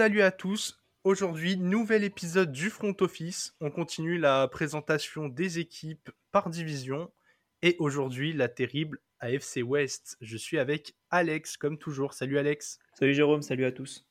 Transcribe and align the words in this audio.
Salut 0.00 0.22
à 0.22 0.30
tous. 0.30 0.82
Aujourd'hui, 1.04 1.58
nouvel 1.58 2.04
épisode 2.04 2.52
du 2.52 2.70
Front 2.70 2.96
Office. 3.00 3.54
On 3.60 3.70
continue 3.70 4.16
la 4.16 4.48
présentation 4.48 5.28
des 5.28 5.58
équipes 5.58 6.10
par 6.32 6.48
division. 6.48 7.12
Et 7.60 7.76
aujourd'hui, 7.78 8.32
la 8.32 8.48
terrible 8.48 8.98
AFC 9.18 9.58
West. 9.62 10.16
Je 10.22 10.38
suis 10.38 10.58
avec 10.58 10.94
Alex, 11.10 11.58
comme 11.58 11.76
toujours. 11.76 12.14
Salut 12.14 12.38
Alex. 12.38 12.78
Salut 12.94 13.12
Jérôme, 13.12 13.42
salut 13.42 13.66
à 13.66 13.72
tous. 13.72 14.08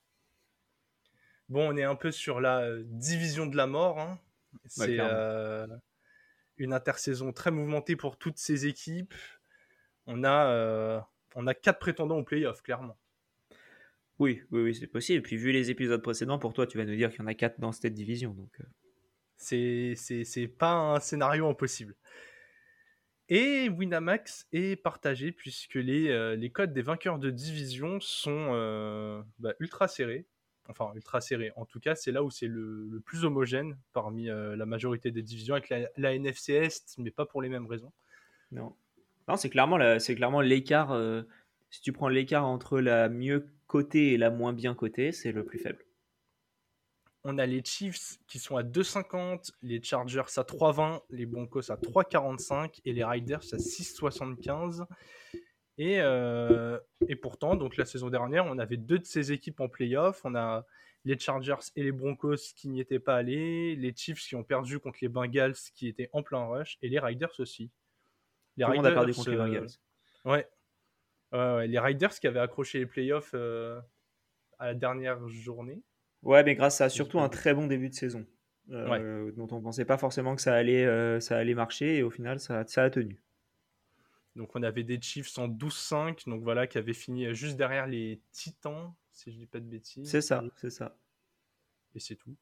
Bon, 1.49 1.73
on 1.73 1.75
est 1.75 1.85
un 1.85 1.95
peu 1.95 2.11
sur 2.11 2.39
la 2.39 2.59
euh, 2.59 2.83
division 2.85 3.47
de 3.47 3.57
la 3.57 3.65
mort. 3.65 3.99
hein. 3.99 4.19
C'est 4.67 4.99
euh, 4.99 5.65
une 6.57 6.73
intersaison 6.73 7.33
très 7.33 7.49
mouvementée 7.49 7.95
pour 7.95 8.19
toutes 8.19 8.37
ces 8.37 8.67
équipes. 8.67 9.15
On 10.05 10.23
a, 10.23 10.51
euh, 10.51 10.99
on 11.33 11.47
a 11.47 11.55
quatre 11.55 11.79
prétendants 11.79 12.19
au 12.19 12.23
playoff, 12.23 12.61
clairement. 12.61 12.99
Oui, 14.19 14.41
oui, 14.51 14.61
oui, 14.61 14.75
c'est 14.75 14.87
possible. 14.87 15.19
Et 15.19 15.21
puis 15.21 15.37
vu 15.37 15.51
les 15.51 15.71
épisodes 15.71 16.01
précédents, 16.01 16.39
pour 16.39 16.53
toi, 16.53 16.67
tu 16.67 16.77
vas 16.77 16.85
nous 16.85 16.95
dire 16.95 17.09
qu'il 17.09 17.19
y 17.21 17.23
en 17.23 17.27
a 17.27 17.33
4 17.33 17.59
dans 17.59 17.71
cette 17.71 17.93
division. 17.93 18.33
Donc, 18.33 18.51
euh, 18.59 18.63
C'est 19.37 19.93
c'est- 19.95 20.47
pas 20.47 20.73
un 20.73 20.99
scénario 20.99 21.47
impossible. 21.47 21.95
Et 23.29 23.69
Winamax 23.69 24.47
est 24.53 24.75
partagé 24.75 25.31
puisque 25.31 25.75
les, 25.75 26.09
euh, 26.09 26.35
les 26.35 26.49
codes 26.49 26.73
des 26.73 26.81
vainqueurs 26.81 27.19
de 27.19 27.29
division 27.29 27.99
sont 27.99 28.49
euh, 28.53 29.21
bah, 29.37 29.53
ultra 29.59 29.87
serrés. 29.87 30.25
Enfin, 30.67 30.91
ultra 30.95 31.21
serrés. 31.21 31.51
En 31.55 31.65
tout 31.65 31.79
cas, 31.79 31.95
c'est 31.95 32.11
là 32.11 32.23
où 32.23 32.29
c'est 32.31 32.47
le, 32.47 32.87
le 32.87 32.99
plus 32.99 33.25
homogène 33.25 33.77
parmi 33.93 34.29
euh, 34.29 34.55
la 34.55 34.65
majorité 34.65 35.11
des 35.11 35.21
divisions 35.23 35.55
avec 35.55 35.69
la, 35.69 35.89
la 35.97 36.13
NFC 36.15 36.53
Est, 36.53 36.95
mais 36.97 37.11
pas 37.11 37.25
pour 37.25 37.41
les 37.41 37.49
mêmes 37.49 37.67
raisons. 37.67 37.91
non. 38.51 38.75
Non, 39.27 39.35
c'est 39.35 39.51
clairement, 39.51 39.77
la- 39.77 39.99
c'est 39.99 40.15
clairement 40.15 40.41
l'écart. 40.41 40.91
Si 41.69 41.81
tu 41.81 41.91
prends 41.91 42.09
l'écart 42.09 42.45
entre 42.45 42.79
la 42.79 43.09
mieux 43.09 43.47
cotée 43.67 44.13
et 44.13 44.17
la 44.17 44.29
moins 44.29 44.53
bien 44.53 44.73
cotée, 44.73 45.11
c'est 45.11 45.31
le 45.31 45.45
plus 45.45 45.59
faible. 45.59 45.85
On 47.23 47.37
a 47.37 47.45
les 47.45 47.63
Chiefs 47.63 48.17
qui 48.27 48.39
sont 48.39 48.55
à 48.55 48.63
2,50, 48.63 49.51
les 49.61 49.83
Chargers 49.83 50.21
à 50.37 50.43
3,20, 50.43 51.01
les 51.09 51.25
Broncos 51.25 51.69
à 51.71 51.75
3,45 51.75 52.79
et 52.85 52.93
les 52.93 53.03
Riders 53.03 53.43
à 53.51 53.57
6,75. 53.57 54.85
Et, 55.77 55.99
euh, 55.99 56.79
et 57.07 57.15
pourtant, 57.15 57.55
donc 57.55 57.77
la 57.77 57.85
saison 57.85 58.09
dernière, 58.09 58.45
on 58.45 58.57
avait 58.57 58.77
deux 58.77 58.99
de 58.99 59.05
ces 59.05 59.31
équipes 59.31 59.59
en 59.59 59.67
playoff. 59.67 60.21
On 60.23 60.33
a 60.35 60.65
les 61.05 61.17
Chargers 61.17 61.55
et 61.75 61.83
les 61.83 61.91
Broncos 61.91 62.53
qui 62.55 62.69
n'y 62.69 62.79
étaient 62.79 62.99
pas 62.99 63.15
allés, 63.15 63.75
les 63.75 63.93
Chiefs 63.95 64.19
qui 64.19 64.35
ont 64.35 64.43
perdu 64.43 64.79
contre 64.79 64.99
les 65.01 65.09
Bengals 65.09 65.55
qui 65.75 65.87
étaient 65.87 66.09
en 66.13 66.23
plein 66.23 66.45
rush, 66.45 66.77
et 66.81 66.89
les 66.89 66.99
Riders 66.99 67.31
aussi. 67.39 67.71
Les 68.57 68.65
Tout 68.65 68.71
le 68.71 68.77
monde 68.77 68.87
a 68.87 68.91
perdu 68.91 69.13
contre 69.13 69.29
les 69.29 69.37
euh, 69.37 69.45
Bengals. 69.45 69.69
Ouais. 70.25 70.47
Ouais, 71.31 71.67
les 71.67 71.79
Riders 71.79 72.19
qui 72.19 72.27
avaient 72.27 72.39
accroché 72.39 72.79
les 72.79 72.85
playoffs 72.85 73.31
euh, 73.33 73.79
à 74.57 74.67
la 74.67 74.73
dernière 74.73 75.27
journée. 75.27 75.81
Ouais, 76.23 76.43
mais 76.43 76.55
grâce 76.55 76.81
à 76.81 76.89
surtout 76.89 77.19
un 77.19 77.29
très 77.29 77.53
bon 77.53 77.67
début 77.67 77.89
de 77.89 77.93
saison, 77.95 78.25
euh, 78.71 79.25
Ouais. 79.25 79.31
dont 79.33 79.47
on 79.51 79.61
pensait 79.61 79.85
pas 79.85 79.97
forcément 79.97 80.35
que 80.35 80.41
ça 80.41 80.53
allait, 80.55 80.85
euh, 80.85 81.19
ça 81.19 81.37
allait 81.37 81.53
marcher, 81.53 81.97
et 81.97 82.03
au 82.03 82.09
final, 82.09 82.39
ça, 82.39 82.65
ça 82.67 82.83
a 82.83 82.89
tenu. 82.89 83.21
Donc 84.35 84.55
on 84.55 84.63
avait 84.63 84.83
des 84.83 85.01
Chiefs 85.01 85.37
en 85.37 85.47
12-5, 85.47 86.27
donc 86.27 86.43
voilà, 86.43 86.67
qui 86.67 86.77
avaient 86.77 86.93
fini 86.93 87.33
juste 87.33 87.57
derrière 87.57 87.87
les 87.87 88.21
Titans, 88.31 88.93
si 89.11 89.31
je 89.31 89.37
dis 89.37 89.45
pas 89.47 89.59
de 89.59 89.65
bêtises. 89.65 90.09
C'est 90.09 90.21
ça, 90.21 90.43
c'est 90.57 90.69
ça. 90.69 90.97
Et 91.95 91.99
c'est 91.99 92.15
tout. 92.15 92.35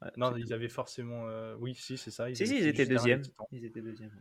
Ouais, 0.00 0.08
Non, 0.16 0.36
ils 0.36 0.46
tout. 0.46 0.52
avaient 0.52 0.68
forcément. 0.68 1.28
euh, 1.28 1.54
Oui, 1.58 1.74
si, 1.74 1.96
c'est 1.98 2.10
ça. 2.10 2.28
Si, 2.28 2.36
si, 2.36 2.42
avaient 2.44 2.62
ils 2.62 2.66
étaient 2.68 2.86
deuxièmes. 2.86 3.22
Ils 3.52 3.64
étaient 3.64 3.82
deuxièmes. 3.82 4.12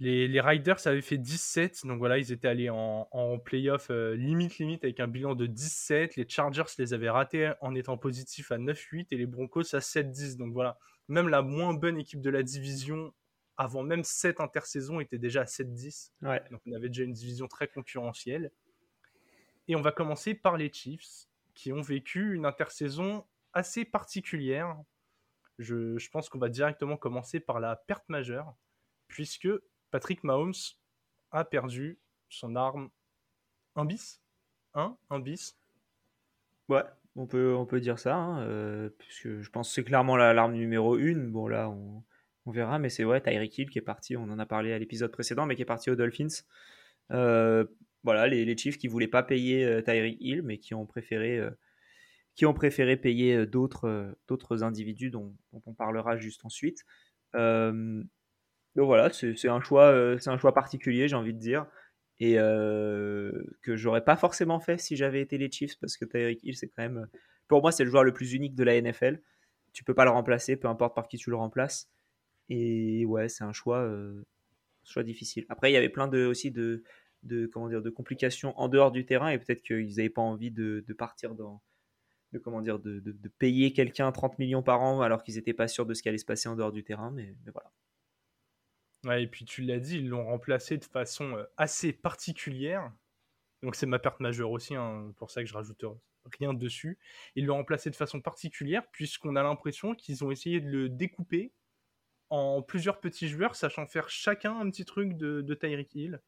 Les, 0.00 0.28
les 0.28 0.40
Riders 0.40 0.86
avaient 0.86 1.02
fait 1.02 1.18
17, 1.18 1.84
donc 1.84 1.98
voilà, 1.98 2.16
ils 2.16 2.32
étaient 2.32 2.48
allés 2.48 2.70
en, 2.70 3.06
en 3.10 3.38
playoff 3.38 3.90
euh, 3.90 4.16
limite 4.16 4.56
limite 4.56 4.82
avec 4.82 4.98
un 4.98 5.06
bilan 5.06 5.34
de 5.34 5.44
17. 5.44 6.16
Les 6.16 6.26
Chargers 6.26 6.64
les 6.78 6.94
avaient 6.94 7.10
ratés 7.10 7.52
en 7.60 7.74
étant 7.74 7.98
positifs 7.98 8.50
à 8.50 8.56
9-8 8.56 9.08
et 9.10 9.18
les 9.18 9.26
Broncos 9.26 9.74
à 9.74 9.80
7-10. 9.80 10.38
Donc 10.38 10.54
voilà, 10.54 10.78
même 11.08 11.28
la 11.28 11.42
moins 11.42 11.74
bonne 11.74 11.98
équipe 11.98 12.22
de 12.22 12.30
la 12.30 12.42
division, 12.42 13.12
avant 13.58 13.82
même 13.82 14.02
cette 14.02 14.40
intersaison, 14.40 15.00
était 15.00 15.18
déjà 15.18 15.42
à 15.42 15.44
7-10. 15.44 16.12
Ouais. 16.22 16.42
Donc 16.50 16.62
on 16.66 16.72
avait 16.72 16.88
déjà 16.88 17.02
une 17.02 17.12
division 17.12 17.46
très 17.46 17.68
concurrentielle. 17.68 18.52
Et 19.68 19.76
on 19.76 19.82
va 19.82 19.92
commencer 19.92 20.34
par 20.34 20.56
les 20.56 20.72
Chiefs, 20.72 21.26
qui 21.54 21.74
ont 21.74 21.82
vécu 21.82 22.34
une 22.34 22.46
intersaison 22.46 23.26
assez 23.52 23.84
particulière. 23.84 24.76
Je, 25.58 25.98
je 25.98 26.08
pense 26.08 26.30
qu'on 26.30 26.38
va 26.38 26.48
directement 26.48 26.96
commencer 26.96 27.38
par 27.38 27.60
la 27.60 27.76
perte 27.76 28.08
majeure, 28.08 28.54
puisque 29.08 29.48
Patrick 29.90 30.24
Mahomes 30.24 30.54
a 31.30 31.44
perdu 31.44 31.98
son 32.28 32.56
arme 32.56 32.90
un 33.76 33.84
bis. 33.84 34.20
Un, 34.74 34.96
un 35.10 35.18
bis. 35.20 35.56
Ouais, 36.68 36.82
on 37.16 37.26
peut, 37.26 37.54
on 37.54 37.66
peut 37.66 37.80
dire 37.80 37.98
ça, 37.98 38.16
hein, 38.16 38.42
euh, 38.42 38.90
puisque 38.98 39.40
je 39.40 39.50
pense 39.50 39.68
que 39.68 39.74
c'est 39.74 39.84
clairement 39.84 40.16
la- 40.16 40.32
l'arme 40.32 40.54
numéro 40.54 40.96
une. 40.96 41.30
Bon, 41.30 41.48
là, 41.48 41.68
on, 41.68 42.04
on 42.46 42.50
verra, 42.52 42.78
mais 42.78 42.88
c'est 42.88 43.04
ouais, 43.04 43.20
Tyreek 43.20 43.58
Hill 43.58 43.70
qui 43.70 43.78
est 43.78 43.82
parti, 43.82 44.16
on 44.16 44.24
en 44.24 44.38
a 44.38 44.46
parlé 44.46 44.72
à 44.72 44.78
l'épisode 44.78 45.10
précédent, 45.10 45.46
mais 45.46 45.56
qui 45.56 45.62
est 45.62 45.66
parti 45.66 45.90
aux 45.90 45.96
Dolphins. 45.96 46.28
Euh, 47.10 47.64
voilà, 48.04 48.28
les, 48.28 48.44
les 48.44 48.56
Chiefs 48.56 48.78
qui 48.78 48.86
voulaient 48.88 49.08
pas 49.08 49.22
payer 49.24 49.64
euh, 49.64 49.82
Tyreek 49.82 50.16
Hill, 50.20 50.42
mais 50.42 50.58
qui 50.58 50.74
ont 50.74 50.86
préféré, 50.86 51.40
qui 52.36 52.46
ont 52.46 52.54
préféré 52.54 52.96
payer 52.96 53.46
d'autres 53.46 54.16
d'autres 54.28 54.62
individus 54.62 55.10
dont, 55.10 55.34
dont 55.52 55.62
on 55.66 55.74
parlera 55.74 56.16
juste 56.16 56.44
ensuite. 56.44 56.84
Donc 58.76 58.86
voilà, 58.86 59.10
c'est 59.12 59.48
un 59.48 59.60
choix, 59.60 59.86
euh, 59.86 60.18
un 60.26 60.38
choix 60.38 60.54
particulier, 60.54 61.08
j'ai 61.08 61.16
envie 61.16 61.34
de 61.34 61.38
dire, 61.38 61.66
et 62.20 62.38
euh, 62.38 63.32
que 63.62 63.76
j'aurais 63.76 64.04
pas 64.04 64.16
forcément 64.16 64.60
fait 64.60 64.78
si 64.78 64.96
j'avais 64.96 65.20
été 65.20 65.38
les 65.38 65.50
Chiefs, 65.50 65.78
parce 65.80 65.96
que 65.96 66.04
Tyreek 66.04 66.42
Hill, 66.44 66.56
c'est 66.56 66.68
quand 66.68 66.82
même, 66.82 67.08
pour 67.48 67.62
moi, 67.62 67.72
c'est 67.72 67.84
le 67.84 67.90
joueur 67.90 68.04
le 68.04 68.12
plus 68.12 68.32
unique 68.32 68.54
de 68.54 68.62
la 68.62 68.80
NFL. 68.80 69.20
Tu 69.72 69.84
peux 69.84 69.94
pas 69.94 70.04
le 70.04 70.10
remplacer, 70.10 70.56
peu 70.56 70.68
importe 70.68 70.94
par 70.94 71.08
qui 71.08 71.16
tu 71.16 71.30
le 71.30 71.36
remplaces. 71.36 71.88
Et 72.48 73.04
ouais, 73.06 73.28
c'est 73.28 73.44
un 73.44 73.52
choix, 73.52 73.78
euh, 73.78 74.24
choix 74.84 75.02
difficile. 75.02 75.46
Après, 75.48 75.70
il 75.70 75.74
y 75.74 75.76
avait 75.76 75.88
plein 75.88 76.08
de 76.08 76.26
aussi 76.26 76.50
de, 76.50 76.84
de 77.22 77.46
de 77.46 77.90
complications 77.90 78.58
en 78.58 78.68
dehors 78.68 78.92
du 78.92 79.06
terrain, 79.06 79.30
et 79.30 79.38
peut-être 79.38 79.62
qu'ils 79.62 79.96
n'avaient 79.96 80.10
pas 80.10 80.22
envie 80.22 80.50
de, 80.50 80.84
partir 80.98 81.34
dans 81.34 81.62
de 82.32 82.38
comment 82.38 82.60
dire 82.60 82.78
de, 82.78 83.02
payer 83.38 83.72
quelqu'un 83.72 84.12
30 84.12 84.38
millions 84.38 84.62
par 84.62 84.82
an 84.82 85.00
alors 85.00 85.22
qu'ils 85.24 85.34
n'étaient 85.34 85.54
pas 85.54 85.68
sûrs 85.68 85.86
de 85.86 85.94
ce 85.94 86.02
qui 86.02 86.08
allait 86.08 86.18
se 86.18 86.24
passer 86.24 86.48
en 86.48 86.54
dehors 86.54 86.70
du 86.70 86.84
terrain 86.84 87.10
mais 87.10 87.34
voilà 87.52 87.72
Ouais, 89.04 89.22
et 89.22 89.26
puis 89.26 89.44
tu 89.44 89.62
l'as 89.62 89.78
dit, 89.78 89.98
ils 89.98 90.08
l'ont 90.08 90.26
remplacé 90.26 90.76
de 90.76 90.84
façon 90.84 91.36
euh, 91.36 91.44
assez 91.56 91.92
particulière. 91.92 92.92
Donc 93.62 93.74
c'est 93.76 93.86
ma 93.86 93.98
perte 93.98 94.20
majeure 94.20 94.50
aussi, 94.50 94.74
hein, 94.74 95.12
pour 95.16 95.30
ça 95.30 95.42
que 95.42 95.48
je 95.48 95.54
rajoute 95.54 95.84
rien 96.38 96.54
dessus. 96.54 96.98
Ils 97.34 97.46
l'ont 97.46 97.56
remplacé 97.56 97.90
de 97.90 97.96
façon 97.96 98.20
particulière, 98.20 98.86
puisqu'on 98.92 99.36
a 99.36 99.42
l'impression 99.42 99.94
qu'ils 99.94 100.24
ont 100.24 100.30
essayé 100.30 100.60
de 100.60 100.70
le 100.70 100.88
découper 100.88 101.52
en 102.28 102.62
plusieurs 102.62 103.00
petits 103.00 103.28
joueurs, 103.28 103.56
sachant 103.56 103.86
faire 103.86 104.08
chacun 104.08 104.58
un 104.58 104.70
petit 104.70 104.84
truc 104.84 105.16
de, 105.16 105.40
de 105.40 105.54
Tyreek 105.54 105.94
Hill. 105.94 106.20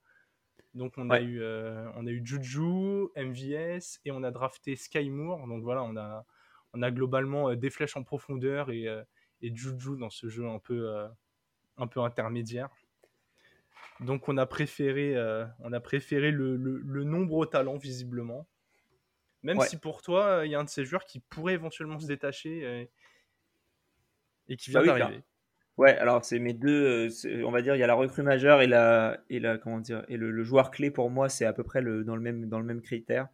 Donc 0.75 0.94
on 0.97 1.11
a 1.11 1.21
eu 1.21 1.41
euh, 1.43 1.91
on 1.97 2.06
a 2.06 2.11
eu 2.11 2.22
Juju, 2.25 3.09
MVS 3.16 4.00
et 4.05 4.11
on 4.11 4.22
a 4.22 4.31
drafté 4.31 4.75
Sky 4.75 5.11
Moore. 5.11 5.47
Donc 5.47 5.62
voilà, 5.62 5.82
on 5.82 5.97
a 5.97 6.25
on 6.72 6.82
a 6.82 6.91
globalement 6.91 7.50
euh, 7.50 7.56
des 7.56 7.71
flèches 7.71 7.97
en 7.97 8.03
profondeur 8.03 8.71
et, 8.71 8.88
euh, 8.88 9.03
et 9.41 9.55
Juju 9.55 9.97
dans 9.99 10.11
ce 10.11 10.28
jeu 10.28 10.47
un 10.47 10.59
peu 10.59 10.88
euh, 10.88 11.09
un 11.77 11.87
peu 11.87 12.00
intermédiaire. 12.00 12.71
Donc 14.00 14.28
on 14.28 14.37
a 14.37 14.47
préféré 14.47 15.15
euh, 15.16 15.47
on 15.60 15.72
a 15.72 15.81
préféré 15.81 16.31
le, 16.31 16.56
le- 16.56 16.78
le 16.84 17.05
nombre 17.05 17.34
au 17.37 17.47
talent 17.47 17.77
visiblement. 17.77 18.47
Même 19.43 19.60
Ouais. 19.60 19.69
si 19.69 19.78
pour 19.78 20.03
toi 20.03 20.27
euh, 20.41 20.47
il 20.47 20.53
y 20.53 20.55
a 20.55 20.61
un 20.61 20.65
de 20.65 20.71
ces 20.71 20.84
joueurs 20.84 21.05
qui 21.06 21.21
pourrait 21.21 21.55
éventuellement 21.55 22.00
se 22.00 22.06
détacher 22.09 22.65
euh, 22.65 22.84
et 24.49 24.56
qui 24.56 24.71
Bah 24.72 24.81
vient 24.81 24.82
oui, 24.82 24.93
d'arriver. 24.93 25.25
ouais 25.79 25.97
alors 25.99 26.25
c'est 26.25 26.38
mes 26.38 26.55
deux 26.55 27.08
euh, 27.26 27.44
on 27.47 27.50
va 27.52 27.62
dire 27.62 27.76
il 27.76 27.81
y 27.81 27.82
a 27.82 27.87
la 27.87 27.94
recrue 27.94 28.23
majeure 28.23 28.62
et 28.62 28.67
la 28.67 29.19
et 29.31 29.41
la 29.41 29.58
comment 29.58 29.81
dire 29.81 30.05
et 30.08 30.17
le, 30.17 30.31
le 30.31 30.44
joueur 30.44 30.70
clé 30.70 30.91
pour 30.91 31.11
moi 31.11 31.29
c'est 31.29 31.44
à 31.47 31.52
peu 31.52 31.64
près 31.64 31.81
le, 31.82 32.05
dans 32.05 32.17
le 32.17 32.23
même 32.23 32.49
dans 32.49 32.58
le 32.61 32.64
même 32.67 32.82
critère 32.82 33.29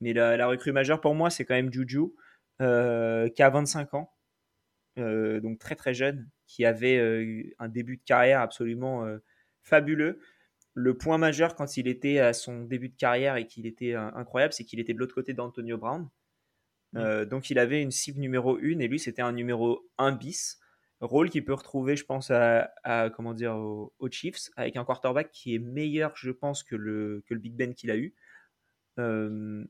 mais 0.00 0.12
la, 0.14 0.36
la 0.36 0.46
recrue 0.48 0.72
majeure 0.72 1.00
pour 1.00 1.14
moi 1.14 1.30
c'est 1.30 1.44
quand 1.44 1.54
même 1.54 1.72
Juju 1.72 2.00
euh, 2.62 3.28
qui 3.30 3.42
a 3.42 3.50
25 3.50 3.94
ans 3.94 4.12
euh, 4.98 5.40
donc 5.40 5.58
très 5.58 5.76
très 5.76 5.94
jeune 5.94 6.28
qui 6.52 6.64
avait 6.64 6.98
euh, 6.98 7.42
un 7.58 7.68
début 7.68 7.96
de 7.96 8.02
carrière 8.04 8.40
absolument 8.40 9.06
euh, 9.06 9.18
fabuleux 9.62 10.20
le 10.74 10.96
point 10.96 11.18
majeur 11.18 11.54
quand 11.54 11.76
il 11.76 11.86
était 11.86 12.18
à 12.18 12.32
son 12.32 12.64
début 12.64 12.88
de 12.88 12.96
carrière 12.96 13.36
et 13.36 13.46
qu'il 13.46 13.66
était 13.66 13.94
incroyable, 13.94 14.54
c'est 14.54 14.64
qu'il 14.64 14.80
était 14.80 14.94
de 14.94 14.98
l'autre 14.98 15.14
côté 15.14 15.34
d'Antonio 15.34 15.76
Brown. 15.76 16.08
Euh, 16.96 17.24
donc 17.24 17.50
il 17.50 17.58
avait 17.58 17.82
une 17.82 17.90
cible 17.90 18.20
numéro 18.20 18.56
1 18.56 18.78
et 18.80 18.88
lui 18.88 18.98
c'était 18.98 19.22
un 19.22 19.32
numéro 19.32 19.86
1 19.98 20.12
bis. 20.12 20.58
Rôle 21.00 21.30
qu'il 21.30 21.44
peut 21.44 21.54
retrouver, 21.54 21.96
je 21.96 22.04
pense, 22.04 22.30
à, 22.30 22.72
à, 22.84 23.10
comment 23.10 23.34
dire, 23.34 23.56
aux, 23.56 23.92
aux 23.98 24.08
Chiefs, 24.08 24.50
avec 24.56 24.76
un 24.76 24.84
quarterback 24.84 25.32
qui 25.32 25.54
est 25.54 25.58
meilleur, 25.58 26.12
je 26.14 26.30
pense, 26.30 26.62
que 26.62 26.76
le, 26.76 27.24
que 27.26 27.34
le 27.34 27.40
Big 27.40 27.56
Ben 27.56 27.74
qu'il 27.74 27.90
a 27.90 27.96
eu. 27.96 28.14
Euh, 29.00 29.64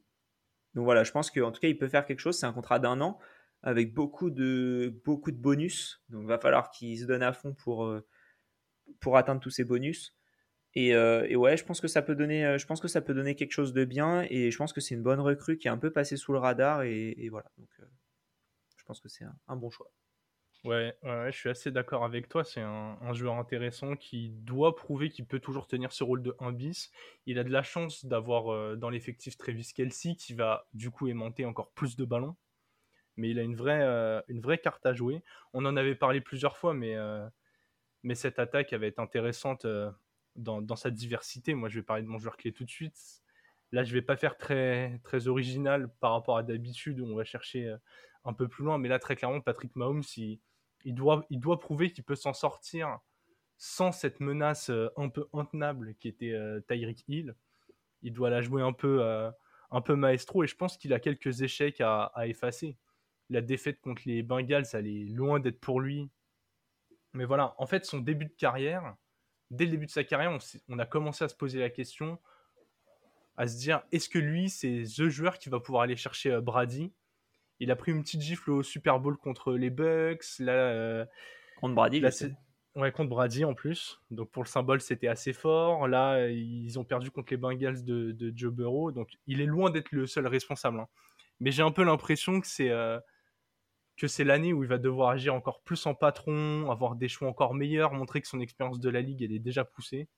donc 0.74 0.84
voilà, 0.84 1.04
je 1.04 1.10
pense 1.10 1.30
qu'en 1.30 1.50
tout 1.50 1.60
cas, 1.60 1.68
il 1.68 1.78
peut 1.78 1.88
faire 1.88 2.04
quelque 2.04 2.18
chose. 2.18 2.38
C'est 2.38 2.44
un 2.44 2.52
contrat 2.52 2.78
d'un 2.78 3.00
an 3.00 3.18
avec 3.62 3.94
beaucoup 3.94 4.30
de, 4.30 5.00
beaucoup 5.04 5.30
de 5.30 5.36
bonus. 5.36 6.02
Donc 6.08 6.22
il 6.22 6.28
va 6.28 6.38
falloir 6.38 6.70
qu'il 6.70 6.98
se 6.98 7.04
donne 7.04 7.22
à 7.22 7.32
fond 7.32 7.54
pour, 7.54 7.84
euh, 7.84 8.04
pour 9.00 9.16
atteindre 9.16 9.40
tous 9.40 9.50
ces 9.50 9.64
bonus. 9.64 10.16
Et, 10.74 10.96
ouais, 10.96 11.56
je 11.56 11.64
pense 11.64 11.82
que 11.82 11.88
ça 11.88 12.00
peut 12.00 12.14
donner, 12.14 12.56
je 12.58 12.66
pense 12.66 12.80
que 12.80 12.88
ça 12.88 13.02
peut 13.02 13.12
donner 13.12 13.34
quelque 13.34 13.52
chose 13.52 13.74
de 13.74 13.84
bien. 13.84 14.26
Et 14.30 14.50
je 14.50 14.56
pense 14.56 14.72
que 14.72 14.80
c'est 14.80 14.94
une 14.94 15.02
bonne 15.02 15.20
recrue 15.20 15.58
qui 15.58 15.68
est 15.68 15.70
un 15.70 15.78
peu 15.78 15.92
passée 15.92 16.16
sous 16.16 16.32
le 16.32 16.38
radar. 16.38 16.82
Et, 16.82 17.28
voilà. 17.30 17.50
Donc, 17.58 17.68
je 18.76 18.84
pense 18.84 18.98
que 18.98 19.08
c'est 19.08 19.26
un, 19.48 19.56
bon 19.56 19.68
choix. 19.68 19.92
Ouais, 20.64 20.96
ouais, 21.02 21.30
je 21.30 21.36
suis 21.36 21.50
assez 21.50 21.70
d'accord 21.70 22.04
avec 22.04 22.26
toi. 22.30 22.42
C'est 22.42 22.62
un, 22.62 23.12
joueur 23.12 23.34
intéressant 23.34 23.96
qui 23.96 24.30
doit 24.30 24.74
prouver 24.74 25.10
qu'il 25.10 25.26
peut 25.26 25.40
toujours 25.40 25.66
tenir 25.66 25.92
ce 25.92 26.04
rôle 26.04 26.22
de 26.22 26.34
1 26.40 26.52
bis. 26.52 26.90
Il 27.26 27.38
a 27.38 27.44
de 27.44 27.50
la 27.50 27.62
chance 27.62 28.06
d'avoir 28.06 28.78
dans 28.78 28.88
l'effectif 28.88 29.36
Travis 29.36 29.72
Kelsey 29.74 30.14
qui 30.14 30.32
va 30.32 30.66
du 30.72 30.90
coup 30.90 31.06
aimanter 31.06 31.44
encore 31.44 31.70
plus 31.72 31.96
de 31.96 32.06
ballons 32.06 32.34
mais 33.16 33.30
il 33.30 33.38
a 33.38 33.42
une 33.42 33.56
vraie, 33.56 33.82
euh, 33.82 34.20
une 34.28 34.40
vraie 34.40 34.58
carte 34.58 34.84
à 34.86 34.94
jouer. 34.94 35.22
On 35.52 35.64
en 35.64 35.76
avait 35.76 35.94
parlé 35.94 36.20
plusieurs 36.20 36.56
fois, 36.56 36.74
mais, 36.74 36.96
euh, 36.96 37.26
mais 38.02 38.14
cette 38.14 38.38
attaque 38.38 38.72
avait 38.72 38.88
été 38.88 39.00
intéressante 39.00 39.64
euh, 39.64 39.90
dans, 40.36 40.62
dans, 40.62 40.76
sa 40.76 40.90
diversité. 40.90 41.54
Moi, 41.54 41.68
je 41.68 41.76
vais 41.80 41.82
parler 41.82 42.02
de 42.02 42.08
mon 42.08 42.18
joueur 42.18 42.36
clé 42.36 42.52
tout 42.52 42.64
de 42.64 42.70
suite. 42.70 43.22
Là, 43.70 43.84
je 43.84 43.92
vais 43.92 44.02
pas 44.02 44.16
faire 44.16 44.36
très, 44.36 45.00
très 45.02 45.28
original 45.28 45.90
par 46.00 46.12
rapport 46.12 46.36
à 46.36 46.42
d'habitude, 46.42 47.00
où 47.00 47.06
on 47.06 47.14
va 47.14 47.24
chercher 47.24 47.74
un 48.24 48.32
peu 48.34 48.48
plus 48.48 48.64
loin. 48.64 48.78
Mais 48.78 48.88
là, 48.88 48.98
très 48.98 49.16
clairement, 49.16 49.40
Patrick 49.40 49.74
Mahomes, 49.76 50.02
il, 50.16 50.40
doit, 50.84 51.26
il 51.30 51.40
doit 51.40 51.58
prouver 51.58 51.90
qu'il 51.90 52.04
peut 52.04 52.14
s'en 52.14 52.34
sortir 52.34 52.98
sans 53.56 53.92
cette 53.92 54.20
menace 54.20 54.70
un 54.96 55.08
peu 55.08 55.26
intenable 55.32 55.94
qui 55.94 56.08
était 56.08 56.34
Tyreek 56.68 57.04
Hill. 57.08 57.34
Il 58.02 58.12
doit 58.12 58.28
la 58.28 58.42
jouer 58.42 58.60
un 58.60 58.74
peu, 58.74 59.02
un 59.70 59.80
peu 59.80 59.96
maestro 59.96 60.44
et 60.44 60.46
je 60.46 60.56
pense 60.56 60.76
qu'il 60.76 60.92
a 60.92 61.00
quelques 61.00 61.40
échecs 61.40 61.80
à 61.80 62.12
effacer 62.26 62.76
la 63.30 63.40
défaite 63.40 63.80
contre 63.80 64.02
les 64.06 64.22
Bengals, 64.22 64.66
elle 64.72 64.86
est 64.86 65.04
loin 65.04 65.40
d'être 65.40 65.60
pour 65.60 65.80
lui. 65.80 66.10
Mais 67.14 67.24
voilà, 67.24 67.54
en 67.58 67.66
fait, 67.66 67.84
son 67.84 67.98
début 67.98 68.26
de 68.26 68.32
carrière, 68.32 68.96
dès 69.50 69.64
le 69.66 69.72
début 69.72 69.86
de 69.86 69.90
sa 69.90 70.04
carrière, 70.04 70.36
on, 70.68 70.78
a 70.78 70.86
commencé 70.86 71.24
à 71.24 71.28
se 71.28 71.34
poser 71.34 71.60
la 71.60 71.70
question, 71.70 72.18
à 73.36 73.46
se 73.46 73.58
dire, 73.58 73.82
est-ce 73.92 74.08
que 74.08 74.18
lui, 74.18 74.48
c'est 74.48 74.84
the 74.84 75.08
joueur 75.08 75.38
qui 75.38 75.48
va 75.48 75.60
pouvoir 75.60 75.82
aller 75.82 75.96
chercher 75.96 76.32
euh, 76.32 76.40
Brady? 76.40 76.92
Il 77.60 77.70
a 77.70 77.76
pris 77.76 77.92
une 77.92 78.02
petite 78.02 78.22
gifle 78.22 78.50
au 78.50 78.62
Super 78.62 78.98
Bowl 78.98 79.16
contre 79.16 79.54
les 79.54 79.70
Bucks. 79.70 80.38
Là, 80.38 80.52
euh, 80.52 81.06
contre 81.60 81.74
Brady, 81.74 82.00
là, 82.00 82.10
Ouais, 82.74 82.90
contre 82.90 83.10
Brady 83.10 83.44
en 83.44 83.52
plus. 83.52 84.00
Donc 84.10 84.30
pour 84.30 84.42
le 84.42 84.48
symbole, 84.48 84.80
c'était 84.80 85.08
assez 85.08 85.34
fort. 85.34 85.86
Là, 85.88 86.28
ils 86.28 86.78
ont 86.78 86.84
perdu 86.84 87.10
contre 87.10 87.32
les 87.32 87.36
Bengals 87.36 87.84
de, 87.84 88.32
Joe 88.34 88.52
Burrow. 88.52 88.92
Donc 88.92 89.10
il 89.26 89.42
est 89.42 89.46
loin 89.46 89.70
d'être 89.70 89.92
le 89.92 90.06
seul 90.06 90.26
responsable. 90.26 90.80
Hein. 90.80 90.88
Mais 91.40 91.50
j'ai 91.50 91.62
un 91.62 91.70
peu 91.70 91.84
l'impression 91.84 92.40
que 92.40 92.46
c'est 92.46 92.70
euh, 92.70 92.98
que 93.96 94.06
c'est 94.08 94.24
l'année 94.24 94.52
où 94.52 94.62
il 94.62 94.68
va 94.68 94.78
devoir 94.78 95.10
agir 95.10 95.34
encore 95.34 95.62
plus 95.62 95.86
en 95.86 95.94
patron, 95.94 96.70
avoir 96.70 96.96
des 96.96 97.08
choix 97.08 97.28
encore 97.28 97.54
meilleurs, 97.54 97.92
montrer 97.92 98.20
que 98.20 98.28
son 98.28 98.40
expérience 98.40 98.80
de 98.80 98.90
la 98.90 99.00
ligue 99.00 99.22
elle 99.22 99.32
est 99.32 99.38
déjà 99.38 99.64
poussée. 99.64 100.08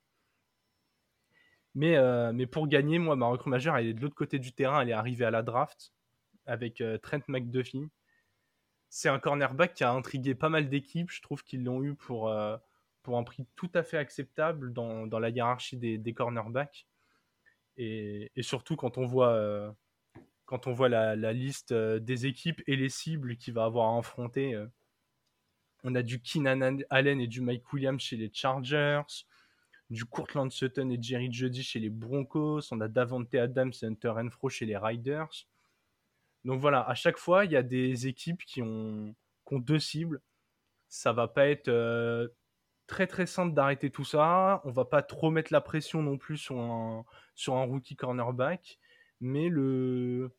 Mais, 1.75 1.97
euh, 1.97 2.33
mais 2.33 2.47
pour 2.47 2.69
gagner, 2.69 2.99
moi, 2.99 3.17
ma 3.17 3.27
recrue 3.27 3.51
majeure, 3.51 3.77
elle 3.77 3.89
est 3.89 3.95
de 3.95 4.01
l'autre 4.01 4.15
côté 4.15 4.39
du 4.39 4.53
terrain, 4.53 4.81
elle 4.81 4.91
est 4.91 4.93
arrivée 4.93 5.25
à 5.25 5.31
la 5.31 5.43
draft 5.43 5.93
avec 6.47 6.81
euh, 6.81 6.99
Trent 6.99 7.21
McDuffie. 7.29 7.89
C'est 8.91 9.09
un 9.09 9.19
cornerback 9.19 9.75
qui 9.75 9.83
a 9.83 9.91
intrigué 9.91 10.37
pas 10.37 10.49
mal 10.49 10.69
d'équipes. 10.69 11.11
Je 11.11 11.21
trouve 11.21 11.43
qu'ils 11.43 11.65
l'ont 11.65 11.83
eu 11.83 11.95
pour, 11.97 12.29
euh, 12.29 12.57
pour 13.03 13.19
un 13.19 13.25
prix 13.25 13.47
tout 13.57 13.71
à 13.75 13.83
fait 13.83 13.99
acceptable 13.99 14.73
dans, 14.73 15.07
dans 15.09 15.19
la 15.19 15.31
hiérarchie 15.31 15.77
des, 15.77 15.99
des 15.99 16.15
cornerbacks. 16.15 16.87
Et, 17.77 18.31
et, 18.37 18.43
surtout 18.43 18.77
quand 18.77 18.99
on 18.99 19.07
voit 19.07 19.75
quand 20.47 20.67
on 20.67 20.73
voit 20.73 20.89
la, 20.89 21.33
liste 21.33 21.73
euh, 21.73 21.99
des 21.99 22.27
équipes 22.27 22.63
et 22.67 22.77
les 22.77 22.89
cibles 22.89 23.37
qu'il 23.37 23.55
va 23.55 23.65
avoir 23.65 23.95
à 23.95 23.99
affronter. 23.99 24.55
Euh, 24.55 24.67
on 25.83 25.95
a 25.95 26.03
du 26.03 26.21
Keenan 26.21 26.79
Allen 26.91 27.21
et 27.21 27.27
du 27.27 27.41
Mike 27.41 27.73
Williams 27.73 28.01
chez 28.01 28.17
les 28.17 28.31
Chargers, 28.33 29.03
du 29.91 30.05
Courtland 30.05 30.51
Sutton 30.51 30.91
et 30.91 30.99
Jerry 31.01 31.33
Jeudy 31.33 31.63
chez 31.63 31.79
les 31.79 31.91
Broncos, 31.91 32.73
on 32.73 32.81
a 32.81 32.89
Davante 32.89 33.35
Adams 33.35 33.73
et 33.83 33.87
Hunter 33.87 34.09
Renfro 34.09 34.49
chez 34.49 34.65
les 34.65 34.77
Riders. 34.77 35.47
Donc 36.45 36.61
voilà, 36.61 36.83
à 36.89 36.95
chaque 36.95 37.19
fois, 37.19 37.45
il 37.45 37.53
y 37.53 37.57
a 37.57 37.63
des 37.63 38.07
équipes 38.07 38.45
qui 38.45 38.63
ont, 38.63 39.15
deux 39.51 39.79
cibles. 39.79 40.21
Ça 40.89 41.13
va 41.13 41.29
pas 41.29 41.49
être 41.49 41.69
euh, 41.69 42.29
très 42.87 43.07
très 43.07 43.27
simple 43.27 43.55
d'arrêter 43.55 43.91
tout 43.91 44.05
ça. 44.05 44.63
On 44.65 44.71
va 44.71 44.85
pas 44.85 45.03
trop 45.03 45.31
mettre 45.31 45.53
la 45.53 45.61
pression 45.61 46.03
non 46.03 46.19
plus 46.19 46.37
sur 46.39 46.59
un, 46.59 47.05
sur 47.35 47.57
un 47.57 47.65
rookie 47.65 47.97
cornerback 47.97 48.79
mais 49.25 49.49
le, 49.49 50.31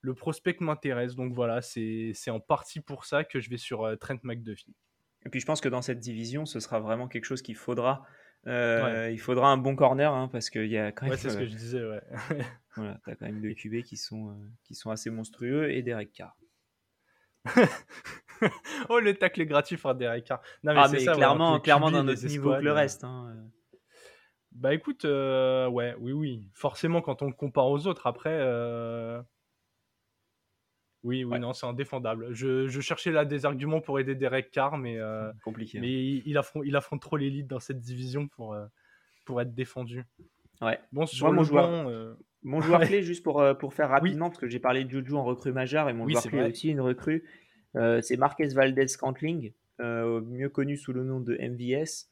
le 0.00 0.14
prospect 0.14 0.56
m'intéresse. 0.60 1.14
Donc 1.16 1.34
voilà, 1.34 1.60
c'est 1.60 2.14
en 2.28 2.40
partie 2.40 2.80
pour 2.80 3.04
ça 3.04 3.24
que 3.24 3.40
je 3.40 3.50
vais 3.50 3.58
sur 3.58 3.84
euh, 3.84 3.96
Trent 3.96 4.18
McDuffie. 4.22 4.74
Et 5.26 5.28
puis 5.28 5.40
je 5.40 5.46
pense 5.46 5.60
que 5.60 5.68
dans 5.68 5.82
cette 5.82 6.00
division, 6.00 6.46
ce 6.46 6.60
sera 6.60 6.80
vraiment 6.80 7.08
quelque 7.08 7.24
chose 7.24 7.42
qu'il 7.42 7.56
faudra. 7.56 8.06
Euh, 8.48 9.08
il 9.12 9.20
faudra 9.20 9.50
un 9.50 9.56
bon 9.56 9.76
corner 9.76 10.12
hein, 10.12 10.28
parce 10.28 10.50
qu'il 10.50 10.66
y 10.66 10.76
a 10.76 10.90
quand 10.90 11.04
même. 11.04 11.12
Ouais, 11.12 11.18
c'est 11.18 11.30
ce 11.30 11.38
que 11.38 11.46
je 11.46 11.54
disais, 11.54 11.84
ouais. 11.84 12.02
voilà, 12.76 12.98
t'as 13.04 13.14
quand 13.14 13.26
même 13.26 13.40
deux 13.40 13.54
QB 13.54 13.82
qui 13.82 13.96
sont, 13.96 14.30
euh, 14.30 14.34
qui 14.64 14.74
sont 14.74 14.90
assez 14.90 15.10
monstrueux 15.10 15.70
et 15.70 15.82
Derek 15.82 16.12
Carr. 16.12 16.36
oh, 18.88 18.98
le 18.98 19.14
tacle 19.14 19.44
gratuit 19.44 19.76
par 19.76 19.94
Derek 19.94 20.24
Carr. 20.24 20.40
Non, 20.64 20.74
mais 20.74 20.80
ah, 20.82 20.88
mais 20.88 21.04
clairement, 21.04 21.60
clairement 21.60 21.90
dans 21.92 22.02
notre 22.02 22.26
niveau 22.26 22.54
que 22.56 22.62
le 22.62 22.72
reste. 22.72 23.04
Hein. 23.04 23.32
Bah 24.54 24.74
écoute, 24.74 25.04
euh, 25.04 25.68
ouais, 25.68 25.94
oui, 25.98 26.12
oui. 26.12 26.48
Forcément, 26.52 27.00
quand 27.00 27.22
on 27.22 27.26
le 27.26 27.32
compare 27.32 27.68
aux 27.68 27.86
autres, 27.86 28.06
après. 28.06 28.30
Euh, 28.32 29.20
oui, 31.02 31.24
oui, 31.24 31.40
non, 31.40 31.52
c'est 31.52 31.66
indéfendable. 31.66 32.32
Je, 32.32 32.68
je, 32.68 32.80
cherchais 32.80 33.10
là 33.10 33.24
des 33.24 33.44
arguments 33.44 33.80
pour 33.80 33.98
aider 33.98 34.14
Derek 34.14 34.50
Carr, 34.50 34.78
mais, 34.78 34.98
euh, 34.98 35.32
Compliqué, 35.44 35.80
mais 35.80 35.88
hein. 35.88 36.22
il, 36.24 36.38
affronte, 36.38 36.62
il 36.64 36.76
affronte 36.76 37.00
trop 37.00 37.16
l'élite 37.16 37.48
dans 37.48 37.58
cette 37.58 37.80
division 37.80 38.28
pour, 38.28 38.56
pour 39.24 39.40
être 39.40 39.52
défendu. 39.52 40.04
Ouais. 40.60 40.78
Bon, 40.92 41.06
sur 41.06 41.32
mon 41.32 41.42
joueur, 41.42 42.16
mon 42.42 42.60
joueur 42.60 42.80
clé, 42.86 43.02
juste 43.02 43.24
pour, 43.24 43.44
pour 43.58 43.74
faire 43.74 43.88
rapidement, 43.88 44.28
parce 44.28 44.38
que 44.38 44.48
j'ai 44.48 44.60
parlé 44.60 44.84
de 44.84 44.90
Juju 44.90 45.14
en 45.14 45.24
recrue 45.24 45.52
majeure, 45.52 45.88
et 45.88 45.92
mon 45.92 46.08
joueur 46.08 46.22
clé 46.22 46.42
aussi 46.44 46.68
une 46.68 46.80
recrue, 46.80 47.24
c'est 47.74 48.16
Marquez 48.16 48.48
Valdez 48.48 48.86
Scantling, 48.86 49.52
mieux 49.80 50.50
connu 50.50 50.76
sous 50.76 50.92
le 50.92 51.02
nom 51.02 51.20
de 51.20 51.36
MVS. 51.36 52.11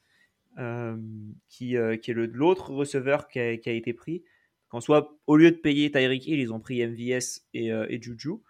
Qui, 0.56 1.76
qui, 2.02 2.10
est 2.10 2.14
l'autre 2.14 2.70
receveur 2.70 3.28
qui 3.28 3.38
a, 3.38 3.52
été 3.52 3.92
pris. 3.92 4.24
Qu'en 4.68 4.80
soit, 4.80 5.16
au 5.26 5.36
lieu 5.36 5.50
de 5.50 5.56
payer 5.56 5.90
Tyreek 5.90 6.26
Hill, 6.26 6.40
ils 6.40 6.52
ont 6.52 6.60
pris 6.60 6.86
MVS 6.86 7.46
et, 7.54 7.68
et 7.68 8.02
Juju. 8.02 8.40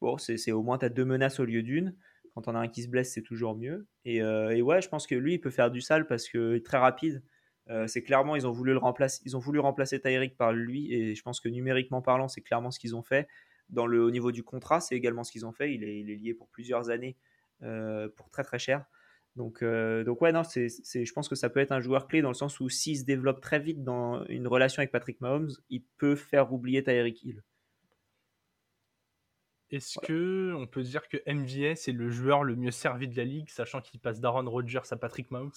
Bon, 0.00 0.18
c'est 0.18 0.52
au 0.52 0.62
moins, 0.62 0.78
tu 0.78 0.84
as 0.84 0.88
deux 0.88 1.04
menaces 1.04 1.40
au 1.40 1.44
lieu 1.44 1.62
d'une. 1.62 1.94
Quand 2.34 2.48
on 2.48 2.54
a 2.54 2.58
un 2.58 2.68
qui 2.68 2.82
se 2.82 2.88
blesse, 2.88 3.14
c'est 3.14 3.22
toujours 3.22 3.56
mieux. 3.56 3.86
Et, 4.04 4.22
ouais, 4.22 4.82
je 4.82 4.88
pense 4.88 5.06
que 5.06 5.14
lui, 5.14 5.34
il 5.34 5.40
peut 5.40 5.50
faire 5.50 5.70
du 5.70 5.80
sale 5.80 6.06
parce 6.06 6.28
que 6.28 6.58
très 6.58 6.76
rapide. 6.76 7.22
c'est 7.86 8.02
clairement, 8.02 8.36
ils 8.36 8.46
ont 8.46 8.52
voulu 8.52 8.72
le 8.72 8.78
remplacer, 8.78 9.22
ils 9.24 9.36
ont 9.36 9.40
voulu 9.40 9.58
remplacer 9.58 10.00
Tyreek 10.00 10.36
par 10.36 10.52
lui. 10.52 10.92
Et 10.92 11.14
je 11.14 11.22
pense 11.22 11.40
que 11.40 11.48
numériquement 11.48 12.02
parlant, 12.02 12.28
c'est 12.28 12.42
clairement 12.42 12.70
ce 12.70 12.78
qu'ils 12.78 12.94
ont 12.94 13.02
fait. 13.02 13.26
Dans 13.70 13.86
le, 13.86 14.02
au 14.02 14.10
niveau 14.10 14.32
du 14.32 14.42
contrat, 14.42 14.80
c'est 14.80 14.94
également 14.94 15.24
ce 15.24 15.32
qu'ils 15.32 15.46
ont 15.46 15.52
fait. 15.52 15.74
Il 15.74 15.82
est, 15.82 16.02
lié 16.02 16.34
pour 16.34 16.48
plusieurs 16.48 16.90
années 16.90 17.16
pour 17.60 18.28
très 18.30 18.44
très 18.44 18.58
cher. 18.58 18.84
Donc, 19.36 19.62
euh, 19.62 20.02
donc 20.02 20.22
ouais, 20.22 20.32
non, 20.32 20.42
c'est, 20.44 20.68
je 20.68 21.12
pense 21.12 21.28
que 21.28 21.34
ça 21.34 21.50
peut 21.50 21.60
être 21.60 21.72
un 21.72 21.80
joueur 21.80 22.08
clé 22.08 22.22
dans 22.22 22.30
le 22.30 22.34
sens 22.34 22.58
où 22.58 22.68
s'il 22.68 22.98
se 22.98 23.04
développe 23.04 23.40
très 23.40 23.58
vite 23.58 23.84
dans 23.84 24.24
une 24.26 24.46
relation 24.46 24.80
avec 24.80 24.90
Patrick 24.90 25.20
Mahomes, 25.20 25.50
il 25.68 25.82
peut 25.98 26.16
faire 26.16 26.52
oublier 26.52 26.82
Tyreek 26.82 27.22
Hill. 27.22 27.42
Est-ce 29.70 29.98
que 29.98 30.54
on 30.56 30.66
peut 30.66 30.82
dire 30.82 31.08
que 31.08 31.18
MVS 31.26 31.88
est 31.88 31.92
le 31.92 32.08
joueur 32.08 32.44
le 32.44 32.56
mieux 32.56 32.70
servi 32.70 33.08
de 33.08 33.16
la 33.16 33.24
ligue, 33.24 33.50
sachant 33.50 33.80
qu'il 33.80 34.00
passe 34.00 34.20
d'Aaron 34.20 34.48
Rodgers 34.48 34.80
à 34.90 34.96
Patrick 34.96 35.30
Mahomes? 35.30 35.52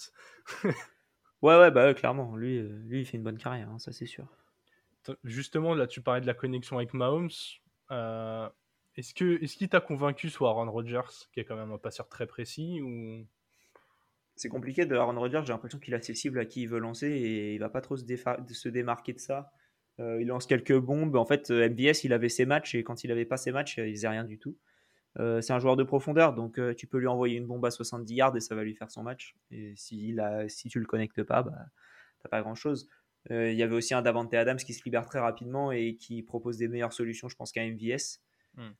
Ouais, 1.42 1.56
ouais, 1.58 1.70
bah 1.70 1.94
clairement, 1.94 2.36
lui, 2.36 2.58
euh, 2.58 2.68
lui, 2.84 3.00
il 3.00 3.06
fait 3.06 3.16
une 3.16 3.22
bonne 3.22 3.38
carrière, 3.38 3.70
hein, 3.70 3.78
ça 3.78 3.92
c'est 3.92 4.04
sûr. 4.04 4.26
Justement, 5.24 5.74
là, 5.74 5.86
tu 5.86 6.02
parlais 6.02 6.20
de 6.20 6.26
la 6.26 6.34
connexion 6.34 6.76
avec 6.76 6.92
Mahomes. 6.92 7.30
Euh, 7.90 8.46
est-ce 8.96 9.14
que, 9.14 9.42
est-ce 9.42 9.56
qu'il 9.56 9.70
t'a 9.70 9.80
convaincu 9.80 10.28
soit 10.28 10.50
Aaron 10.50 10.70
Rodgers, 10.70 11.08
qui 11.32 11.40
est 11.40 11.44
quand 11.44 11.56
même 11.56 11.72
un 11.72 11.78
passeur 11.78 12.08
très 12.08 12.26
précis, 12.26 12.82
ou 12.82 13.26
c'est 14.40 14.48
compliqué 14.48 14.86
de 14.86 14.96
Aaron 14.96 15.20
Rodgers. 15.20 15.42
J'ai 15.44 15.52
l'impression 15.52 15.78
qu'il 15.78 15.92
est 15.92 15.96
accessible 15.98 16.38
à 16.38 16.46
qui 16.46 16.62
il 16.62 16.68
veut 16.68 16.78
lancer 16.78 17.08
et 17.08 17.54
il 17.54 17.58
va 17.58 17.68
pas 17.68 17.82
trop 17.82 17.98
se, 17.98 18.04
se 18.06 18.68
démarquer 18.70 19.12
de 19.12 19.18
ça. 19.18 19.52
Euh, 19.98 20.18
il 20.18 20.28
lance 20.28 20.46
quelques 20.46 20.78
bombes. 20.78 21.14
En 21.16 21.26
fait, 21.26 21.50
euh, 21.50 21.68
MBS, 21.68 22.04
il 22.04 22.14
avait 22.14 22.30
ses 22.30 22.46
matchs 22.46 22.74
et 22.74 22.82
quand 22.82 23.04
il 23.04 23.12
avait 23.12 23.26
pas 23.26 23.36
ses 23.36 23.52
matchs, 23.52 23.76
il 23.76 23.94
faisait 23.94 24.08
rien 24.08 24.24
du 24.24 24.38
tout. 24.38 24.56
Euh, 25.18 25.42
c'est 25.42 25.52
un 25.52 25.58
joueur 25.58 25.76
de 25.76 25.82
profondeur, 25.82 26.32
donc 26.32 26.58
tu 26.76 26.86
peux 26.86 26.96
lui 26.96 27.06
envoyer 27.06 27.36
une 27.36 27.46
bombe 27.46 27.66
à 27.66 27.70
70 27.70 28.14
yards 28.14 28.34
et 28.34 28.40
ça 28.40 28.54
va 28.54 28.64
lui 28.64 28.74
faire 28.74 28.90
son 28.90 29.02
match. 29.02 29.36
Et 29.50 29.74
si, 29.76 30.18
a, 30.18 30.48
si 30.48 30.70
tu 30.70 30.80
le 30.80 30.86
connectes 30.86 31.22
pas, 31.22 31.42
bah, 31.42 31.66
t'as 32.22 32.30
pas 32.30 32.40
grand 32.40 32.54
chose. 32.54 32.88
Il 33.28 33.52
y 33.52 33.62
avait 33.62 33.76
aussi 33.76 33.92
un 33.92 34.00
Davante 34.00 34.32
Adams 34.32 34.56
qui 34.56 34.72
se 34.72 34.82
libère 34.86 35.04
très 35.04 35.18
rapidement 35.18 35.70
et 35.70 35.96
qui 35.96 36.22
propose 36.22 36.56
des 36.56 36.68
meilleures 36.68 36.94
solutions, 36.94 37.28
je 37.28 37.36
pense, 37.36 37.52
qu'un 37.52 37.70
MVS. 37.70 38.22
Hmm. 38.56 38.70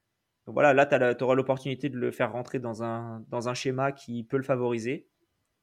Donc 0.47 0.55
voilà, 0.55 0.73
là, 0.73 0.87
tu 0.87 1.23
auras 1.23 1.35
l'opportunité 1.35 1.91
de 1.91 1.99
le 1.99 2.11
faire 2.13 2.33
rentrer 2.33 2.61
dans 2.61 2.83
un, 2.83 3.23
dans 3.29 3.51
un 3.51 3.55
schéma 3.55 3.93
qui 3.93 4.25
peut 4.25 4.39
le 4.39 4.43
favoriser. 4.43 5.07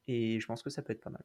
Et 0.07 0.39
je 0.39 0.45
pense 0.47 0.63
que 0.63 0.69
ça 0.69 0.81
peut 0.81 0.93
être 0.93 1.01
pas 1.01 1.09
mal. 1.09 1.23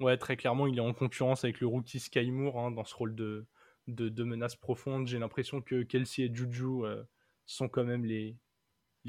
Ouais, 0.00 0.16
très 0.16 0.36
clairement, 0.36 0.66
il 0.66 0.76
est 0.76 0.80
en 0.80 0.94
concurrence 0.94 1.44
avec 1.44 1.60
le 1.60 1.66
rookie 1.66 2.00
Sky 2.00 2.30
Moore 2.30 2.58
hein, 2.58 2.70
dans 2.70 2.84
ce 2.84 2.94
rôle 2.94 3.14
de, 3.14 3.46
menace 3.86 4.56
profonde. 4.56 5.06
J'ai 5.06 5.18
l'impression 5.18 5.62
que 5.62 5.82
Kelsey 5.82 6.24
et 6.24 6.34
Juju 6.34 6.84
euh, 6.84 7.02
sont 7.46 7.68
quand 7.68 7.84
même 7.84 8.04
les, 8.04 8.36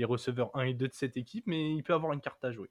receveurs 0.04 0.56
1 0.56 0.64
et 0.64 0.74
2 0.74 0.88
de 0.88 0.94
cette 0.94 1.18
équipe, 1.18 1.48
mais 1.48 1.74
il 1.76 1.84
peut 1.84 1.94
avoir 1.94 2.14
une 2.14 2.22
carte 2.22 2.44
à 2.46 2.52
jouer. 2.52 2.70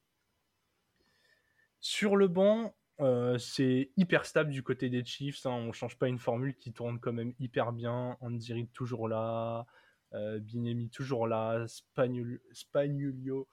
Sur 1.81 2.17
le 2.17 2.29
banc, 2.29 2.75
Euh, 3.01 3.39
c'est 3.39 3.91
hyper 3.97 4.25
stable 4.27 4.51
du 4.51 4.63
côté 4.63 4.89
des 4.89 5.05
Chiefs. 5.05 5.45
Hein. 5.47 5.51
On 5.51 5.73
change 5.73 5.99
pas 5.99 6.09
une 6.09 6.19
formule 6.19 6.55
qui 6.55 6.73
tourne 6.73 7.01
quand 7.01 7.13
même 7.13 7.33
hyper 7.41 7.73
bien. 7.73 8.17
Andy 8.21 8.53
Reid 8.53 8.73
toujours 8.73 9.09
là. 9.09 9.67
Euh, 10.15 10.39
Binemi 10.39 10.91
toujours 10.91 11.27
là. 11.27 11.65
Spagnolio 11.67 13.49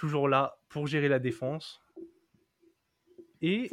toujours 0.00 0.28
là 0.28 0.58
pour 0.70 0.86
gérer 0.86 1.08
la 1.08 1.18
défense. 1.18 1.82
Et 3.42 3.70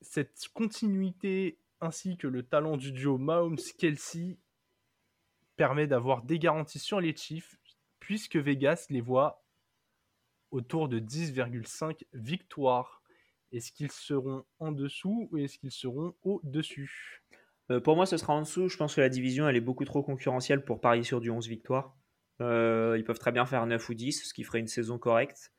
cette 0.00 0.48
continuité 0.52 1.58
ainsi 1.80 2.16
que 2.16 2.26
le 2.26 2.42
talent 2.42 2.76
du 2.76 2.90
duo 2.90 3.18
Mahomes-Kelsey 3.18 4.36
permet 5.54 5.86
d'avoir 5.86 6.22
des 6.24 6.40
garanties 6.40 6.80
sur 6.80 7.00
les 7.00 7.14
Chiefs 7.14 7.56
puisque 8.00 8.34
Vegas 8.34 8.86
les 8.90 9.00
voit 9.00 9.44
autour 10.50 10.88
de 10.88 10.98
10,5 10.98 12.02
victoires. 12.14 13.00
Est-ce 13.52 13.70
qu'ils 13.70 13.92
seront 13.92 14.44
en 14.58 14.72
dessous 14.72 15.28
ou 15.30 15.38
est-ce 15.38 15.56
qu'ils 15.56 15.70
seront 15.70 16.16
au-dessus? 16.22 17.22
Euh, 17.70 17.78
Pour 17.78 17.94
moi, 17.94 18.06
ce 18.06 18.16
sera 18.16 18.32
en 18.32 18.40
dessous. 18.40 18.68
Je 18.68 18.76
pense 18.76 18.96
que 18.96 19.00
la 19.00 19.08
division, 19.08 19.48
elle 19.48 19.56
est 19.56 19.60
beaucoup 19.60 19.84
trop 19.84 20.02
concurrentielle 20.02 20.64
pour 20.64 20.80
parier 20.80 21.04
sur 21.04 21.20
du 21.20 21.30
11 21.30 21.46
victoires. 21.46 21.96
Euh, 22.40 22.96
ils 22.98 23.04
peuvent 23.04 23.20
très 23.20 23.30
bien 23.30 23.46
faire 23.46 23.64
9 23.66 23.88
ou 23.88 23.94
10, 23.94 24.24
ce 24.24 24.34
qui 24.34 24.42
ferait 24.42 24.58
une 24.58 24.66
saison 24.66 24.98
correcte. 24.98 25.52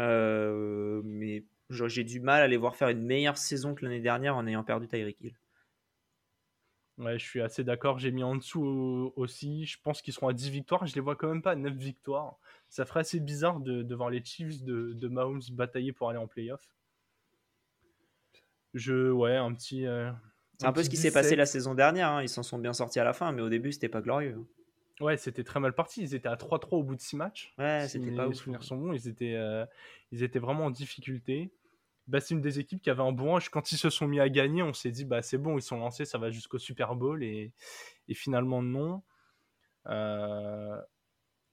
Euh, 0.00 1.02
mais 1.04 1.44
j'ai 1.68 2.04
du 2.04 2.20
mal 2.20 2.42
à 2.42 2.48
les 2.48 2.56
voir 2.56 2.74
faire 2.74 2.88
une 2.88 3.02
meilleure 3.02 3.36
saison 3.36 3.74
que 3.74 3.84
l'année 3.84 4.00
dernière 4.00 4.36
en 4.36 4.46
ayant 4.46 4.64
perdu 4.64 4.88
Tyreek 4.88 5.20
Hill. 5.20 5.36
Ouais, 6.98 7.18
je 7.18 7.24
suis 7.24 7.40
assez 7.40 7.64
d'accord. 7.64 7.98
J'ai 7.98 8.10
mis 8.10 8.22
en 8.22 8.36
dessous 8.36 9.12
aussi. 9.16 9.64
Je 9.64 9.78
pense 9.82 10.02
qu'ils 10.02 10.12
seront 10.12 10.28
à 10.28 10.32
10 10.32 10.50
victoires. 10.50 10.86
Je 10.86 10.94
les 10.94 11.00
vois 11.00 11.16
quand 11.16 11.28
même 11.28 11.42
pas 11.42 11.52
à 11.52 11.56
9 11.56 11.72
victoires. 11.74 12.38
Ça 12.68 12.84
ferait 12.84 13.00
assez 13.00 13.20
bizarre 13.20 13.60
de, 13.60 13.94
voir 13.94 14.10
les 14.10 14.22
Chiefs 14.22 14.62
de, 14.62 14.92
de, 14.92 15.08
Mahomes 15.08 15.40
batailler 15.52 15.92
pour 15.92 16.10
aller 16.10 16.18
en 16.18 16.26
playoff. 16.26 16.62
Je, 18.74 19.10
ouais, 19.10 19.36
un 19.36 19.52
petit. 19.54 19.86
Euh, 19.86 20.10
c'est 20.58 20.66
un, 20.66 20.72
peu 20.72 20.82
ce 20.82 20.90
qui 20.90 20.98
s'est 20.98 21.10
passé 21.10 21.36
la 21.36 21.46
saison 21.46 21.74
dernière. 21.74 22.10
Hein. 22.10 22.22
Ils 22.22 22.28
s'en 22.28 22.42
sont 22.42 22.58
bien 22.58 22.74
sortis 22.74 23.00
à 23.00 23.04
la 23.04 23.14
fin, 23.14 23.32
mais 23.32 23.42
au 23.42 23.48
début, 23.48 23.72
c'était 23.72 23.88
pas 23.88 24.02
glorieux. 24.02 24.46
Ouais, 25.00 25.16
c'était 25.16 25.44
très 25.44 25.60
mal 25.60 25.74
parti. 25.74 26.02
Ils 26.02 26.14
étaient 26.14 26.28
à 26.28 26.36
3-3 26.36 26.76
au 26.76 26.82
bout 26.82 26.94
de 26.94 27.00
6 27.00 27.16
matchs. 27.16 27.54
Ouais, 27.58 27.86
c'était 27.88 28.10
pas 28.10 28.26
Les 28.26 28.34
souvenirs 28.34 28.62
sont 28.62 28.76
bons. 28.76 28.92
Ils 28.92 29.08
étaient, 29.08 29.34
euh, 29.34 29.64
ils 30.12 30.22
étaient 30.22 30.38
vraiment 30.38 30.66
en 30.66 30.70
difficulté. 30.70 31.50
Bah, 32.06 32.20
c'est 32.20 32.34
une 32.34 32.40
des 32.40 32.58
équipes 32.58 32.82
qui 32.82 32.90
avait 32.90 33.02
un 33.02 33.12
bon 33.12 33.36
âge. 33.36 33.50
Quand 33.50 33.72
ils 33.72 33.78
se 33.78 33.88
sont 33.88 34.06
mis 34.06 34.20
à 34.20 34.28
gagner, 34.28 34.62
on 34.62 34.72
s'est 34.72 34.90
dit 34.90 35.04
bah 35.04 35.22
c'est 35.22 35.38
bon, 35.38 35.56
ils 35.56 35.62
sont 35.62 35.78
lancés, 35.78 36.04
ça 36.04 36.18
va 36.18 36.30
jusqu'au 36.30 36.58
Super 36.58 36.96
Bowl 36.96 37.22
et, 37.22 37.52
finalement 38.12 38.62
non. 38.62 39.02
Euh, 39.86 40.76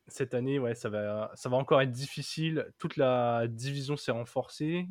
cette 0.08 0.34
année, 0.34 0.58
ouais, 0.58 0.74
ça 0.74 0.90
va, 0.90 1.32
ça 1.36 1.50
va 1.50 1.58
encore 1.58 1.82
être 1.82 1.92
difficile. 1.92 2.72
Toute 2.80 2.98
la 2.98 3.48
division 3.48 3.98
s'est 3.98 4.12
renforcée 4.12 4.88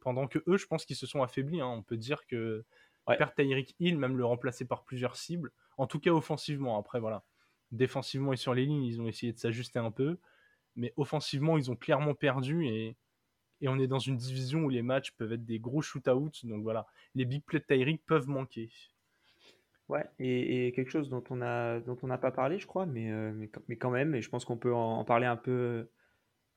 pendant 0.00 0.26
que 0.26 0.38
eux, 0.46 0.56
je 0.56 0.66
pense 0.66 0.84
qu'ils 0.84 0.96
se 0.96 1.06
sont 1.06 1.22
affaiblis. 1.22 1.60
Hein. 1.60 1.68
On 1.68 1.82
peut 1.82 1.96
dire 1.96 2.26
que 2.26 2.64
ouais. 3.06 3.16
perdre 3.16 3.34
Tyreek 3.34 3.74
Hill, 3.78 3.98
même 3.98 4.16
le 4.16 4.24
remplacer 4.24 4.64
par 4.64 4.82
plusieurs 4.84 5.16
cibles, 5.16 5.52
en 5.78 5.86
tout 5.86 6.00
cas 6.00 6.10
offensivement. 6.10 6.78
Après 6.78 7.00
voilà, 7.00 7.22
défensivement 7.72 8.32
et 8.32 8.36
sur 8.36 8.54
les 8.54 8.66
lignes, 8.66 8.84
ils 8.84 9.00
ont 9.00 9.08
essayé 9.08 9.32
de 9.32 9.38
s'ajuster 9.38 9.78
un 9.78 9.90
peu, 9.90 10.18
mais 10.76 10.92
offensivement, 10.96 11.58
ils 11.58 11.70
ont 11.70 11.76
clairement 11.76 12.14
perdu 12.14 12.66
et 12.66 12.96
et 13.60 13.68
on 13.68 13.78
est 13.78 13.86
dans 13.86 13.98
une 13.98 14.16
division 14.16 14.64
où 14.64 14.68
les 14.68 14.82
matchs 14.82 15.12
peuvent 15.12 15.32
être 15.32 15.44
des 15.44 15.58
gros 15.58 15.82
shootouts. 15.82 16.30
Donc 16.44 16.62
voilà, 16.62 16.86
les 17.14 17.24
big 17.24 17.42
plays 17.44 17.60
de 17.60 17.64
Tyreek 17.64 18.04
peuvent 18.04 18.28
manquer. 18.28 18.70
Ouais, 19.88 20.04
et, 20.18 20.72
quelque 20.74 20.90
chose 20.90 21.08
dont 21.08 21.22
on 21.30 21.36
n'a 21.36 22.18
pas 22.18 22.32
parlé, 22.32 22.58
je 22.58 22.66
crois, 22.66 22.86
mais, 22.86 23.10
euh, 23.10 23.32
mais, 23.68 23.76
quand 23.76 23.90
même, 23.90 24.14
et 24.14 24.22
je 24.22 24.28
pense 24.28 24.44
qu'on 24.44 24.56
peut 24.56 24.74
en, 24.74 25.04
parler 25.04 25.26
un 25.26 25.36
peu, 25.36 25.88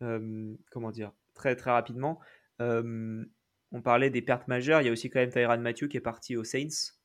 euh, 0.01 0.55
comment 0.71 0.91
dire, 0.91 1.11
très 1.35 1.55
très 1.55 1.71
rapidement. 1.71 2.19
Euh, 2.59 3.23
on 3.71 3.81
parlait 3.81 4.09
des 4.09 4.23
pertes 4.23 4.47
majeures. 4.47 4.81
Il 4.81 4.85
y 4.85 4.89
a 4.89 4.91
aussi 4.91 5.09
quand 5.11 5.19
même 5.19 5.29
Tyrann 5.29 5.61
Matthew 5.61 5.87
qui 5.89 5.97
est 5.97 6.01
parti 6.01 6.35
aux 6.35 6.43
Saints, 6.43 6.97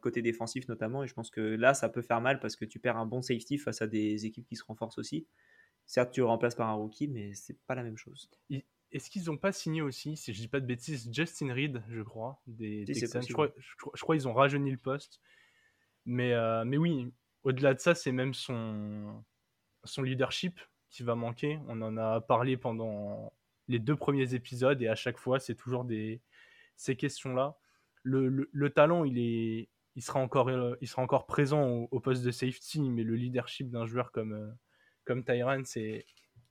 côté 0.00 0.22
défensif 0.22 0.68
notamment. 0.68 1.04
Et 1.04 1.06
je 1.06 1.14
pense 1.14 1.30
que 1.30 1.40
là, 1.40 1.74
ça 1.74 1.88
peut 1.88 2.02
faire 2.02 2.20
mal 2.20 2.40
parce 2.40 2.56
que 2.56 2.64
tu 2.64 2.78
perds 2.78 2.96
un 2.96 3.06
bon 3.06 3.22
safety 3.22 3.58
face 3.58 3.82
à 3.82 3.86
des 3.86 4.26
équipes 4.26 4.46
qui 4.46 4.56
se 4.56 4.64
renforcent 4.64 4.98
aussi. 4.98 5.26
Certes, 5.86 6.12
tu 6.12 6.20
le 6.20 6.26
remplaces 6.26 6.54
par 6.54 6.68
un 6.68 6.74
rookie, 6.74 7.08
mais 7.08 7.32
c'est 7.34 7.58
pas 7.66 7.74
la 7.74 7.82
même 7.82 7.96
chose. 7.96 8.30
Est-ce 8.92 9.10
qu'ils 9.10 9.24
n'ont 9.24 9.36
pas 9.36 9.52
signé 9.52 9.82
aussi, 9.82 10.16
si 10.16 10.32
je 10.32 10.40
dis 10.40 10.48
pas 10.48 10.60
de 10.60 10.66
bêtises, 10.66 11.08
Justin 11.12 11.52
Reed, 11.52 11.82
je 11.88 12.02
crois, 12.02 12.40
des 12.46 12.84
Je 12.86 13.32
crois, 13.32 13.48
je, 13.94 14.02
crois, 14.02 14.16
ils 14.16 14.28
ont 14.28 14.32
rajeuni 14.32 14.70
le 14.70 14.78
poste. 14.78 15.20
Mais, 16.06 16.32
euh, 16.32 16.64
mais 16.64 16.78
oui, 16.78 17.12
au-delà 17.42 17.74
de 17.74 17.80
ça, 17.80 17.94
c'est 17.94 18.12
même 18.12 18.32
son, 18.34 19.24
son 19.84 20.02
leadership 20.02 20.58
qui 20.90 21.02
va 21.02 21.14
manquer. 21.14 21.58
On 21.68 21.80
en 21.82 21.96
a 21.96 22.20
parlé 22.20 22.56
pendant 22.56 23.32
les 23.68 23.78
deux 23.78 23.96
premiers 23.96 24.34
épisodes 24.34 24.80
et 24.80 24.88
à 24.88 24.94
chaque 24.94 25.18
fois, 25.18 25.38
c'est 25.38 25.54
toujours 25.54 25.84
des, 25.84 26.20
ces 26.76 26.96
questions-là. 26.96 27.58
Le, 28.02 28.48
le, 28.50 28.70
talent, 28.70 29.04
il, 29.04 29.18
est, 29.18 29.68
il, 29.96 30.02
sera 30.02 30.20
encore, 30.20 30.48
euh, 30.48 30.76
il 30.80 30.88
sera 30.88 31.02
encore 31.02 31.26
présent 31.26 31.88
au, 31.90 32.00
poste 32.00 32.24
de 32.24 32.30
safety, 32.30 32.80
mais 32.88 33.02
le 33.02 33.16
leadership 33.16 33.70
d'un 33.70 33.86
joueur 33.86 34.12
comme, 34.12 34.32
euh, 34.32 34.50
comme 35.04 35.24
Tyran, 35.24 35.62
c'est 35.64 36.06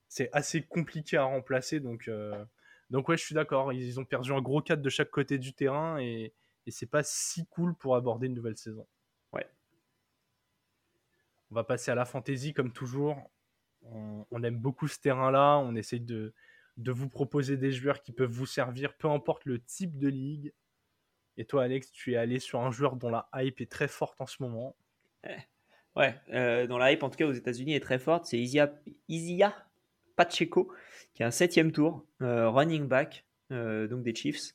c'est 0.08 0.30
assez 0.32 0.62
compliqué 0.62 1.16
à 1.16 1.24
remplacer. 1.24 1.80
Donc, 1.80 2.08
euh, 2.08 2.44
donc 2.90 3.08
ouais, 3.08 3.16
je 3.16 3.24
suis 3.24 3.34
d'accord. 3.34 3.72
Ils, 3.72 4.00
ont 4.00 4.04
perdu 4.04 4.32
un 4.32 4.40
gros 4.40 4.62
4 4.62 4.80
de 4.82 4.88
chaque 4.88 5.10
côté 5.10 5.38
du 5.38 5.52
terrain 5.52 5.98
et, 5.98 6.32
et 6.66 6.70
c'est 6.70 6.86
pas 6.86 7.02
si 7.02 7.46
cool 7.46 7.74
pour 7.74 7.94
aborder 7.94 8.26
une 8.26 8.34
nouvelle 8.34 8.56
saison. 8.56 8.86
Ouais. 9.32 9.46
On 11.50 11.54
va 11.54 11.64
passer 11.64 11.90
à 11.90 11.94
la 11.94 12.04
fantaisie 12.04 12.54
comme 12.54 12.72
toujours. 12.72 13.30
On, 13.82 14.42
aime 14.42 14.58
beaucoup 14.58 14.88
ce 14.88 14.98
terrain-là. 14.98 15.58
On 15.58 15.74
essaye 15.76 16.00
de, 16.00 16.34
de 16.76 16.92
vous 16.92 17.08
proposer 17.08 17.56
des 17.56 17.72
joueurs 17.72 18.02
qui 18.02 18.12
peuvent 18.12 18.30
vous 18.30 18.46
servir, 18.46 18.96
peu 18.96 19.08
importe 19.08 19.44
le 19.44 19.60
type 19.60 19.98
de 19.98 20.08
ligue. 20.08 20.52
Et 21.38 21.44
toi, 21.44 21.62
Alex, 21.62 21.92
tu 21.92 22.14
es 22.14 22.16
allé 22.16 22.40
sur 22.40 22.60
un 22.60 22.72
joueur 22.72 22.96
dont 22.96 23.10
la 23.10 23.28
hype 23.36 23.60
est 23.60 23.70
très 23.70 23.86
forte 23.86 24.20
en 24.20 24.26
ce 24.26 24.42
moment. 24.42 24.76
Eh, 25.24 25.36
ouais, 25.94 26.16
euh, 26.32 26.66
dont 26.66 26.78
la 26.78 26.92
hype, 26.92 27.04
en 27.04 27.10
tout 27.10 27.16
cas 27.16 27.26
aux 27.26 27.32
États-Unis, 27.32 27.76
est 27.76 27.80
très 27.80 28.00
forte. 28.00 28.26
C'est 28.26 28.38
Isia, 28.38 28.74
Isia 29.08 29.54
Pacheco, 30.16 30.72
qui 31.14 31.22
est 31.22 31.26
un 31.26 31.30
septième 31.30 31.70
tour, 31.70 32.04
euh, 32.22 32.50
running 32.50 32.88
back, 32.88 33.24
euh, 33.52 33.86
donc 33.86 34.02
des 34.02 34.12
Chiefs. 34.16 34.54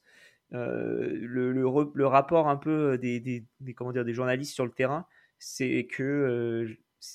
Euh, 0.54 1.18
le, 1.22 2.06
rapport 2.06 2.50
un 2.50 2.58
peu 2.58 2.98
des, 2.98 3.22
des, 3.22 3.74
comment 3.74 3.94
dire, 3.94 4.04
des 4.04 4.13
journalistes 4.13 4.54
sur 4.54 4.66
le 4.66 4.72
terrain, 4.72 5.08
c'est 5.40 5.86
que 5.86 6.68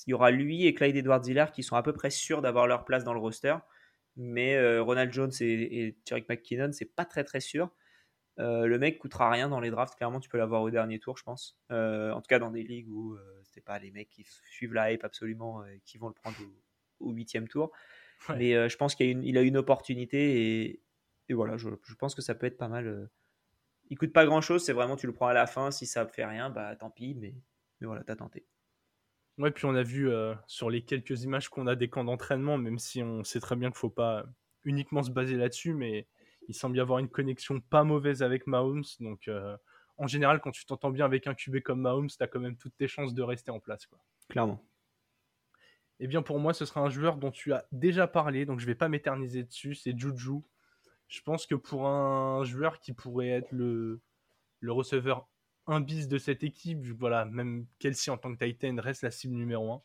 il 0.07 0.11
y 0.11 0.13
aura 0.13 0.31
lui 0.31 0.65
et 0.65 0.73
Clyde 0.73 0.95
Edwards 0.95 1.25
Hiller 1.25 1.45
qui 1.53 1.63
sont 1.63 1.75
à 1.75 1.83
peu 1.83 1.93
près 1.93 2.09
sûrs 2.09 2.41
d'avoir 2.41 2.67
leur 2.67 2.85
place 2.85 3.03
dans 3.03 3.13
le 3.13 3.19
roster. 3.19 3.55
Mais 4.17 4.79
Ronald 4.79 5.13
Jones 5.13 5.31
et, 5.39 5.85
et 5.85 5.95
Terry 6.05 6.25
McKinnon, 6.27 6.71
c'est 6.73 6.93
pas 6.93 7.05
très 7.05 7.23
très 7.23 7.39
sûr. 7.39 7.71
Le 8.39 8.77
mec 8.77 8.99
coûtera 8.99 9.29
rien 9.29 9.49
dans 9.49 9.59
les 9.59 9.69
drafts. 9.69 9.95
Clairement, 9.95 10.19
tu 10.19 10.29
peux 10.29 10.37
l'avoir 10.37 10.61
au 10.61 10.69
dernier 10.69 10.99
tour, 10.99 11.17
je 11.17 11.23
pense. 11.23 11.59
en 11.69 12.21
tout 12.21 12.27
cas, 12.27 12.39
dans 12.39 12.51
des 12.51 12.63
ligues 12.63 12.89
où 12.89 13.17
c'est 13.43 13.63
pas 13.63 13.79
les 13.79 13.91
mecs 13.91 14.09
qui 14.09 14.25
suivent 14.49 14.73
la 14.73 14.91
hype 14.91 15.03
absolument 15.03 15.65
et 15.65 15.81
qui 15.85 15.97
vont 15.97 16.07
le 16.07 16.13
prendre 16.13 16.37
au 16.99 17.11
huitième 17.11 17.47
tour. 17.47 17.71
Mais 18.29 18.55
euh, 18.55 18.69
je 18.69 18.77
pense 18.77 18.95
qu'il 18.95 19.07
a, 19.07 19.11
une, 19.11 19.23
il 19.23 19.37
a 19.37 19.41
une 19.41 19.57
opportunité 19.57 20.61
et, 20.65 20.81
et 21.29 21.33
voilà, 21.33 21.57
je, 21.57 21.69
je, 21.83 21.95
pense 21.95 22.15
que 22.15 22.21
ça 22.21 22.35
peut 22.35 22.45
être 22.45 22.57
pas 22.57 22.67
mal. 22.67 22.87
Euh. 22.87 23.09
Il 23.89 23.97
coûte 23.97 24.13
pas 24.13 24.25
grand 24.25 24.41
chose, 24.41 24.63
c'est 24.63 24.73
vraiment 24.73 24.97
tu 24.97 25.07
le 25.07 25.13
prends 25.13 25.27
à 25.27 25.33
la 25.33 25.47
fin. 25.47 25.71
Si 25.71 25.85
ça 25.85 26.03
ne 26.03 26.09
fait 26.09 26.25
rien, 26.25 26.49
bah 26.49 26.75
tant 26.75 26.89
pis, 26.89 27.15
mais, 27.15 27.33
mais 27.79 27.87
voilà, 27.87 28.03
t'as 28.03 28.15
tenté. 28.15 28.45
Ouais, 29.37 29.51
puis 29.51 29.65
on 29.65 29.73
a 29.73 29.83
vu 29.83 30.09
euh, 30.09 30.35
sur 30.47 30.69
les 30.69 30.83
quelques 30.83 31.23
images 31.23 31.49
qu'on 31.49 31.65
a 31.65 31.75
des 31.75 31.89
camps 31.89 32.03
d'entraînement, 32.03 32.57
même 32.57 32.77
si 32.77 33.01
on 33.01 33.23
sait 33.23 33.39
très 33.39 33.55
bien 33.55 33.69
qu'il 33.69 33.77
faut 33.77 33.89
pas 33.89 34.25
uniquement 34.65 35.01
se 35.01 35.11
baser 35.11 35.37
là-dessus, 35.37 35.73
mais 35.73 36.07
il 36.49 36.55
semble 36.55 36.75
y 36.75 36.81
avoir 36.81 36.99
une 36.99 37.07
connexion 37.07 37.61
pas 37.61 37.85
mauvaise 37.85 38.21
avec 38.23 38.47
Mahomes. 38.47 38.83
Donc 38.99 39.29
en 39.97 40.07
général, 40.07 40.41
quand 40.41 40.51
tu 40.51 40.65
t'entends 40.65 40.91
bien 40.91 41.05
avec 41.05 41.27
un 41.27 41.35
QB 41.35 41.59
comme 41.61 41.81
Mahomes, 41.81 42.09
tu 42.09 42.21
as 42.21 42.27
quand 42.27 42.39
même 42.39 42.57
toutes 42.57 42.75
tes 42.75 42.87
chances 42.87 43.13
de 43.13 43.21
rester 43.21 43.51
en 43.51 43.59
place. 43.59 43.85
Quoi. 43.85 43.99
Clairement. 44.29 44.63
Eh 45.99 46.07
bien, 46.07 46.21
pour 46.21 46.39
moi, 46.39 46.53
ce 46.53 46.65
sera 46.65 46.81
un 46.81 46.89
joueur 46.89 47.17
dont 47.17 47.31
tu 47.31 47.53
as 47.53 47.65
déjà 47.73 48.07
parlé, 48.07 48.45
donc 48.45 48.59
je 48.59 48.65
ne 48.65 48.71
vais 48.71 48.75
pas 48.75 48.87
m'éterniser 48.87 49.43
dessus. 49.43 49.75
C'est 49.75 49.97
Juju. 49.97 50.41
Je 51.07 51.21
pense 51.21 51.45
que 51.45 51.55
pour 51.55 51.87
un 51.87 52.43
joueur 52.45 52.79
qui 52.79 52.93
pourrait 52.93 53.29
être 53.29 53.51
le, 53.51 54.01
le 54.61 54.71
receveur 54.71 55.27
1 55.67 55.81
bis 55.81 56.07
de 56.07 56.17
cette 56.17 56.43
équipe, 56.43 56.85
voilà, 56.97 57.25
même 57.25 57.67
Kelsey 57.79 58.11
en 58.11 58.17
tant 58.17 58.33
que 58.33 58.43
Titan 58.43 58.75
reste 58.79 59.03
la 59.03 59.11
cible 59.11 59.35
numéro 59.35 59.73
1. 59.73 59.81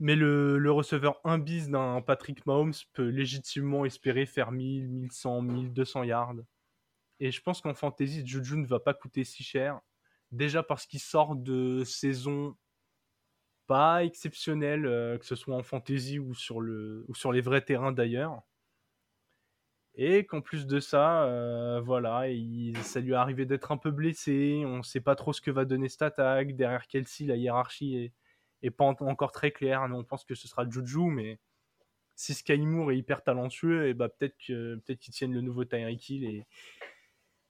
Mais 0.00 0.14
le, 0.14 0.58
le 0.58 0.70
receveur 0.70 1.20
1 1.24 1.38
bis 1.38 1.68
d'un 1.68 2.00
Patrick 2.02 2.46
Mahomes 2.46 2.74
peut 2.92 3.08
légitimement 3.08 3.84
espérer 3.84 4.26
faire 4.26 4.52
1000, 4.52 4.88
1100, 4.88 5.42
1200 5.42 6.04
yards. 6.04 6.34
Et 7.20 7.32
je 7.32 7.42
pense 7.42 7.60
qu'en 7.60 7.74
fantasy, 7.74 8.24
Juju 8.26 8.56
ne 8.58 8.66
va 8.66 8.78
pas 8.78 8.94
coûter 8.94 9.24
si 9.24 9.42
cher. 9.42 9.80
Déjà 10.30 10.62
parce 10.62 10.86
qu'il 10.86 11.00
sort 11.00 11.34
de 11.36 11.82
saison 11.84 12.56
pas 13.66 14.04
exceptionnel, 14.04 14.86
euh, 14.86 15.18
que 15.18 15.26
ce 15.26 15.36
soit 15.36 15.56
en 15.56 15.62
fantasy 15.62 16.18
ou 16.18 16.34
sur, 16.34 16.60
les 16.62 17.40
vrais 17.40 17.60
terrains 17.62 17.92
d'ailleurs. 17.92 18.42
Et 19.94 20.24
qu'en 20.26 20.40
plus 20.40 20.66
de 20.66 20.80
ça, 20.80 21.24
euh, 21.24 21.80
voilà, 21.80 22.28
il, 22.28 22.76
ça 22.78 23.00
lui 23.00 23.12
est 23.12 23.16
arrivé 23.16 23.46
d'être 23.46 23.72
un 23.72 23.76
peu 23.76 23.90
blessé. 23.90 24.62
On 24.64 24.78
ne 24.78 24.82
sait 24.82 25.00
pas 25.00 25.16
trop 25.16 25.32
ce 25.32 25.40
que 25.40 25.50
va 25.50 25.64
donner 25.64 25.88
attaque. 26.00 26.54
Derrière 26.54 26.86
Kelsey, 26.86 27.26
la 27.26 27.36
hiérarchie 27.36 27.96
est, 27.96 28.12
pas 28.70 28.84
encore 28.84 29.32
très 29.32 29.50
claire. 29.50 29.86
on 29.92 30.04
pense 30.04 30.24
que 30.24 30.34
ce 30.34 30.48
sera 30.48 30.68
Juju, 30.68 31.10
mais 31.10 31.38
si 32.18 32.34
Sky 32.34 32.58
Moore 32.58 32.90
est 32.90 32.98
hyper 32.98 33.22
talentueux, 33.22 33.88
et 33.88 33.94
bah 33.94 34.08
peut-être 34.08 34.36
que 34.44 34.74
peut-être 34.76 34.98
qu'ils 34.98 35.14
tiennent 35.14 35.32
le 35.32 35.40
nouveau 35.40 35.64
Tyreek 35.64 36.08
Hill 36.08 36.24
et, 36.24 36.46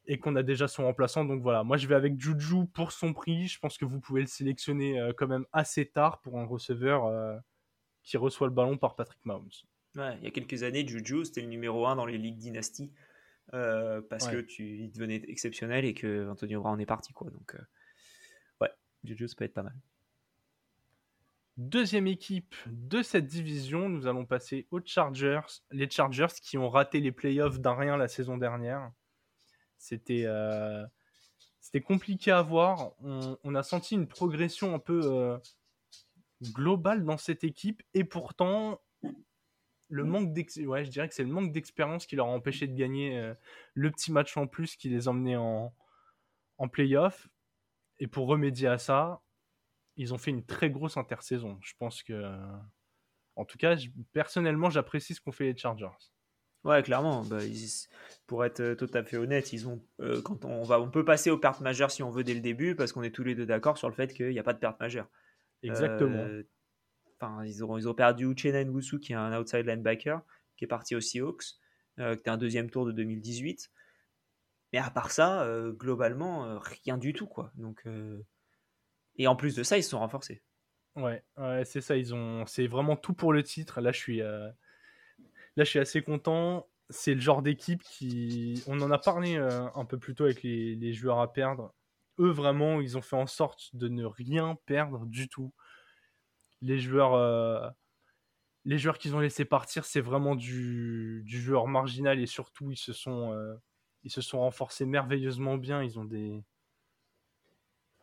et 0.09 0.19
qu'on 0.19 0.37
a 0.37 0.43
déjà 0.43 0.69
son 0.69 0.85
remplaçant. 0.85 1.25
Donc 1.25 1.43
voilà, 1.43 1.65
moi 1.65 1.79
je 1.79 1.87
vais 1.87 1.95
avec 1.95 2.21
Juju 2.21 2.67
pour 2.75 2.93
son 2.93 3.15
prix. 3.15 3.47
Je 3.47 3.59
pense 3.59 3.79
que 3.79 3.87
vous 3.87 3.99
pouvez 3.99 4.21
le 4.21 4.27
sélectionner 4.27 5.01
euh, 5.01 5.13
quand 5.17 5.27
même 5.27 5.47
assez 5.53 5.87
tard 5.87 6.21
pour 6.21 6.39
un 6.39 6.45
receveur 6.45 7.07
euh, 7.07 7.37
qui 8.03 8.19
reçoit 8.19 8.47
le 8.47 8.53
ballon 8.53 8.77
par 8.77 8.95
Patrick 8.95 9.25
Mahomes. 9.25 9.49
Ouais, 9.97 10.17
il 10.19 10.25
y 10.25 10.27
a 10.27 10.31
quelques 10.31 10.63
années, 10.65 10.87
Juju 10.87 11.25
c'était 11.25 11.41
le 11.41 11.47
numéro 11.49 11.87
1 11.87 11.97
dans 11.97 12.07
les 12.07 12.19
ligues 12.19 12.37
dynastie 12.37 12.93
euh, 13.55 14.03
parce 14.11 14.29
que 14.29 14.37
tu 14.37 14.65
il 14.81 14.93
devenait 14.93 15.23
exceptionnel 15.29 15.87
et 15.87 15.95
que 15.95 16.29
Antonio 16.29 16.61
Brown 16.61 16.79
est 16.79 16.87
parti 16.87 17.15
quoi. 17.15 17.31
Donc 17.31 17.57
ouais, 18.61 18.71
Juju 19.03 19.29
ça 19.29 19.35
peut 19.35 19.45
être 19.45 19.55
pas 19.55 19.63
mal. 19.63 19.75
Deuxième 21.59 22.07
équipe 22.07 22.55
de 22.69 23.03
cette 23.03 23.27
division, 23.27 23.89
nous 23.89 24.07
allons 24.07 24.25
passer 24.25 24.69
aux 24.71 24.81
Chargers. 24.81 25.41
Les 25.73 25.91
Chargers 25.91 26.29
qui 26.41 26.57
ont 26.57 26.71
raté 26.71 27.01
les 27.01 27.11
playoffs 27.11 27.59
d'un 27.59 27.75
rien 27.75 27.97
la 27.97 28.07
saison 28.07 28.39
dernière. 28.39 28.93
C'était 29.77 30.23
euh, 30.25 30.87
c'était 31.59 31.81
compliqué 31.81 32.31
à 32.31 32.43
voir. 32.43 32.93
On, 33.03 33.55
a 33.57 33.65
senti 33.65 33.97
une 33.97 34.07
progression 34.07 34.73
un 34.73 34.79
peu 34.79 35.01
euh, 35.03 35.37
globale 36.45 37.05
dans 37.05 37.19
cette 37.19 37.43
équipe 37.43 37.83
et 37.93 38.05
pourtant 38.05 38.81
le 39.89 40.05
manque 40.05 40.33
ouais, 40.59 40.85
je 40.85 40.91
dirais 40.91 41.09
que 41.09 41.15
c'est 41.15 41.25
le 41.25 41.33
manque 41.33 41.51
d'expérience 41.51 42.07
qui 42.07 42.15
leur 42.15 42.29
a 42.29 42.31
empêché 42.31 42.69
de 42.69 42.77
gagner 42.77 43.19
euh, 43.19 43.35
le 43.75 43.91
petit 43.91 44.13
match 44.13 44.37
en 44.37 44.47
plus 44.47 44.77
qui 44.77 44.91
les 44.91 45.09
emmenait 45.09 45.35
en, 45.35 45.75
en 46.59 46.69
playoff. 46.69 47.29
Et 47.99 48.07
pour 48.07 48.29
remédier 48.29 48.69
à 48.69 48.79
ça, 48.79 49.23
ils 49.99 50.15
ont 50.15 50.19
fait 50.19 50.31
une 50.31 50.45
très 50.45 50.71
grosse 50.71 50.97
intersaison. 50.97 51.59
Je 51.61 51.75
pense 51.79 52.03
que, 52.03 52.35
en 53.37 53.45
tout 53.45 53.59
cas, 53.59 53.77
personnellement, 54.13 54.71
j'apprécie 54.71 55.15
ce 55.15 55.21
qu'ont 55.21 55.33
fait 55.33 55.45
les 55.45 55.57
Chargers. 55.57 55.89
Ouais, 56.65 56.83
clairement. 56.83 57.23
Bah, 57.25 57.39
pour 58.27 58.45
être 58.45 58.61
euh, 58.61 58.75
tout 58.75 58.91
à 58.93 59.03
fait 59.03 59.17
honnête, 59.17 59.53
ils 59.53 59.69
ont, 59.69 59.83
euh, 60.01 60.21
quand 60.23 60.45
on, 60.45 60.63
va, 60.65 60.81
on 60.81 60.91
peut 60.91 61.05
passer 61.05 61.31
aux 61.31 61.39
pertes 61.39 61.61
majeures 61.61 61.91
si 61.91 62.03
on 62.03 62.11
veut 62.11 62.25
dès 62.25 62.35
le 62.35 62.41
début, 62.41 62.75
parce 62.75 62.93
qu'on 62.93 63.03
est 63.03 63.15
tous 63.15 63.23
les 63.23 63.35
deux 63.35 63.47
d'accord 63.47 63.79
sur 63.79 63.89
le 63.89 63.95
fait 63.95 64.13
qu'il 64.13 64.31
n'y 64.31 64.39
a 64.39 64.43
pas 64.43 64.53
de 64.53 64.59
pertes 64.59 64.81
majeures. 64.81 65.09
Exactement. 65.63 66.19
Euh, 66.19 66.43
enfin, 67.21 67.45
ils, 67.45 67.65
ont, 67.65 67.79
ils 67.79 67.89
ont 67.89 67.95
perdu 67.95 68.27
Uchenna 68.27 68.63
Wusu, 68.65 68.99
qui 68.99 69.13
est 69.13 69.17
un 69.17 69.39
outside 69.39 69.67
linebacker, 69.67 70.21
qui 70.57 70.65
est 70.65 70.69
parti 70.69 70.97
aux 70.97 71.01
Seahawks, 71.01 71.45
qui 71.97 72.03
était 72.03 72.31
un 72.31 72.37
deuxième 72.37 72.71
tour 72.71 72.87
de 72.87 72.93
2018. 72.93 73.71
Mais 74.73 74.79
à 74.79 74.91
part 74.91 75.11
ça, 75.11 75.49
globalement, 75.71 76.61
rien 76.61 76.99
du 76.99 77.13
tout, 77.13 77.27
quoi. 77.27 77.51
Donc, 77.55 77.85
et 79.19 79.27
en 79.27 79.37
plus 79.37 79.55
de 79.55 79.63
ça, 79.63 79.77
ils 79.77 79.83
se 79.83 79.91
sont 79.91 79.99
renforcés. 79.99 80.43
Ouais, 80.97 81.23
c'est 81.65 81.81
ça. 81.81 81.97
Ils 81.97 82.15
ont, 82.15 82.45
c'est 82.47 82.67
vraiment 82.67 82.97
tout 82.97 83.13
pour 83.13 83.33
le 83.33 83.43
titre. 83.43 83.81
Là, 83.81 83.93
je 83.93 83.99
suis, 83.99 84.23
Là, 85.59 85.65
je 85.65 85.71
suis 85.71 85.81
assez 85.81 86.03
content. 86.03 86.69
C'est 86.89 87.15
le 87.15 87.21
genre 87.21 87.43
d'équipe 87.43 87.83
qui. 87.83 88.63
On 88.69 88.81
en 88.81 88.93
a 88.93 88.99
parlé 88.99 89.37
euh, 89.37 89.67
un 89.75 89.85
peu 89.85 89.99
plus 89.99 90.15
tôt 90.15 90.23
avec 90.23 90.45
les, 90.45 90.93
joueurs 90.93 91.19
à 91.19 91.33
perdre. 91.33 91.75
Eux, 92.21 92.31
vraiment, 92.31 92.81
ils 92.81 92.97
ont 92.97 93.03
fait 93.03 93.17
en 93.17 93.27
sorte 93.27 93.75
de 93.75 93.89
ne 93.89 94.05
rien 94.05 94.57
perdre 94.67 95.05
du 95.05 95.29
tout. 95.29 95.53
Les 96.63 96.79
joueurs. 96.79 97.15
Euh, 97.15 97.69
les 98.65 98.79
joueurs 98.79 98.99
qu'ils 98.99 99.17
ont 99.17 99.19
laissé 99.19 99.45
partir, 99.45 99.85
c'est 99.85 100.01
vraiment 100.01 100.37
du, 100.37 101.25
joueur 101.27 101.67
marginal 101.67 102.21
et 102.21 102.27
surtout, 102.27 102.71
ils 102.71 102.77
se 102.77 102.93
sont, 102.93 103.33
euh, 103.33 103.55
ils 104.05 104.13
se 104.13 104.21
sont 104.21 104.39
renforcés 104.39 104.87
merveilleusement 104.87 105.57
bien. 105.57 105.83
Ils 105.83 105.99
ont 105.99 106.05
des, 106.05 106.45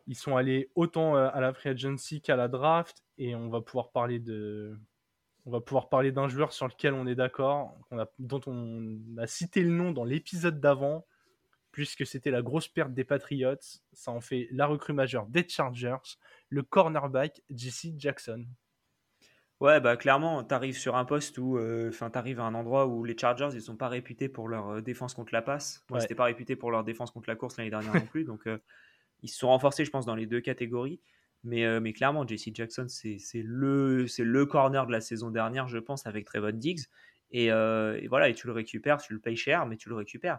ils 0.06 0.16
sont 0.16 0.36
allés 0.36 0.70
autant 0.74 1.16
à 1.16 1.40
la 1.40 1.52
free 1.52 1.70
agency 1.70 2.20
qu'à 2.20 2.36
la 2.36 2.48
draft 2.48 3.04
et 3.18 3.34
on 3.34 3.48
va 3.48 3.60
pouvoir 3.60 3.90
parler 3.90 4.18
de, 4.18 4.78
on 5.46 5.50
va 5.52 5.60
pouvoir 5.60 5.88
parler 5.88 6.10
d'un 6.10 6.28
joueur 6.28 6.52
sur 6.52 6.66
lequel 6.66 6.92
on 6.92 7.06
est 7.06 7.14
d'accord, 7.14 7.78
dont 8.18 8.40
on 8.46 8.98
a 9.16 9.26
cité 9.28 9.62
le 9.62 9.70
nom 9.70 9.92
dans 9.92 10.04
l'épisode 10.04 10.60
d'avant, 10.60 11.06
puisque 11.70 12.04
c'était 12.04 12.32
la 12.32 12.42
grosse 12.42 12.66
perte 12.66 12.92
des 12.92 13.04
Patriots. 13.04 13.54
Ça 13.92 14.10
en 14.10 14.20
fait 14.20 14.48
la 14.50 14.66
recrue 14.66 14.92
majeure 14.92 15.26
des 15.26 15.48
Chargers, 15.48 16.18
le 16.48 16.62
cornerback 16.62 17.42
JC 17.48 17.94
Jackson. 17.96 18.44
Ouais, 19.60 19.80
bah 19.80 19.96
clairement, 19.96 20.44
tu 20.44 20.52
arrives 20.52 20.76
sur 20.76 20.96
un 20.96 21.06
poste 21.06 21.38
où, 21.38 21.56
euh, 21.56 21.88
enfin, 21.88 22.10
tu 22.10 22.18
arrives 22.18 22.40
à 22.40 22.44
un 22.44 22.54
endroit 22.54 22.86
où 22.86 23.04
les 23.04 23.16
Chargers, 23.16 23.48
ils 23.54 23.62
sont 23.62 23.76
pas 23.76 23.88
réputés 23.88 24.28
pour 24.28 24.48
leur 24.48 24.68
euh, 24.68 24.80
défense 24.82 25.14
contre 25.14 25.32
la 25.32 25.40
passe. 25.40 25.82
Ils 25.90 25.96
n'étaient 25.96 26.14
pas 26.14 26.24
réputés 26.24 26.56
pour 26.56 26.70
leur 26.70 26.84
défense 26.84 27.10
contre 27.10 27.30
la 27.30 27.36
course 27.36 27.56
l'année 27.56 27.70
dernière 27.70 27.94
non 27.94 28.04
plus. 28.04 28.24
Donc, 28.24 28.46
euh, 28.46 28.58
ils 29.26 29.28
se 29.28 29.38
sont 29.38 29.48
renforcés, 29.48 29.84
je 29.84 29.90
pense, 29.90 30.06
dans 30.06 30.14
les 30.14 30.26
deux 30.26 30.40
catégories. 30.40 31.00
Mais, 31.42 31.64
euh, 31.64 31.80
mais 31.80 31.92
clairement, 31.92 32.26
JC 32.26 32.54
Jackson, 32.54 32.86
c'est 32.88 33.18
le, 33.44 34.06
le 34.18 34.46
corner 34.46 34.86
de 34.86 34.92
la 34.92 35.00
saison 35.00 35.30
dernière, 35.30 35.68
je 35.68 35.78
pense, 35.78 36.06
avec 36.06 36.24
Trevon 36.24 36.52
Diggs. 36.52 36.84
Euh, 37.34 37.98
et, 38.00 38.06
voilà, 38.06 38.28
et 38.28 38.34
tu 38.34 38.46
le 38.46 38.52
récupères, 38.52 38.98
tu 38.98 39.12
le 39.12 39.18
payes 39.18 39.36
cher, 39.36 39.66
mais 39.66 39.76
tu 39.76 39.88
le 39.88 39.96
récupères. 39.96 40.38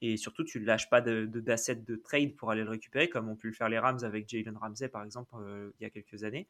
Et 0.00 0.16
surtout, 0.16 0.44
tu 0.44 0.60
ne 0.60 0.64
lâches 0.64 0.88
pas 0.88 1.00
d'assets 1.00 1.76
de, 1.76 1.84
de, 1.84 1.96
trade 1.96 2.36
pour 2.36 2.50
aller 2.50 2.62
le 2.62 2.70
récupérer, 2.70 3.08
comme 3.08 3.28
ont 3.28 3.36
pu 3.36 3.48
le 3.48 3.52
faire 3.52 3.68
les 3.68 3.78
Rams 3.78 4.00
avec 4.02 4.28
Jalen 4.28 4.56
Ramsey, 4.56 4.88
par 4.88 5.04
exemple, 5.04 5.34
euh, 5.36 5.70
il 5.78 5.84
y 5.84 5.86
a 5.86 5.90
quelques 5.90 6.24
années. 6.24 6.48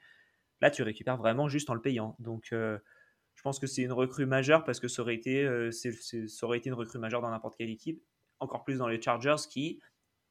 Là, 0.61 0.71
tu 0.71 0.83
récupères 0.83 1.17
vraiment 1.17 1.49
juste 1.49 1.69
en 1.71 1.75
le 1.75 1.83
payant. 1.83 2.17
Donc, 2.19 2.49
je 2.53 3.43
pense 3.43 3.59
que 3.59 3.67
c'est 3.67 3.83
une 3.83 3.93
recrue 3.93 4.27
majeure 4.27 4.63
parce 4.63 4.79
que 4.79 4.87
ça 4.87 5.03
aurait 5.03 5.17
été, 5.17 5.71
ça 5.73 6.47
aurait 6.47 6.59
été 6.59 6.69
une 6.69 6.75
recrue 6.75 7.01
majeure 7.01 7.21
dans 7.21 7.31
n'importe 7.31 7.57
quelle 7.57 7.69
équipe. 7.69 8.01
Encore 8.39 8.63
plus 8.63 8.79
dans 8.79 8.87
les 8.87 9.03
Chargers 9.03 9.37
qui, 9.51 9.81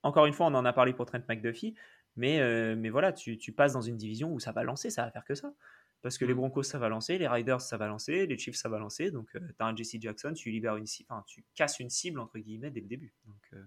encore 0.04 0.26
une 0.26 0.34
fois, 0.34 0.48
on 0.48 0.56
en 0.56 0.66
a 0.66 0.74
parlé 0.74 0.94
pour 0.94 1.06
Trent 1.06 1.22
McDuffie, 1.28 1.76
mais, 2.16 2.40
euh, 2.40 2.76
mais 2.76 2.90
voilà, 2.90 3.14
tu, 3.14 3.38
tu, 3.38 3.52
passes 3.52 3.74
dans 3.74 3.82
une 3.82 3.98
division 3.98 4.32
où 4.34 4.40
ça 4.40 4.52
va 4.52 4.64
lancer, 4.64 4.90
ça 4.90 5.06
va 5.06 5.12
faire 5.12 5.26
que 5.26 5.36
ça. 5.36 5.54
Parce 6.02 6.18
que 6.18 6.26
les 6.26 6.34
mmh. 6.34 6.38
Broncos, 6.38 6.64
ça 6.64 6.80
va 6.80 6.90
lancer, 6.90 7.20
les 7.20 7.28
Riders, 7.28 7.62
ça 7.62 7.78
va 7.78 7.88
lancer, 7.88 8.26
les 8.26 8.38
Chiefs, 8.38 8.56
ça 8.56 8.70
va 8.70 8.80
lancer. 8.80 9.12
Donc, 9.12 9.36
euh, 9.36 9.40
tu 9.40 9.56
as 9.60 9.66
un 9.66 9.76
Jesse 9.76 9.98
Jackson, 10.00 10.34
tu 10.34 10.50
libères 10.50 10.76
une 10.76 10.88
cible, 10.88 11.08
enfin, 11.12 11.24
tu 11.28 11.46
casses 11.54 11.80
une 11.80 11.92
cible, 11.92 12.20
entre 12.20 12.40
guillemets, 12.40 12.72
dès 12.72 12.82
le 12.82 12.88
début. 12.88 13.14
Donc, 13.26 13.42
euh, 13.54 13.64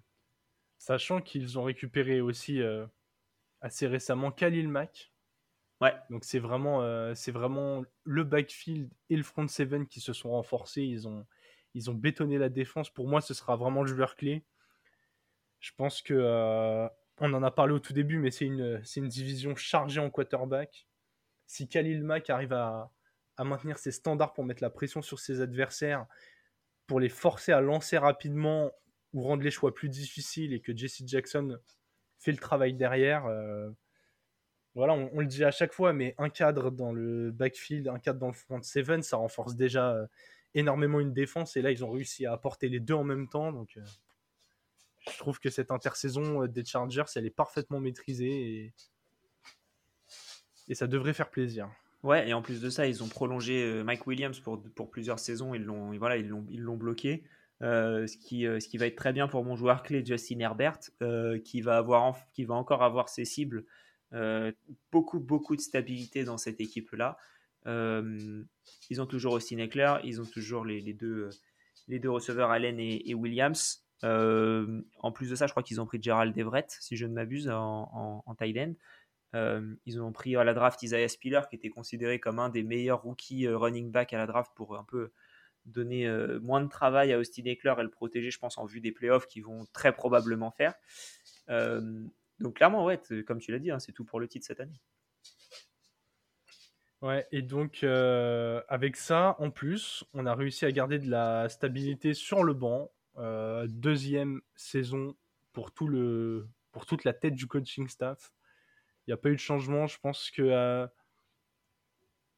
Sachant 0.78 1.20
qu'ils 1.20 1.58
ont 1.58 1.62
récupéré 1.62 2.20
aussi 2.20 2.60
assez 3.62 3.86
récemment 3.86 4.30
Khalil 4.30 4.68
Mack. 4.68 5.12
Ouais. 5.80 5.94
Donc, 6.10 6.24
c'est 6.24 6.40
vraiment, 6.40 7.14
c'est 7.14 7.30
vraiment 7.30 7.84
le 8.02 8.22
backfield 8.22 8.90
et 9.08 9.16
le 9.16 9.22
front 9.22 9.48
seven 9.48 9.86
qui 9.86 10.00
se 10.00 10.12
sont 10.12 10.32
renforcés. 10.32 10.82
Ils 10.82 11.08
ont, 11.08 11.24
ils 11.72 11.90
ont 11.90 11.94
bétonné 11.94 12.36
la 12.36 12.50
défense. 12.50 12.90
Pour 12.90 13.08
moi, 13.08 13.22
ce 13.22 13.32
sera 13.32 13.56
vraiment 13.56 13.82
le 13.82 13.88
joueur 13.88 14.14
clé. 14.16 14.44
Je 15.64 15.70
pense 15.79 16.03
que 16.03 16.88
on 17.20 17.33
en 17.33 17.42
a 17.42 17.50
parlé 17.50 17.72
au 17.72 17.79
tout 17.79 17.94
début, 17.94 18.18
mais 18.18 18.31
c'est 18.31 18.44
une, 18.44 18.83
une 18.96 19.09
division 19.09 19.57
chargée 19.57 19.98
en 19.98 20.11
quarterback. 20.11 20.87
Si 21.46 21.68
Khalil 21.68 22.05
Mack 22.05 22.29
arrive 22.29 22.53
à, 22.53 22.90
maintenir 23.38 23.79
ses 23.79 23.90
standards 23.90 24.35
pour 24.35 24.44
mettre 24.44 24.62
la 24.62 24.68
pression 24.68 25.00
sur 25.00 25.18
ses 25.18 25.40
adversaires, 25.40 26.05
pour 26.87 27.00
les 27.00 27.09
forcer 27.09 27.53
à 27.53 27.62
lancer 27.62 27.96
rapidement 27.96 28.72
ou 29.14 29.22
rendre 29.22 29.42
les 29.42 29.50
choix 29.50 29.74
plus 29.74 29.88
difficiles 29.88 30.53
et 30.53 30.61
que 30.61 30.77
Jesse 30.77 31.03
Jackson 31.07 31.59
fait 32.18 32.33
le 32.33 32.37
travail 32.37 32.74
derrière, 32.74 33.24
euh, 33.24 33.70
voilà, 34.74 34.92
on, 34.92 35.18
le 35.18 35.27
dit 35.27 35.44
à 35.44 35.50
chaque 35.50 35.72
fois, 35.72 35.94
mais 35.94 36.14
un 36.18 36.29
cadre 36.29 36.70
dans 36.70 36.92
le 36.92 37.31
backfield, 37.31 37.88
un 37.88 37.98
cadre 37.98 38.18
dans 38.18 38.27
le 38.27 38.35
front 38.35 38.61
seven, 38.61 39.03
ça 39.03 39.16
renforce 39.16 39.57
déjà 39.57 39.94
euh, 39.94 40.07
énormément 40.53 41.00
une 41.00 41.14
défense. 41.14 41.57
Et 41.57 41.62
là, 41.62 41.70
ils 41.70 41.87
ont 41.87 41.90
réussi 41.90 42.27
à 42.27 42.35
apporter 42.35 42.68
les 42.68 42.81
deux 42.81 42.94
en 42.94 43.05
même 43.05 43.29
temps. 43.29 43.50
Donc, 43.50 43.79
euh, 43.79 43.85
je 45.10 45.18
trouve 45.18 45.38
que 45.38 45.50
cette 45.50 45.70
intersaison 45.70 46.42
euh, 46.42 46.48
des 46.48 46.64
Chargers, 46.64 47.04
elle 47.16 47.26
est 47.26 47.30
parfaitement 47.30 47.80
maîtrisée 47.80 48.72
et, 50.68 50.74
ça 50.74 50.86
devrait 50.86 51.12
faire 51.12 51.30
plaisir. 51.30 51.68
Ouais, 52.02 52.28
et 52.28 52.32
en 52.32 52.40
plus 52.40 52.60
de 52.62 52.70
ça, 52.70 52.86
ils 52.86 53.02
ont 53.02 53.08
prolongé 53.08 53.62
euh, 53.62 53.84
Mike 53.84 54.06
Williams 54.06 54.40
pour, 54.40 54.90
plusieurs 54.90 55.18
saisons. 55.18 55.54
Ils 55.54 55.62
l'ont, 55.62 55.96
voilà, 55.98 56.16
ils 56.16 56.28
l'ont, 56.28 56.76
bloqué. 56.76 57.24
Euh, 57.62 58.06
ce, 58.06 58.16
qui, 58.16 58.42
ce 58.44 58.66
qui 58.66 58.78
va 58.78 58.86
être 58.86 58.96
très 58.96 59.12
bien 59.12 59.28
pour 59.28 59.44
mon 59.44 59.56
joueur 59.56 59.82
clé 59.82 60.04
Justin 60.04 60.40
Herbert, 60.40 60.80
qui, 61.44 61.60
va 61.60 61.76
avoir 61.76 62.16
qui 62.32 62.44
va 62.44 62.54
encore 62.54 62.82
avoir 62.82 63.10
ses 63.10 63.26
cibles. 63.26 63.64
beaucoup, 64.90 65.20
beaucoup 65.20 65.54
de 65.54 65.60
stabilité 65.60 66.24
dans 66.24 66.38
cette 66.38 66.60
équipe-là. 66.60 67.18
ils 67.66 69.00
ont 69.00 69.06
toujours 69.06 69.34
Austin 69.34 69.58
Eckler, 69.58 69.96
ils 70.04 70.20
ont 70.22 70.26
toujours 70.26 70.64
les, 70.64 70.94
deux, 70.94 71.28
les 71.88 71.98
deux 71.98 72.10
receveurs 72.10 72.50
Allen 72.50 72.80
et 72.80 73.14
Williams. 73.14 73.83
Euh, 74.02 74.83
en 74.98 75.12
plus 75.12 75.30
de 75.30 75.35
ça, 75.35 75.46
je 75.46 75.52
crois 75.52 75.62
qu'ils 75.62 75.80
ont 75.80 75.87
pris 75.87 76.02
Gerald 76.02 76.37
Everett, 76.37 76.76
si 76.80 76.96
je 76.96 77.07
ne 77.07 77.12
m'abuse, 77.12 77.48
en, 77.48 78.22
en, 78.26 78.35
tight 78.35 78.57
end. 78.59 78.74
Euh, 79.35 79.74
ils 79.87 80.00
ont 80.00 80.12
pris 80.12 80.37
à 80.37 80.44
la 80.44 80.54
draft 80.54 80.83
Isaiah 80.83 81.09
Spiller, 81.09 81.40
qui 81.48 81.57
était 81.57 81.70
considéré 81.70 82.20
comme 82.20 82.38
un 82.38 82.48
des 82.48 82.62
meilleurs 82.62 83.02
rookies 83.02 83.46
euh, 83.46 83.57
running 83.57 83.90
back 83.90 84.12
à 84.12 84.18
la 84.18 84.26
draft 84.26 84.52
pour 84.54 84.76
un 84.76 84.85
peu 84.85 85.12
donner 85.64 86.07
moins 86.42 86.61
de 86.61 86.68
travail 86.68 87.11
à 87.14 87.18
Austin 87.18 87.44
Eckler 87.46 87.74
et 87.78 87.83
le 87.83 87.88
protéger, 87.88 88.30
je 88.30 88.38
pense, 88.38 88.59
en 88.59 88.66
vue 88.66 88.83
des 88.83 88.92
playoffs 88.92 89.26
qu'ils 89.26 89.44
vont 89.44 89.64
très 89.72 89.94
probablement 89.94 90.50
faire. 90.50 90.74
donc 91.48 92.57
clairement, 92.57 92.85
ouais, 92.85 93.00
comme 93.26 93.38
tu 93.38 93.50
l'as 93.50 93.59
dit, 93.59 93.70
hein, 93.70 93.78
c'est 93.78 93.92
tout 93.92 94.04
pour 94.04 94.20
le 94.20 94.28
titre 94.28 94.44
cette 94.44 94.61
année. 94.61 94.78
Ouais, 97.00 97.26
et 97.33 97.40
donc 97.40 97.83
avec 97.83 98.96
ça, 98.96 99.37
en 99.38 99.50
plus, 99.50 100.04
on 100.12 100.26
a 100.26 100.35
réussi 100.35 100.66
à 100.66 100.70
garder 100.70 100.98
de 100.98 101.09
la 101.09 101.48
stabilité 101.48 102.12
sur 102.12 102.44
le 102.44 102.52
banc. 102.52 102.92
Euh, 103.18 103.66
deuxième 103.68 104.40
saison 104.57 105.16
pour, 105.53 105.72
tout 105.72 105.87
le, 105.87 106.48
pour 106.72 106.87
toute 106.87 107.05
la 107.05 107.12
tête 107.12 107.35
du 107.35 107.46
coaching 107.46 107.88
staff. 107.88 108.33
Il 109.07 109.11
n'y 109.11 109.14
a 109.14 109.16
pas 109.16 109.29
eu 109.29 109.35
de 109.35 109.40
changement. 109.40 109.87
Je 109.87 109.98
pense 110.00 110.31
que 110.31 110.42
euh, 110.42 110.87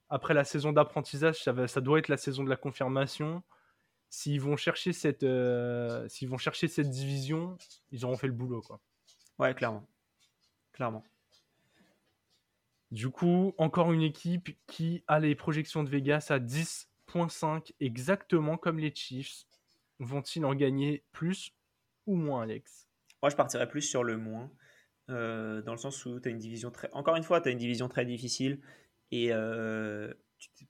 après 0.09 0.35
la 0.35 0.45
saison 0.45 0.73
d'apprentissage, 0.73 1.43
ça, 1.43 1.67
ça, 1.67 1.81
doit 1.81 1.99
être 1.99 2.09
la 2.09 2.17
saison 2.17 2.45
de 2.45 2.51
la 2.51 2.57
confirmation. 2.57 3.43
s'ils 4.11 4.41
vont 4.41 4.57
chercher 4.57 4.93
cette, 4.93 5.23
euh, 5.23 6.07
s'ils 6.09 6.29
vont 6.29 6.39
chercher 6.39 6.69
cette 6.69 6.91
division, 6.91 7.57
ils 7.91 8.05
auront 8.05 8.17
fait 8.17 8.27
le 8.27 8.33
boulot, 8.33 8.63
quoi. 8.63 8.81
Ouais, 9.39 9.55
clairement, 9.55 9.87
clairement. 10.73 11.05
Du 12.91 13.11
coup, 13.11 13.53
encore 13.59 13.93
une 13.93 14.03
équipe 14.03 14.57
qui 14.67 15.03
a 15.09 15.19
les 15.19 15.35
projections 15.35 15.83
de 15.83 15.91
Vegas 15.91 16.29
à 16.31 16.39
10.5, 16.39 17.73
exactement 17.81 18.57
comme 18.57 18.79
les 18.79 18.95
Chiefs. 18.95 19.47
Vont-ils 19.99 20.45
en 20.45 20.55
gagner 20.55 21.05
plus 21.13 21.53
ou 22.07 22.17
moins, 22.17 22.43
Alex? 22.43 22.89
Moi, 23.23 23.31
je 23.31 23.37
partirais 23.37 23.69
plus 23.69 23.83
sur 23.83 24.05
le 24.05 24.17
moins, 24.17 24.53
euh, 25.11 25.63
dans 25.63 25.73
le 25.73 25.79
sens 25.79 26.05
où 26.05 26.21
tu 26.21 26.29
as 26.29 26.31
une 26.31 26.39
division 26.39 26.71
très. 26.71 26.91
Encore 26.93 27.17
une 27.17 27.23
fois, 27.23 27.41
tu 27.41 27.49
as 27.49 27.53
une 27.53 27.59
division 27.59 27.89
très 27.89 28.05
difficile. 28.05 28.61
Et 29.11 29.33
euh, 29.33 30.13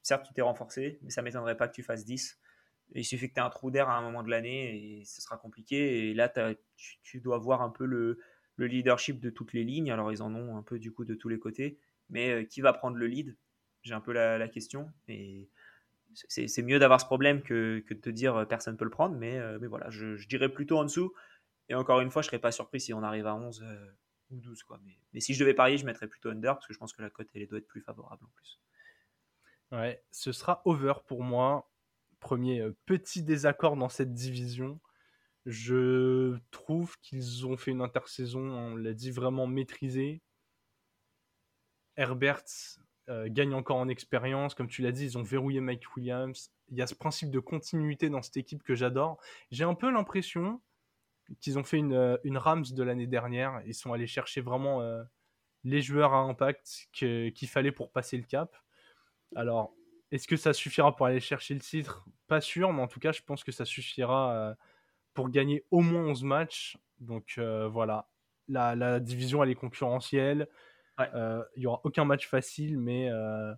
certes, 0.02 0.26
tu 0.26 0.34
t'es 0.34 0.42
renforcé, 0.42 0.98
mais 1.02 1.10
ça 1.10 1.22
ne 1.22 1.26
m'étonnerait 1.26 1.56
pas 1.56 1.68
que 1.68 1.74
tu 1.74 1.82
fasses 1.82 2.04
10. 2.04 2.38
il 2.94 3.04
suffit 3.04 3.28
que 3.28 3.34
tu 3.34 3.40
aies 3.40 3.42
un 3.42 3.50
trou 3.50 3.70
d'air 3.70 3.88
à 3.88 3.96
un 3.96 4.02
moment 4.02 4.22
de 4.22 4.30
l'année 4.30 5.00
et 5.00 5.04
ce 5.04 5.20
sera 5.20 5.36
compliqué. 5.36 6.10
Et 6.10 6.14
là, 6.14 6.32
tu, 7.02 7.20
dois 7.20 7.38
voir 7.38 7.62
un 7.62 7.70
peu 7.70 7.84
le, 7.84 8.18
le, 8.56 8.66
leadership 8.66 9.20
de 9.20 9.30
toutes 9.30 9.52
les 9.52 9.64
lignes. 9.64 9.90
Alors, 9.90 10.12
ils 10.12 10.22
en 10.22 10.34
ont 10.34 10.56
un 10.56 10.62
peu 10.62 10.78
du 10.78 10.92
coup 10.92 11.04
de 11.04 11.14
tous 11.14 11.28
les 11.28 11.38
côtés. 11.38 11.78
Mais 12.08 12.30
euh, 12.30 12.44
qui 12.44 12.60
va 12.60 12.72
prendre 12.72 12.96
le 12.96 13.06
lead? 13.06 13.36
J'ai 13.82 13.94
un 13.94 14.00
peu 14.00 14.12
la, 14.12 14.48
question. 14.48 14.92
Et 15.08 15.48
c'est 16.28 16.62
mieux 16.62 16.78
d'avoir 16.78 17.00
ce 17.00 17.06
problème 17.06 17.42
que, 17.42 17.80
que, 17.86 17.94
de 17.94 18.00
te 18.00 18.10
dire 18.10 18.36
euh, 18.36 18.44
personne 18.44 18.74
ne 18.74 18.78
peut 18.78 18.84
le 18.84 18.90
prendre. 18.90 19.16
Mais, 19.16 19.38
euh, 19.38 19.58
mais 19.60 19.66
voilà, 19.66 19.90
je, 19.90 20.26
dirais 20.26 20.48
plutôt 20.48 20.78
en 20.78 20.84
dessous. 20.84 21.12
Et 21.68 21.74
encore 21.74 22.00
une 22.00 22.10
fois, 22.10 22.22
je 22.22 22.26
ne 22.26 22.30
serais 22.30 22.40
pas 22.40 22.52
surpris 22.52 22.80
si 22.80 22.94
on 22.94 23.02
arrive 23.02 23.26
à 23.26 23.34
11 23.34 23.64
ou 24.30 24.40
12. 24.40 24.62
Quoi. 24.62 24.80
Mais, 24.84 24.98
mais, 25.12 25.20
si 25.20 25.34
je 25.34 25.40
devais 25.40 25.54
parier, 25.54 25.78
je 25.78 25.84
mettrais 25.84 26.06
plutôt 26.06 26.30
under 26.30 26.54
parce 26.54 26.66
que 26.66 26.72
je 26.72 26.78
pense 26.78 26.92
que 26.92 27.02
la 27.02 27.10
cote, 27.10 27.28
elle 27.34 27.46
doit 27.46 27.58
être 27.58 27.66
plus 27.66 27.80
favorable 27.80 28.24
en 28.24 28.30
plus. 28.34 28.60
Ouais, 29.72 30.02
ce 30.10 30.32
sera 30.32 30.62
over 30.64 30.94
pour 31.06 31.22
moi. 31.22 31.70
Premier 32.20 32.66
petit 32.86 33.22
désaccord 33.22 33.76
dans 33.76 33.88
cette 33.88 34.14
division. 34.14 34.80
Je 35.44 36.36
trouve 36.50 36.96
qu'ils 37.00 37.46
ont 37.46 37.56
fait 37.56 37.70
une 37.72 37.82
intersaison, 37.82 38.40
on 38.40 38.76
l'a 38.76 38.94
dit, 38.94 39.10
vraiment 39.10 39.46
maîtrisée. 39.46 40.22
Herbert 41.96 42.44
euh, 43.08 43.28
gagne 43.30 43.54
encore 43.54 43.76
en 43.76 43.88
expérience. 43.88 44.54
Comme 44.54 44.66
tu 44.66 44.82
l'as 44.82 44.90
dit, 44.90 45.04
ils 45.04 45.18
ont 45.18 45.22
verrouillé 45.22 45.60
Mike 45.60 45.96
Williams. 45.96 46.50
Il 46.70 46.76
y 46.76 46.82
a 46.82 46.88
ce 46.88 46.94
principe 46.94 47.30
de 47.30 47.38
continuité 47.38 48.10
dans 48.10 48.20
cette 48.20 48.36
équipe 48.36 48.64
que 48.64 48.74
j'adore. 48.74 49.20
J'ai 49.52 49.62
un 49.62 49.74
peu 49.74 49.90
l'impression 49.92 50.60
qu'ils 51.40 51.56
ont 51.56 51.62
fait 51.62 51.76
une, 51.76 51.92
euh, 51.92 52.16
une, 52.24 52.36
Rams 52.36 52.64
de 52.68 52.82
l'année 52.82 53.06
dernière. 53.06 53.62
Ils 53.64 53.74
sont 53.74 53.92
allés 53.92 54.08
chercher 54.08 54.40
vraiment 54.40 54.80
euh, 54.82 55.04
les 55.62 55.82
joueurs 55.82 56.14
à 56.14 56.18
impact 56.18 56.88
qu'il 56.92 57.48
fallait 57.48 57.70
pour 57.70 57.92
passer 57.92 58.16
le 58.16 58.24
cap. 58.24 58.56
Alors, 59.36 59.72
est-ce 60.10 60.26
que 60.26 60.36
ça 60.36 60.52
suffira 60.52 60.96
pour 60.96 61.06
aller 61.06 61.20
chercher 61.20 61.54
le 61.54 61.60
titre? 61.60 62.04
Pas 62.26 62.40
sûr, 62.40 62.72
mais 62.72 62.82
en 62.82 62.88
tout 62.88 63.00
cas, 63.00 63.12
je 63.12 63.22
pense 63.22 63.44
que 63.44 63.52
ça 63.52 63.64
suffira 63.64 64.56
pour 65.14 65.30
gagner 65.30 65.64
au 65.70 65.80
moins 65.80 66.04
11 66.06 66.22
matchs. 66.22 66.76
Donc 67.00 67.38
voilà, 67.38 68.08
la, 68.46 68.76
la, 68.76 69.00
division 69.00 69.42
elle 69.42 69.50
est 69.50 69.56
concurrentielle. 69.56 70.48
Euh, 71.00 71.44
il 71.56 71.60
n'y 71.60 71.66
aura 71.66 71.80
aucun 71.84 72.04
match 72.04 72.26
facile, 72.28 72.78
mais, 72.78 73.08
euh, 73.10 73.52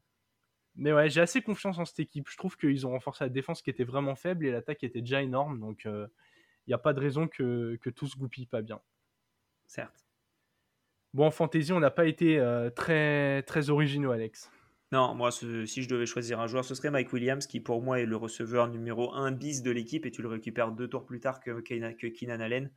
mais 0.74 0.92
ouais, 0.92 1.08
j'ai 1.08 1.20
assez 1.20 1.42
confiance 1.42 1.78
en 1.78 1.84
cette 1.84 2.00
équipe. 2.00 2.28
Je 2.28 2.36
trouve 2.36 2.56
qu'ils 2.56 2.86
ont 2.86 2.90
renforcé 2.90 3.24
la 3.24 3.30
défense 3.30 3.62
qui 3.62 3.70
était 3.70 3.84
vraiment 3.84 4.14
faible 4.14 4.46
et 4.46 4.50
l'attaque 4.50 4.82
était 4.84 5.00
déjà 5.00 5.22
énorme. 5.22 5.60
Donc 5.60 5.82
il 5.84 5.90
euh, 5.90 6.06
n'y 6.66 6.74
a 6.74 6.78
pas 6.78 6.92
de 6.92 7.00
raison 7.00 7.28
que, 7.28 7.78
que 7.80 7.90
tout 7.90 8.06
se 8.06 8.16
goupille 8.16 8.46
pas 8.46 8.62
bien. 8.62 8.80
Certes. 9.66 10.06
Bon, 11.14 11.26
en 11.26 11.30
fantasy, 11.30 11.72
on 11.72 11.80
n'a 11.80 11.90
pas 11.90 12.06
été 12.06 12.38
très, 12.76 13.42
très 13.42 13.70
originaux, 13.70 14.10
Alex. 14.10 14.50
Non, 14.92 15.14
moi, 15.14 15.30
si 15.30 15.66
je 15.82 15.88
devais 15.88 16.04
choisir 16.04 16.38
un 16.38 16.46
joueur, 16.46 16.66
ce 16.66 16.74
serait 16.74 16.90
Mike 16.90 17.12
Williams, 17.14 17.46
qui 17.46 17.60
pour 17.60 17.82
moi 17.82 18.00
est 18.00 18.06
le 18.06 18.16
receveur 18.16 18.68
numéro 18.68 19.14
1 19.14 19.32
bis 19.32 19.62
de 19.62 19.70
l'équipe, 19.70 20.04
et 20.04 20.10
tu 20.10 20.20
le 20.20 20.28
récupères 20.28 20.70
deux 20.70 20.86
tours 20.86 21.06
plus 21.06 21.18
tard 21.18 21.40
que, 21.40 21.60
que 21.60 22.06
Keenan 22.08 22.40
Allen. 22.40 22.70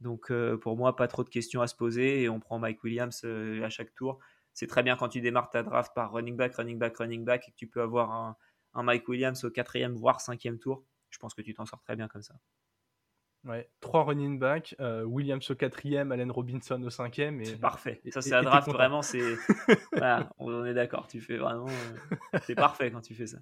Donc 0.00 0.30
euh, 0.30 0.56
pour 0.56 0.76
moi, 0.76 0.96
pas 0.96 1.08
trop 1.08 1.24
de 1.24 1.28
questions 1.28 1.60
à 1.60 1.66
se 1.66 1.74
poser 1.74 2.22
et 2.22 2.28
on 2.28 2.40
prend 2.40 2.58
Mike 2.58 2.82
Williams 2.82 3.20
euh, 3.24 3.62
à 3.62 3.68
chaque 3.68 3.94
tour. 3.94 4.18
C'est 4.52 4.66
très 4.66 4.82
bien 4.82 4.96
quand 4.96 5.08
tu 5.08 5.20
démarres 5.20 5.50
ta 5.50 5.62
draft 5.62 5.94
par 5.94 6.12
running 6.12 6.36
back, 6.36 6.54
running 6.54 6.78
back, 6.78 6.96
running 6.96 7.24
back 7.24 7.48
et 7.48 7.52
que 7.52 7.56
tu 7.56 7.66
peux 7.66 7.82
avoir 7.82 8.10
un, 8.10 8.36
Mike 8.82 9.08
Williams 9.08 9.44
au 9.44 9.50
quatrième 9.50 9.94
voire 9.94 10.20
cinquième 10.20 10.58
tour. 10.58 10.84
Je 11.10 11.18
pense 11.18 11.34
que 11.34 11.42
tu 11.42 11.54
t'en 11.54 11.66
sors 11.66 11.82
très 11.82 11.96
bien 11.96 12.08
comme 12.08 12.22
ça. 12.22 12.34
Ouais, 13.44 13.70
trois 13.80 14.04
running 14.04 14.38
back, 14.38 14.74
euh, 14.80 15.02
Williams 15.02 15.50
au 15.50 15.54
quatrième, 15.54 16.12
Allen 16.12 16.30
Robinson 16.30 16.82
au 16.82 16.90
cinquième. 16.90 17.42
C'est 17.42 17.58
parfait. 17.58 18.00
Et 18.04 18.10
ça, 18.10 18.20
c'est 18.20 18.30
la 18.30 18.42
draft 18.42 18.68
vraiment. 18.68 19.00
C'est 19.00 19.34
voilà, 19.92 20.30
on 20.38 20.64
est 20.66 20.74
d'accord. 20.74 21.06
Tu 21.08 21.20
fais 21.20 21.38
vraiment, 21.38 21.66
c'est 22.42 22.54
parfait 22.54 22.90
quand 22.90 23.00
tu 23.00 23.14
fais 23.14 23.26
ça. 23.26 23.38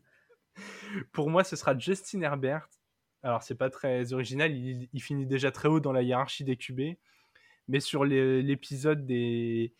Pour 1.12 1.30
moi, 1.30 1.42
ce 1.42 1.56
sera 1.56 1.76
Justin 1.76 2.20
Herbert 2.22 2.68
alors, 3.22 3.42
c'est 3.42 3.56
pas 3.56 3.70
très 3.70 4.12
original, 4.12 4.54
il, 4.54 5.02
finit 5.02 5.26
déjà 5.26 5.50
très 5.50 5.68
haut 5.68 5.80
dans 5.80 5.92
la 5.92 6.02
hiérarchie 6.02 6.44
des 6.44 6.56
QB. 6.56 6.96
Mais 7.68 7.80
sur 7.80 8.04
l'épisode 8.04 9.04
des, 9.06 9.72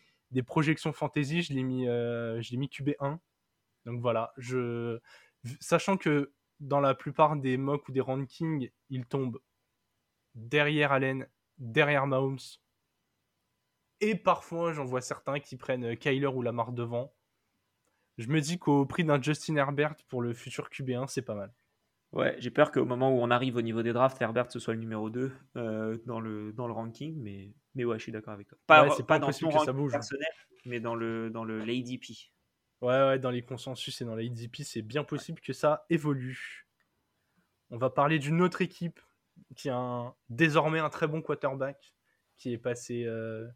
projections 0.47 0.93
fantasy, 0.93 1.43
je 1.43 1.53
l'ai 1.55 1.63
mis, 1.63 1.89
euh, 1.89 2.43
mis 2.53 2.69
QB 2.69 2.91
1. 3.01 3.21
Donc 3.87 4.01
voilà, 4.01 4.35
sachant 5.61 5.97
que 5.97 6.33
dans 6.61 6.81
la 6.81 6.95
plupart 6.95 7.37
des 7.37 7.57
mocks 7.57 7.89
ou 7.89 7.93
des 7.93 8.01
rankings, 8.01 8.71
il 8.91 9.07
tombe 9.07 9.41
derrière 10.35 10.93
Allen, 10.93 11.27
derrière 11.59 12.07
Mahomes. 12.07 12.39
Et 14.01 14.15
parfois, 14.15 14.73
j'en 14.73 14.85
vois 14.85 15.01
certains 15.01 15.41
qui 15.41 15.57
prennent 15.57 15.97
Kyler 15.97 16.27
ou 16.27 16.43
Lamar 16.43 16.73
devant. 16.73 17.13
Je 18.19 18.29
me 18.29 18.41
dis 18.41 18.59
qu'au 18.59 18.85
prix 18.85 19.05
d'un 19.05 19.23
Justin 19.23 19.57
Herbert 19.57 19.95
pour 20.09 20.23
le 20.23 20.35
futur 20.35 20.69
QB1, 20.69 21.07
c'est 21.07 21.23
pas 21.23 21.35
mal. 21.35 21.53
Ouais, 22.13 22.37
j'ai 22.39 22.51
peur 22.51 22.73
qu'au 22.73 22.87
moment 22.87 23.11
où 23.11 23.21
on 23.21 23.31
arrive 23.31 23.57
au 23.57 23.63
niveau 23.63 23.83
des 23.83 23.93
drafts, 23.93 24.21
Herbert 24.23 24.51
ce 24.51 24.59
soit 24.59 24.73
le 24.73 24.81
numéro 24.81 25.11
2 25.11 25.31
euh, 25.57 25.99
dans, 26.07 26.21
le, 26.21 26.53
dans 26.53 26.67
le 26.67 26.73
ranking, 26.73 27.15
mais, 27.21 27.53
mais 27.75 27.85
ouais, 27.85 27.99
je 27.99 28.05
suis 28.05 28.13
d'accord 28.13 28.33
avec 28.33 28.49
toi. 28.49 28.57
Pas, 28.67 28.89
c'est 28.97 29.07
pas, 29.07 29.19
dans 29.19 29.31
son 29.31 29.51
que 29.51 29.59
ça 29.59 29.73
bouge. 29.73 29.93
personnel, 29.93 30.27
mais 30.65 30.81
dans 30.81 30.95
le, 30.95 31.29
dans 31.29 31.45
le 31.45 31.59
l'ADP. 31.59 32.33
Ouais, 32.81 32.89
ouais, 32.89 33.19
dans 33.19 33.31
les 33.31 33.43
consensus 33.43 34.01
et 34.01 34.05
dans 34.07 34.15
l'ADP, 34.15 34.63
c'est 34.63 34.83
bien 34.83 35.05
possible 35.05 35.41
que 35.41 35.53
ça 35.53 35.85
évolue. 35.91 36.67
On 37.71 37.77
va 37.77 37.91
parler 37.91 38.19
d'une 38.19 38.41
autre 38.41 38.63
équipe 38.63 39.01
qui 39.55 39.69
a 39.69 40.15
désormais 40.31 40.79
un 40.79 40.89
très 40.89 41.09
bon 41.09 41.21
quarterback, 41.21 41.95
qui 42.37 42.53
est 42.53 42.59
passé... 42.59 43.05
Euh, 43.05 43.47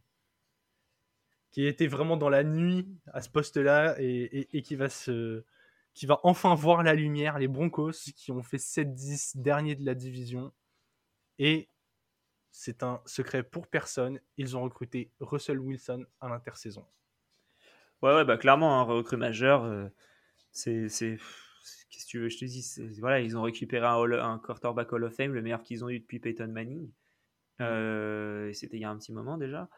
qui 1.52 1.66
était 1.66 1.86
vraiment 1.86 2.16
dans 2.16 2.30
la 2.30 2.44
nuit 2.44 2.88
à 3.12 3.20
ce 3.20 3.28
poste-là 3.28 3.96
et, 3.98 4.56
et 4.56 4.62
qui 4.62 4.74
va 4.74 4.88
se 4.88 5.44
qui 5.94 6.06
va 6.06 6.20
enfin 6.22 6.54
voir 6.54 6.82
la 6.82 6.94
lumière, 6.94 7.38
les 7.38 7.48
Broncos 7.48 7.92
qui 8.16 8.32
ont 8.32 8.42
fait 8.42 8.56
7-10 8.56 9.38
derniers 9.38 9.74
de 9.74 9.84
la 9.84 9.94
division. 9.94 10.52
Et 11.38 11.68
c'est 12.50 12.82
un 12.82 13.00
secret 13.06 13.42
pour 13.42 13.66
personne, 13.66 14.20
ils 14.36 14.56
ont 14.56 14.62
recruté 14.62 15.10
Russell 15.20 15.58
Wilson 15.58 16.04
à 16.20 16.28
l'intersaison. 16.28 16.86
Ouais, 18.02 18.14
ouais, 18.14 18.24
bah 18.24 18.36
clairement, 18.36 18.80
un 18.80 18.82
recrue 18.82 19.16
majeur. 19.16 19.64
Euh, 19.64 19.88
c'est, 20.50 20.88
qu'est-ce 20.88 22.04
que 22.04 22.10
tu 22.10 22.18
veux, 22.18 22.28
je 22.28 22.38
te 22.38 22.44
dis, 22.44 22.64
voilà, 23.00 23.20
ils 23.20 23.36
ont 23.36 23.42
récupéré 23.42 23.86
un, 23.86 23.96
un, 24.12 24.38
quarterback 24.38 24.92
Hall 24.92 25.04
of 25.04 25.14
Fame, 25.14 25.32
le 25.32 25.42
meilleur 25.42 25.62
qu'ils 25.62 25.84
ont 25.84 25.88
eu 25.88 26.00
depuis 26.00 26.20
Peyton 26.20 26.48
Manning. 26.48 26.90
Euh, 27.60 28.52
c'était 28.52 28.76
il 28.76 28.80
y 28.80 28.84
a 28.84 28.90
un 28.90 28.98
petit 28.98 29.12
moment 29.12 29.38
déjà. 29.38 29.68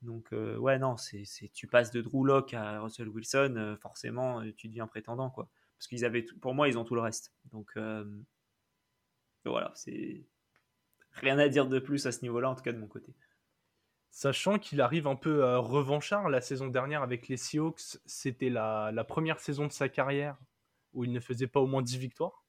Donc, 0.00 0.32
euh, 0.32 0.56
ouais, 0.56 0.78
non, 0.78 0.96
c'est, 0.96 1.24
tu 1.52 1.66
passes 1.66 1.90
de 1.90 2.00
Drew 2.00 2.24
Locke 2.24 2.54
à 2.54 2.80
Russell 2.80 3.08
Wilson, 3.08 3.76
forcément, 3.80 4.42
tu 4.56 4.68
deviens 4.68 4.86
prétendant, 4.86 5.30
quoi 5.30 5.48
parce 5.82 5.88
qu'ils 5.88 6.04
avaient, 6.04 6.22
pour 6.40 6.54
moi, 6.54 6.68
ils 6.68 6.78
ont 6.78 6.84
tout 6.84 6.94
le 6.94 7.00
reste. 7.00 7.32
Donc 7.50 7.72
euh, 7.76 8.04
voilà, 9.44 9.72
c'est 9.74 10.24
rien 11.14 11.40
à 11.40 11.48
dire 11.48 11.66
de 11.66 11.80
plus 11.80 12.06
à 12.06 12.12
ce 12.12 12.22
niveau-là, 12.22 12.50
en 12.50 12.54
tout 12.54 12.62
cas 12.62 12.70
de 12.70 12.78
mon 12.78 12.86
côté. 12.86 13.12
Sachant 14.12 14.60
qu'il 14.60 14.80
arrive 14.80 15.08
un 15.08 15.16
peu 15.16 15.42
euh, 15.42 15.58
revanchard 15.58 16.28
la 16.28 16.40
saison 16.40 16.68
dernière 16.68 17.02
avec 17.02 17.26
les 17.26 17.36
Seahawks, 17.36 17.98
c'était 18.06 18.48
la, 18.48 19.04
première 19.08 19.40
saison 19.40 19.66
de 19.66 19.72
sa 19.72 19.88
carrière 19.88 20.36
où 20.92 21.02
il 21.02 21.10
ne 21.10 21.18
faisait 21.18 21.48
pas 21.48 21.58
au 21.58 21.66
moins 21.66 21.82
10 21.82 21.98
victoires. 21.98 22.44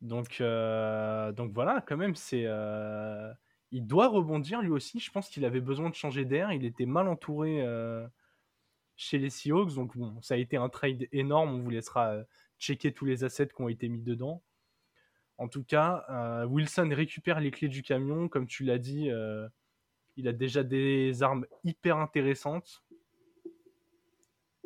Donc, 0.00 0.40
euh, 0.40 1.30
donc 1.32 1.52
voilà, 1.52 1.84
quand 1.86 1.98
même, 1.98 2.14
c'est 2.14 2.48
il 3.70 3.86
doit 3.86 4.08
rebondir 4.08 4.62
lui 4.62 4.70
aussi. 4.70 4.98
Je 4.98 5.10
pense 5.10 5.28
qu'il 5.28 5.44
avait 5.44 5.60
besoin 5.60 5.90
de 5.90 5.94
changer 5.94 6.24
d'air. 6.24 6.52
Il 6.52 6.64
était 6.64 6.86
mal 6.86 7.06
entouré 7.06 7.62
chez 9.02 9.18
les 9.18 9.30
Seahawks. 9.30 9.74
Donc 9.74 9.96
bon, 9.96 10.20
ça 10.22 10.34
a 10.34 10.36
été 10.36 10.56
un 10.56 10.68
trade 10.68 11.08
énorme. 11.12 11.54
On 11.54 11.58
vous 11.58 11.70
laissera 11.70 12.14
euh, 12.14 12.24
checker 12.58 12.92
tous 12.92 13.04
les 13.04 13.24
assets 13.24 13.48
qui 13.48 13.60
ont 13.60 13.68
été 13.68 13.88
mis 13.88 14.02
dedans. 14.02 14.42
En 15.38 15.48
tout 15.48 15.64
cas, 15.64 16.04
euh, 16.10 16.46
Wilson 16.46 16.90
récupère 16.92 17.40
les 17.40 17.50
clés 17.50 17.68
du 17.68 17.82
camion. 17.82 18.28
Comme 18.28 18.46
tu 18.46 18.64
l'as 18.64 18.78
dit, 18.78 19.10
euh, 19.10 19.48
il 20.16 20.28
a 20.28 20.32
déjà 20.32 20.62
des 20.62 21.22
armes 21.22 21.46
hyper 21.64 21.98
intéressantes. 21.98 22.84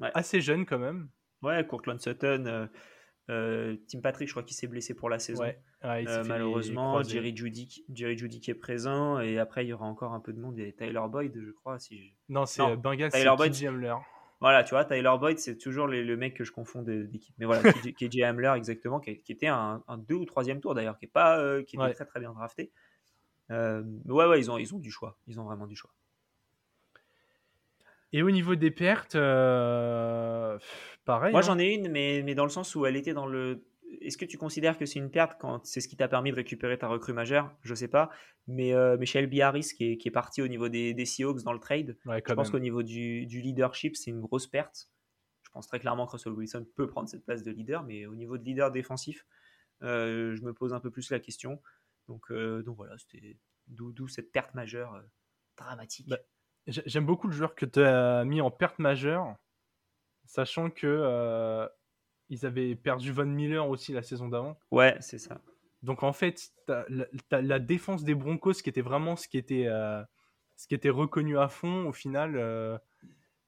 Assez 0.03 0.43
jeune 0.43 0.67
quand 0.67 0.79
même. 0.79 1.09
Ouais, 1.41 1.67
Courtland 1.67 1.99
Sutton. 1.99 2.69
Tim 3.29 4.01
Patrick, 4.03 4.29
je 4.29 4.35
crois 4.35 4.43
qu'il 4.43 4.55
s'est 4.55 4.67
blessé 4.67 4.93
pour 4.93 5.09
la 5.09 5.19
saison. 5.19 5.45
malheureusement, 5.83 7.03
Jerry 7.03 7.35
Judy, 7.35 7.87
Jerry 7.91 8.19
Judy 8.19 8.41
qui 8.41 8.51
est 8.51 8.55
présent. 8.55 9.19
Et 9.21 9.39
après, 9.39 9.65
il 9.65 9.69
y 9.69 9.73
aura 9.73 9.87
encore 9.87 10.13
un 10.13 10.21
peu 10.21 10.35
de 10.35 10.39
monde. 10.39 10.59
Et 10.59 10.75
Tyler 10.75 11.01
Boyd, 11.09 11.33
je 11.35 11.53
crois. 11.53 11.79
Si 11.79 12.13
Non, 12.29 12.45
c'est 12.45 12.77
Bengal, 12.77 13.11
Tyler 13.11 13.33
Boyd. 13.35 13.55
Voilà, 14.41 14.65
tu 14.65 14.71
vois, 14.71 14.85
Tyler 14.85 15.15
Boyd, 15.19 15.39
c'est 15.39 15.57
toujours 15.57 15.87
le 15.87 16.17
mec 16.17 16.35
que 16.35 16.45
je 16.45 16.53
confonds 16.53 16.83
d'équipe. 16.83 17.35
Mais 17.39 17.47
voilà, 17.47 17.63
KJ 18.01 18.21
Hamler, 18.23 18.53
exactement, 18.57 19.01
qui, 19.01 19.23
était 19.29 19.47
un, 19.47 19.83
un, 19.89 19.99
deux 19.99 20.15
ou 20.15 20.25
troisième 20.25 20.61
tour 20.61 20.75
d'ailleurs, 20.75 20.99
qui 20.99 21.07
est 21.07 21.13
pas, 21.13 21.39
euh, 21.39 21.63
qui 21.63 21.77
était 21.77 21.95
très 21.95 22.05
très 22.05 22.21
bien 22.21 22.33
drafté. 22.33 22.71
Euh, 23.51 23.83
ouais, 24.07 24.27
ouais, 24.27 24.39
ils 24.39 24.51
ont, 24.51 24.59
ils 24.59 24.75
ont 24.75 24.79
du 24.79 24.91
choix. 24.91 25.17
Ils 25.27 25.41
ont 25.41 25.45
vraiment 25.45 25.67
du 25.67 25.77
choix. 25.77 25.91
Et 28.13 28.23
au 28.23 28.31
niveau 28.31 28.55
des 28.55 28.71
pertes, 28.71 29.15
euh, 29.15 30.59
pareil. 31.05 31.33
Moi, 31.33 31.41
hein. 31.41 31.43
j'en 31.43 31.59
ai 31.59 31.75
une, 31.75 31.89
mais, 31.89 32.23
mais 32.25 32.35
dans 32.35 32.45
le 32.45 32.51
sens 32.51 32.75
où 32.75 32.87
elle 32.87 32.97
était 32.97 33.15
dans 33.15 33.27
le. 33.27 33.65
Est-ce 34.01 34.17
que 34.17 34.25
tu 34.25 34.39
considères 34.39 34.79
que 34.79 34.87
c'est 34.87 34.99
une 34.99 35.11
perte 35.11 35.39
quand 35.41 35.65
c'est 35.65 35.81
ce 35.81 35.89
qui 35.89 35.97
t'a 35.97 36.09
permis 36.09 36.31
de 36.31 36.37
récupérer 36.37 36.79
ta 36.79 36.89
recrue 36.89 37.13
majeure? 37.13 37.55
Je 37.63 37.75
sais 37.75 37.89
pas. 37.89 38.11
Mais, 38.47 38.73
euh, 38.75 38.97
Michel 38.97 39.27
Biarris, 39.27 39.73
qui 39.77 39.93
est, 39.93 39.97
qui 39.97 40.09
est 40.09 40.13
parti 40.13 40.43
au 40.43 40.49
niveau 40.49 40.69
des, 40.69 40.95
des 40.95 41.05
Seahawks 41.05 41.43
dans 41.43 41.53
le 41.53 41.59
trade, 41.59 41.97
je 42.05 42.35
pense 42.35 42.51
qu'au 42.51 42.59
niveau 42.59 42.83
du, 42.83 43.27
du 43.27 43.41
leadership, 43.41 43.97
c'est 43.97 44.11
une 44.11 44.21
grosse 44.21 44.47
perte. 44.47 44.91
Je 45.43 45.51
pense 45.51 45.67
très 45.67 45.81
clairement 45.81 46.07
que 46.07 46.13
Russell 46.13 46.33
Wilson 46.33 46.67
peut 46.77 46.87
prendre 46.87 47.09
cette 47.09 47.25
place 47.25 47.43
de 47.43 47.51
leader, 47.51 47.83
mais 47.83 48.07
au 48.07 48.15
niveau 48.15 48.37
de 48.39 48.45
leader 48.45 48.71
défensif, 48.71 49.27
euh, 49.83 50.35
je 50.37 50.43
me 50.43 50.53
pose 50.53 50.75
un 50.75 50.81
peu 50.81 50.91
plus 50.91 51.11
la 51.11 51.21
question. 51.21 51.61
Donc, 52.09 52.31
euh, 52.31 52.63
donc 52.63 52.77
voilà, 52.77 52.97
c'était 52.99 53.39
d'où 53.67 54.07
cette 54.09 54.33
perte 54.33 54.55
majeure 54.55 55.03
dramatique. 55.57 56.09
Bah, 56.09 56.19
j'aime 56.67 57.07
beaucoup 57.07 57.27
le 57.27 57.33
joueur 57.33 57.55
que 57.55 57.67
tu 57.67 57.81
as 57.81 58.25
mis 58.25 58.41
en 58.41 58.51
perte 58.51 58.79
majeure, 58.79 59.35
sachant 60.25 60.71
que 60.71 61.69
ils 62.29 62.47
avaient 62.47 62.75
perdu 62.75 63.13
Von 63.13 63.27
Miller 63.27 63.69
aussi 63.69 63.93
la 63.93 64.03
saison 64.03 64.29
d'avant. 64.29 64.59
Ouais, 64.71 64.97
c'est 65.01 65.19
ça. 65.19 65.41
Donc 65.83 66.03
en 66.03 66.13
fait, 66.13 66.53
la, 67.31 67.59
défense 67.59 68.05
des 68.05 68.15
Broncos, 68.15 68.55
qui 68.55 68.69
était 68.69 68.81
vraiment 68.81 69.17
ce 69.17 69.29
qui 69.29 69.39
était, 69.39 69.67
ce 70.57 70.67
qui 70.67 70.75
était 70.75 70.91
reconnu 70.91 71.39
à 71.39 71.49
fond, 71.49 71.87
au 71.87 71.93
final, 71.93 72.81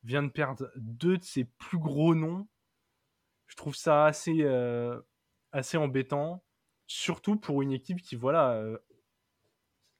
vient 0.05 0.23
de 0.23 0.29
perdre 0.29 0.71
deux 0.77 1.19
de 1.19 1.25
ses 1.25 1.45
plus 1.45 1.79
gros 1.79 2.15
noms. 2.15 2.47
Je 3.47 3.57
trouve 3.57 3.75
ça 3.75 4.05
assez, 4.05 4.47
assez 5.53 5.77
embêtant 5.77 6.45
surtout 6.89 7.37
pour 7.37 7.63
une 7.63 7.73
équipe 7.73 8.03
qui, 8.03 8.17
voilà, 8.17 8.55
euh, 8.55 8.79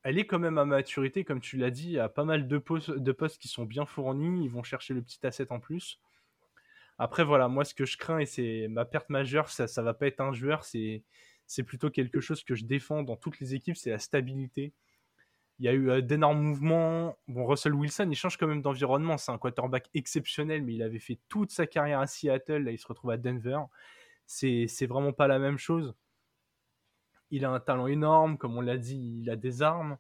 elle 0.03 0.19
est 0.19 0.27
quand 0.27 0.39
même 0.39 0.59
à 0.59 0.65
maturité, 0.65 1.23
comme 1.23 1.41
tu 1.41 1.57
l'as 1.57 1.71
dit, 1.71 1.85
il 1.85 1.93
y 1.93 1.99
a 1.99 2.09
pas 2.09 2.25
mal 2.25 2.49
de 2.49 2.59
postes, 2.59 2.91
de 2.91 3.13
postes 3.13 3.41
qui 3.41 3.49
sont 3.49 3.65
bien 3.65 3.87
fournis, 3.87 4.45
ils 4.45 4.51
vont 4.51 4.63
chercher 4.63 4.95
le 4.95 5.03
petit 5.03 5.25
asset 5.25 5.53
en 5.53 5.61
plus. 5.61 6.01
Après, 6.99 7.25
voilà, 7.25 7.49
moi, 7.49 7.65
ce 7.65 7.75
que 7.75 7.87
je 7.87 7.97
crains, 7.97 8.19
et 8.19 8.27
c'est 8.27 8.67
ma 8.69 8.85
perte 8.85 9.09
majeure, 9.09 9.49
ça, 9.51 9.69
ça 9.69 9.83
va 9.83 9.95
pas 9.95 10.09
être 10.09 10.21
un 10.21 10.33
joueur, 10.33 10.65
c'est, 10.65 11.05
plutôt 11.65 11.91
quelque 11.91 12.21
chose 12.21 12.43
que 12.43 12.55
je 12.55 12.65
défends 12.65 13.03
dans 13.03 13.17
toutes 13.17 13.39
les 13.41 13.55
équipes, 13.55 13.77
c'est 13.77 13.91
la 13.91 14.01
stabilité. 14.01 14.75
Il 15.61 15.67
y 15.67 15.69
a 15.69 15.73
eu 15.73 15.91
euh, 15.91 16.01
d'énormes 16.03 16.41
mouvements. 16.41 17.19
Bon, 17.27 17.47
Russell 17.47 17.75
Wilson, 17.75 18.09
il 18.11 18.17
change 18.17 18.37
quand 18.37 18.47
même 18.47 18.63
d'environnement. 18.63 19.17
C'est 19.19 19.33
un 19.33 19.39
quarterback 19.39 19.89
exceptionnel, 19.95 20.63
mais 20.63 20.75
il 20.75 20.83
avait 20.83 21.01
fait 21.01 21.19
toute 21.29 21.51
sa 21.51 21.67
carrière 21.67 22.01
à 22.01 22.07
Seattle. 22.07 22.65
Là, 22.65 22.71
il 22.71 22.79
se 22.79 22.87
retrouve 22.87 23.11
à 23.11 23.17
Denver. 23.17 23.59
C'est, 24.27 24.67
c'est 24.69 24.87
vraiment 24.87 25.13
pas 25.13 25.27
la 25.27 25.39
même 25.41 25.59
chose. 25.59 25.95
Il 27.31 27.45
a 27.45 27.51
un 27.51 27.61
talent 27.61 27.89
énorme, 27.89 28.39
comme 28.39 28.57
on 28.57 28.61
l'a 28.61 28.77
dit, 28.79 29.21
il 29.23 29.31
a 29.31 29.37
des 29.37 29.63
armes. 29.63 29.99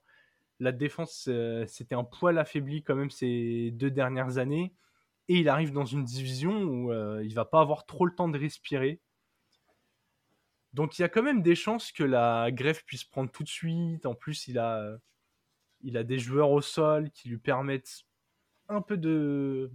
La 0.61 0.73
défense, 0.73 1.27
euh, 1.29 1.65
c'était 1.67 1.95
un 1.95 2.05
poil 2.05 2.39
affaibli 2.39 2.83
quand 2.83 2.95
même 2.95 3.11
ces 3.11 3.71
deux 3.73 3.91
dernières 3.91 4.39
années. 4.39 4.73
Et 5.29 5.41
il 5.41 5.49
arrive 5.49 5.73
dans 5.73 5.85
une 5.85 6.05
division 6.05 6.63
où 6.63 6.93
euh, 6.93 7.23
il 7.25 7.35
va 7.35 7.45
pas 7.45 7.61
avoir 7.61 7.87
trop 7.87 8.07
le 8.07 8.15
temps 8.15 8.29
de 8.29 8.39
respirer. 8.39 9.01
Donc 10.73 10.99
il 10.99 11.03
y 11.03 11.05
a 11.05 11.09
quand 11.09 11.23
même 11.23 11.43
des 11.43 11.55
chances 11.55 11.93
que 11.93 12.05
la 12.05 12.51
greffe 12.51 12.85
puisse 12.85 13.05
prendre 13.05 13.31
tout 13.31 13.43
de 13.43 13.49
suite. 13.49 14.07
En 14.07 14.15
plus, 14.15 14.49
il 14.49 14.59
a, 14.59 14.99
il 15.81 15.97
a 15.97 16.05
des 16.05 16.19
joueurs 16.19 16.51
au 16.51 16.61
sol 16.61 17.11
qui 17.11 17.29
lui 17.29 17.39
permettent 17.39 18.05
un 18.69 18.83
peu 18.83 18.97
de, 18.97 19.71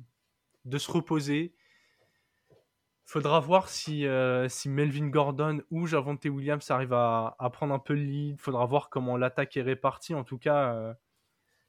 de 0.65 0.77
se 0.77 0.91
reposer. 0.91 1.53
Faudra 3.05 3.39
voir 3.39 3.69
si, 3.69 4.07
euh, 4.07 4.47
si 4.47 4.69
Melvin 4.69 5.07
Gordon 5.07 5.61
ou 5.69 5.87
Javonte 5.87 6.25
Williams 6.25 6.71
arrivent 6.71 6.93
à, 6.93 7.35
à, 7.37 7.49
prendre 7.49 7.73
un 7.73 7.79
peu 7.79 7.93
le 7.93 8.03
lead. 8.03 8.39
Faudra 8.39 8.65
voir 8.65 8.89
comment 8.89 9.17
l'attaque 9.17 9.57
est 9.57 9.61
répartie. 9.61 10.15
En 10.15 10.23
tout 10.23 10.37
cas, 10.37 10.73
euh, 10.73 10.93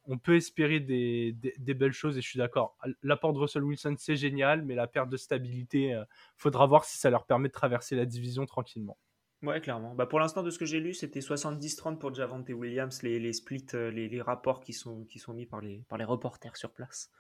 on 0.07 0.19
peut 0.19 0.37
espérer 0.37 0.81
des, 0.81 1.33
des, 1.33 1.75
belles 1.75 1.93
choses 1.93 2.19
et 2.19 2.21
je 2.21 2.29
suis 2.29 2.39
d'accord. 2.39 2.77
L'apport 3.03 3.33
de 3.33 3.39
Russell 3.39 3.65
Wilson, 3.65 3.95
c'est 3.99 4.17
génial, 4.17 4.63
mais 4.63 4.75
la 4.75 4.87
perte 4.87 5.09
de 5.09 5.17
stabilité, 5.17 5.95
euh, 5.95 6.05
faudra 6.37 6.67
voir 6.67 6.85
si 6.85 6.99
ça 6.99 7.11
leur 7.11 7.25
permet 7.25 7.49
de 7.49 7.55
traverser 7.55 7.97
la 7.97 8.05
division 8.05 8.45
tranquillement. 8.47 8.99
Ouais, 9.43 9.61
clairement. 9.61 9.95
Bah 9.95 10.07
pour 10.07 10.21
l'instant, 10.21 10.43
de 10.43 10.51
ce 10.51 10.59
que 10.59 10.65
j'ai 10.65 10.81
lu, 10.81 10.95
c'était 10.95 11.21
70-30 11.21 11.99
pour 11.99 12.15
Javonte 12.15 12.49
Williams, 12.49 13.03
les, 13.03 13.19
les 13.19 13.33
splits, 13.33 13.67
les, 13.73 14.09
les, 14.09 14.23
rapports 14.23 14.61
qui 14.61 14.73
sont, 14.73 15.05
qui 15.05 15.19
sont 15.19 15.35
mis 15.35 15.47
par 15.47 15.61
les, 15.61 15.85
par 15.89 15.99
les 15.99 16.05
reporters 16.05 16.57
sur 16.57 16.73
place. 16.73 17.11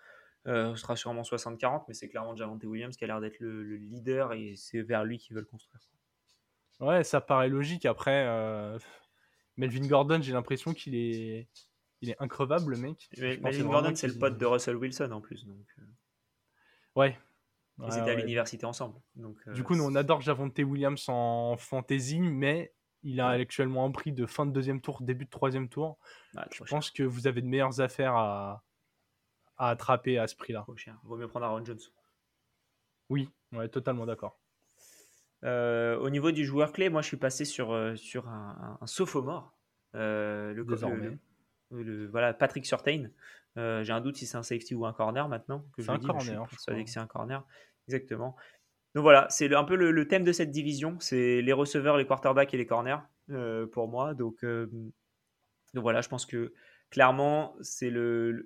Euh, 0.47 0.75
ce 0.75 0.83
sera 0.83 0.97
sûrement 0.97 1.23
60-40, 1.23 1.85
mais 1.88 1.94
c'est 1.94 2.09
clairement 2.09 2.37
Javante 2.37 2.64
Williams 2.64 2.97
qui 2.97 3.05
a 3.05 3.07
l'air 3.07 3.20
d'être 3.20 3.40
le, 3.40 3.77
leader 3.77 4.33
et 4.33 4.55
c'est 4.57 4.83
vers 4.83 5.05
lui 5.05 5.18
qu'ils 5.18 5.35
veulent 5.35 5.47
construire. 5.47 5.81
Ouais, 6.81 7.05
ça 7.05 7.20
paraît 7.20 7.49
logique. 7.49 7.87
Après, 7.87 8.27
euh, 8.27 8.79
Melvin 9.57 9.87
Gordon, 9.87 10.20
j'ai 10.20 10.33
l'impression 10.33 10.75
qu'il 10.75 10.94
est... 10.94 11.49
Il 12.00 12.11
est 12.11 12.16
increvable, 12.20 12.72
le 12.72 12.78
mec. 12.78 13.09
Melvin 13.18 13.64
Gordon, 13.64 13.94
c'est 13.94 14.09
le 14.09 14.18
pote 14.18 14.37
de 14.37 14.46
Russell 14.46 14.76
Wilson 14.76 15.11
en 15.12 15.20
plus. 15.20 15.46
Donc... 15.46 15.66
Euh. 15.78 15.83
Ouais. 16.96 17.18
Ils 17.78 17.98
étaient 17.98 18.11
à 18.11 18.14
l'université 18.14 18.66
ensemble. 18.66 19.00
Donc, 19.16 19.37
du 19.48 19.64
coup, 19.64 19.74
nous, 19.74 19.85
on 19.85 19.94
adore 19.96 20.20
Javante 20.20 20.59
Williams 20.59 21.09
en 21.09 21.57
fantasy, 21.57 22.20
mais 22.20 22.72
il 23.02 23.20
a 23.20 23.30
actuellement 23.30 23.85
un 23.85 23.90
prix 23.90 24.12
de 24.12 24.26
fin 24.26 24.46
de 24.46 24.52
deuxième 24.52 24.80
tour, 24.80 25.02
début 25.02 25.24
de 25.24 25.30
troisième 25.30 25.68
tour. 25.68 25.98
je 26.52 26.62
pense 26.64 26.90
que 26.90 27.02
vous 27.02 27.26
avez 27.26 27.42
de 27.42 27.46
meilleures 27.46 27.80
affaires 27.80 28.14
à, 28.14 28.64
à 29.57 29.70
attraper 29.70 30.18
à 30.18 30.26
ce 30.26 30.37
prix-là. 30.37 30.66
Vaut 31.04 31.16
mieux 31.16 31.28
prendre 31.28 31.46
Aaron 31.46 31.64
Jones. 31.64 31.80
Oui, 33.11 33.28
ouais, 33.52 33.68
totalement 33.68 34.07
d'accord. 34.07 34.38
Euh, 35.44 35.98
au 35.98 36.09
niveau 36.09 36.30
du 36.30 36.44
joueur 36.44 36.72
clé, 36.72 36.88
moi 36.88 37.02
je 37.02 37.09
suis 37.09 37.16
passé 37.18 37.44
sur, 37.44 37.72
euh, 37.72 37.94
sur 37.96 38.28
un, 38.28 38.78
un, 38.80 38.87
sophomore. 38.87 39.54
Euh, 39.94 40.54
le. 40.54 40.64
Le, 41.70 42.07
voilà, 42.09 42.35
Patrick 42.35 42.66
Surtain. 42.66 43.09
J'ai 43.57 43.92
un 43.92 44.00
doute 44.00 44.16
si 44.16 44.27
c'est 44.27 44.37
un 44.37 44.42
safety 44.42 44.74
ou 44.74 44.87
un 44.87 44.92
corner 44.92 45.29
maintenant. 45.29 45.64
C'est 45.79 45.88
un 45.88 45.98
corner. 45.98 46.46
Je 46.50 46.59
suis 46.59 46.85
que 46.85 46.90
c'est 46.90 47.00
un 47.00 47.07
corner. 47.07 47.44
Exactement. 47.88 48.37
Donc 48.94 49.03
voilà, 49.03 49.27
c'est 49.29 49.53
un 49.55 49.64
peu 49.64 49.74
le, 49.74 50.09
thème 50.09 50.24
de 50.24 50.33
cette 50.33 50.50
division. 50.50 50.98
C'est 51.00 51.40
les 51.42 51.53
receveurs, 51.53 51.96
les 51.96 52.07
quarterbacks 52.07 52.53
et 52.55 52.57
les 52.57 52.66
corners 52.66 52.98
pour 53.72 53.88
moi. 53.88 54.14
Donc, 54.14 54.44
donc 54.44 55.83
voilà, 55.83 56.00
je 56.00 56.09
pense 56.09 56.27
que 56.27 56.53
clairement, 56.90 57.57
c'est 57.61 57.92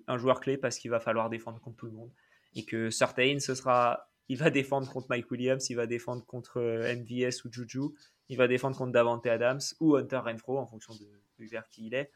un 0.06 0.18
joueur 0.18 0.40
clé 0.40 0.56
parce 0.56 0.78
qu'il 0.78 0.90
va 0.90 1.00
falloir 1.00 1.28
défendre 1.28 1.60
contre 1.60 1.76
tout 1.76 1.86
le 1.86 1.92
monde. 1.92 2.10
Et 2.54 2.64
que 2.64 2.88
Certain, 2.88 3.38
ce 3.40 3.54
sera, 3.54 4.10
il 4.28 4.38
va 4.38 4.48
défendre 4.50 4.90
contre 4.90 5.06
Mike 5.10 5.30
Williams, 5.30 5.68
il 5.68 5.74
va 5.74 5.86
défendre 5.86 6.24
contre 6.24 6.58
euh, 6.58 6.96
MVS 6.96 7.44
ou 7.44 7.52
Juju, 7.52 7.90
il 8.30 8.38
va 8.38 8.48
défendre 8.48 8.76
contre 8.76 8.92
Davante 8.92 9.26
Adams 9.26 9.60
ou 9.80 9.96
Hunter 9.96 10.16
Renfro 10.16 10.58
en 10.58 10.66
fonction 10.66 10.94
de, 10.94 11.44
vers 11.46 11.68
qui 11.68 11.86
il 11.86 11.94
est. 11.94 12.10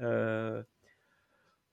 Euh, 0.00 0.62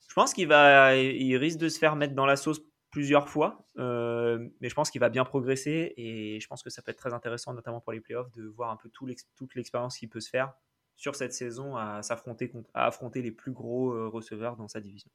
je 0.07 0.13
pense 0.13 0.33
qu'il 0.33 0.47
va, 0.47 0.95
il 0.95 1.35
risque 1.37 1.59
de 1.59 1.69
se 1.69 1.77
faire 1.77 1.95
mettre 1.95 2.13
dans 2.13 2.25
la 2.25 2.35
sauce 2.35 2.61
plusieurs 2.95 3.27
fois, 3.27 3.65
euh, 3.77 4.47
mais 4.61 4.69
je 4.69 4.73
pense 4.73 4.89
qu'il 4.89 5.01
va 5.01 5.09
bien 5.09 5.25
progresser 5.25 5.93
et 5.97 6.39
je 6.39 6.47
pense 6.47 6.63
que 6.63 6.69
ça 6.69 6.81
peut 6.81 6.91
être 6.91 6.97
très 6.97 7.13
intéressant, 7.13 7.53
notamment 7.53 7.81
pour 7.81 7.91
les 7.91 7.99
playoffs, 7.99 8.31
de 8.31 8.43
voir 8.45 8.71
un 8.71 8.77
peu 8.77 8.87
tout 8.87 9.05
toute 9.35 9.53
l'expérience 9.55 9.97
qu'il 9.97 10.07
peut 10.07 10.21
se 10.21 10.29
faire 10.29 10.53
sur 10.95 11.13
cette 11.13 11.33
saison 11.33 11.75
à 11.75 12.01
s'affronter 12.03 12.53
à 12.73 12.85
affronter 12.85 13.21
les 13.21 13.33
plus 13.33 13.51
gros 13.51 13.91
euh, 13.91 14.07
receveurs 14.07 14.55
dans 14.55 14.69
sa 14.69 14.79
division. 14.79 15.11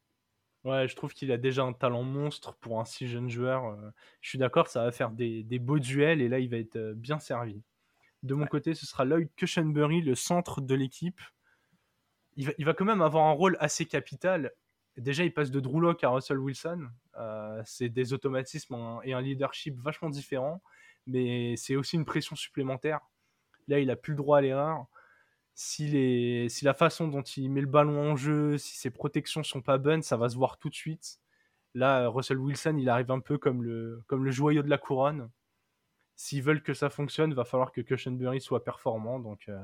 Ouais, 0.65 0.89
je 0.89 0.95
trouve 0.95 1.15
qu'il 1.15 1.33
a 1.33 1.39
déjà 1.39 1.63
un 1.63 1.73
talent 1.73 2.03
monstre 2.03 2.55
pour 2.61 2.81
un 2.81 2.85
si 2.85 3.09
jeune 3.09 3.31
joueur. 3.31 3.65
Euh. 3.65 3.91
Je 4.21 4.29
suis 4.29 4.39
d'accord, 4.39 4.69
ça 4.69 4.85
va 4.85 4.93
faire 4.93 5.11
des, 5.11 5.43
beaux 5.59 5.79
duels 5.79 6.21
et 6.21 6.29
là, 6.29 6.39
il 6.39 6.51
va 6.51 6.59
être 6.59 6.93
bien 6.93 7.19
servi. 7.19 7.63
De 8.23 8.35
mon 8.35 8.45
côté, 8.45 8.75
ce 8.75 8.85
sera 8.85 9.07
Lloyd 9.07 9.31
Cushenberry, 9.37 10.03
le 10.03 10.15
centre 10.15 10.61
de 10.61 10.75
l'équipe. 10.75 11.23
Il 12.41 12.47
va, 12.47 12.53
il 12.59 12.75
quand 12.75 12.85
même 12.85 13.03
avoir 13.03 13.27
un 13.27 13.33
rôle 13.33 13.57
assez 13.61 13.85
capital. 13.87 14.53
Déjà, 14.97 15.25
il 15.25 15.33
passe 15.33 15.51
de 15.51 15.61
Drew 15.61 15.95
à 16.03 16.09
Russell 16.09 16.39
Wilson. 16.39 16.89
c'est 17.65 17.89
des 17.89 18.13
automatismes 18.13 19.01
et 19.05 19.13
un 19.13 19.21
leadership 19.21 19.79
vachement 19.79 20.11
différents, 20.11 20.63
mais 21.07 21.55
c'est 21.57 21.77
aussi 21.77 21.97
une 21.97 22.05
pression 22.05 22.37
supplémentaire. 22.37 23.01
Là, 23.69 23.79
il 23.79 23.91
a 23.91 23.97
plus 23.97 24.13
le 24.13 24.17
droit 24.17 24.39
à 24.39 24.41
l'erreur 24.41 24.87
si, 25.63 25.89
les, 25.89 26.49
si 26.49 26.65
la 26.65 26.73
façon 26.73 27.07
dont 27.07 27.21
il 27.23 27.51
met 27.51 27.61
le 27.61 27.67
ballon 27.67 28.13
en 28.13 28.17
jeu, 28.17 28.57
si 28.57 28.79
ses 28.79 28.91
protections 28.91 29.43
sont 29.43 29.61
pas 29.61 29.77
bonnes, 29.77 30.03
ça 30.03 30.17
va 30.17 30.31
se 30.31 30.37
voir 30.37 30.57
tout 30.57 30.71
de 30.71 30.75
suite. 30.75 31.21
Là, 31.75 32.09
Russell 32.09 32.39
Wilson, 32.39 32.77
il 32.79 32.89
arrive 32.89 33.11
un 33.11 33.21
peu 33.21 33.37
comme 33.37 33.63
le, 33.63 34.03
comme 34.07 34.31
joyau 34.31 34.63
de 34.63 34.71
la 34.71 34.79
couronne. 34.79 35.31
S'ils 36.17 36.43
veulent 36.43 36.63
que 36.63 36.73
ça 36.73 36.89
fonctionne, 36.89 37.35
va 37.35 37.45
falloir 37.45 37.73
que 37.73 37.83
Cushenberry 37.83 38.41
soit 38.41 38.65
performant. 38.65 39.21
Donc, 39.21 39.51
euh, 39.51 39.61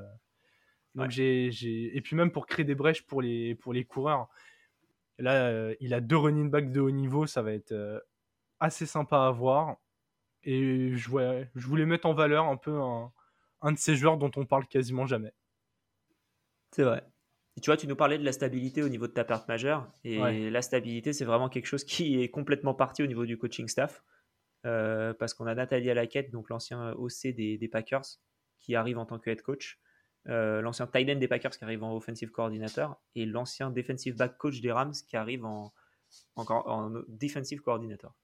donc 0.97 1.11
j'ai, 1.11 1.51
et 1.95 2.01
puis 2.01 2.17
même 2.17 2.31
pour 2.31 2.47
créer 2.47 2.65
des 2.65 2.75
brèches 2.75 3.03
pour 3.03 3.21
les, 3.21 3.55
pour 3.55 3.73
les 3.73 3.85
coureurs. 3.85 4.29
Là, 5.19 5.49
euh, 5.49 5.75
il 5.81 5.93
a 5.95 6.01
deux 6.01 6.17
running 6.17 6.51
backs 6.51 6.73
de 6.73 6.81
haut 6.81 6.91
niveau, 6.91 7.27
ça 7.27 7.43
va 7.43 7.53
être 7.53 7.73
euh, 7.73 8.01
assez 8.61 8.87
sympa 8.87 9.27
à 9.27 9.31
voir. 9.31 9.77
Et 10.43 10.93
je, 10.95 11.45
je 11.55 11.67
voulais 11.67 11.87
mettre 11.87 12.07
en 12.07 12.15
valeur 12.15 12.47
un 12.47 12.57
peu 12.57 12.81
un, 12.81 13.13
un 13.61 13.73
de 13.73 13.79
ces 13.79 13.95
joueurs 13.95 14.17
dont 14.17 14.31
on 14.37 14.47
parle 14.47 14.67
quasiment 14.67 15.07
jamais. 15.07 15.35
C'est 16.71 16.85
vrai. 16.85 17.03
Et 17.57 17.61
tu 17.61 17.71
vois, 17.71 17.77
tu 17.77 17.87
nous 17.87 17.97
parlais 17.97 18.19
de 18.19 18.25
la 18.25 18.33
stabilité 18.33 18.83
au 18.83 18.89
niveau 18.89 19.07
de 19.07 19.13
ta 19.13 19.25
perte 19.25 19.49
majeure. 19.49 19.91
Et 20.05 20.51
la 20.51 20.63
stabilité, 20.63 21.15
c'est 21.15 21.25
vraiment 21.25 21.49
quelque 21.49 21.67
chose 21.67 21.85
qui 21.85 22.23
est 22.23 22.29
complètement 22.29 22.75
parti 22.75 23.03
au 23.03 23.07
niveau 23.07 23.25
du 23.25 23.39
coaching 23.39 23.67
staff. 23.67 24.03
parce 24.63 25.33
qu'on 25.33 25.47
a 25.47 25.55
Nathalie 25.55 25.91
Alaquette, 25.91 26.31
donc 26.31 26.51
l'ancien 26.51 26.93
OC 26.93 27.29
des, 27.35 27.57
des, 27.57 27.69
Packers, 27.69 28.05
qui 28.59 28.75
arrive 28.75 28.99
en 28.99 29.07
tant 29.07 29.19
que 29.19 29.31
head 29.31 29.41
coach, 29.41 29.81
l'ancien 30.27 30.87
tight 30.87 31.09
end 31.09 31.17
des 31.17 31.29
Packers 31.29 31.53
qui 31.53 31.65
arrive 31.65 31.83
en 31.83 31.95
offensive 31.95 32.31
coordinator, 32.31 33.01
et 33.15 33.27
l'ancien 33.27 33.71
defensive 33.71 34.17
back 34.17 34.37
coach 34.39 34.61
des 34.61 34.73
Rams 34.73 34.93
qui 34.93 35.17
arrive 35.17 35.45
en, 35.45 35.73
en, 36.37 36.45
en 36.45 36.91
defensive 37.09 37.61
coordinator. 37.61 38.15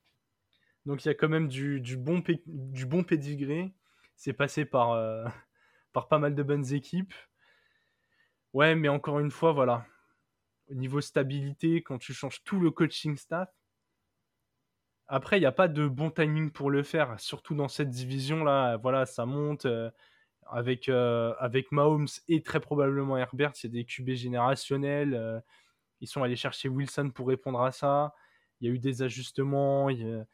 Donc 0.86 1.04
il 1.04 1.08
y 1.08 1.10
a 1.10 1.14
quand 1.14 1.28
même 1.28 1.48
du, 1.48 1.80
du 1.80 1.96
bon, 1.96 2.22
du 2.46 2.86
bon 2.86 3.04
pédigré. 3.04 3.72
C'est 4.16 4.32
passé 4.32 4.64
par, 4.64 4.96
par 5.92 6.08
pas 6.08 6.18
mal 6.18 6.34
de 6.34 6.42
bonnes 6.42 6.72
équipes. 6.72 7.14
Ouais, 8.52 8.74
mais 8.74 8.88
encore 8.88 9.18
une 9.20 9.30
fois, 9.30 9.52
voilà. 9.52 9.86
Au 10.70 10.74
niveau 10.74 11.00
stabilité, 11.00 11.82
quand 11.82 11.98
tu 11.98 12.12
changes 12.12 12.42
tout 12.44 12.60
le 12.60 12.70
coaching 12.70 13.16
staff, 13.16 13.48
après, 15.08 15.36
il 15.36 15.40
n'y 15.40 15.46
a 15.46 15.52
pas 15.52 15.68
de 15.68 15.88
bon 15.88 16.10
timing 16.10 16.50
pour 16.50 16.70
le 16.70 16.82
faire, 16.82 17.18
surtout 17.20 17.54
dans 17.54 17.68
cette 17.68 17.90
division-là. 17.90 18.78
Voilà, 18.78 19.04
ça 19.04 19.26
monte 19.26 19.66
euh, 19.66 19.90
avec, 20.52 20.88
euh, 20.88 21.34
avec 21.38 21.72
Mahomes 21.72 22.08
et 22.28 22.42
très 22.42 22.60
probablement 22.60 23.16
Herbert. 23.16 23.52
C'est 23.54 23.68
des 23.68 23.84
QB 23.84 24.10
générationnels. 24.10 25.14
Euh, 25.14 25.40
ils 26.00 26.08
sont 26.08 26.22
allés 26.22 26.36
chercher 26.36 26.68
Wilson 26.68 27.10
pour 27.10 27.28
répondre 27.28 27.60
à 27.62 27.72
ça. 27.72 28.14
Il 28.60 28.68
y 28.68 28.70
a 28.70 28.74
eu 28.74 28.78
des 28.78 29.02
ajustements, 29.02 29.90
il 29.90 30.26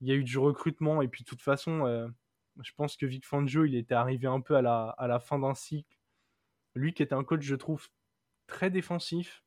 y 0.00 0.12
a, 0.12 0.14
eu 0.14 0.24
du 0.24 0.38
recrutement. 0.38 1.02
Et 1.02 1.08
puis, 1.08 1.24
de 1.24 1.28
toute 1.28 1.42
façon, 1.42 2.10
je 2.60 2.72
pense 2.76 2.96
que 2.96 3.06
Vic 3.06 3.24
Fangio, 3.24 3.64
il 3.64 3.76
était 3.76 3.94
arrivé 3.94 4.26
un 4.26 4.40
peu 4.40 4.56
à 4.56 4.62
la, 4.62 4.90
à 4.90 5.06
la 5.06 5.20
fin 5.20 5.38
d'un 5.38 5.54
cycle 5.54 5.98
lui 6.78 6.94
qui 6.94 7.02
est 7.02 7.12
un 7.12 7.24
coach, 7.24 7.42
je 7.42 7.54
trouve, 7.54 7.88
très 8.46 8.70
défensif. 8.70 9.44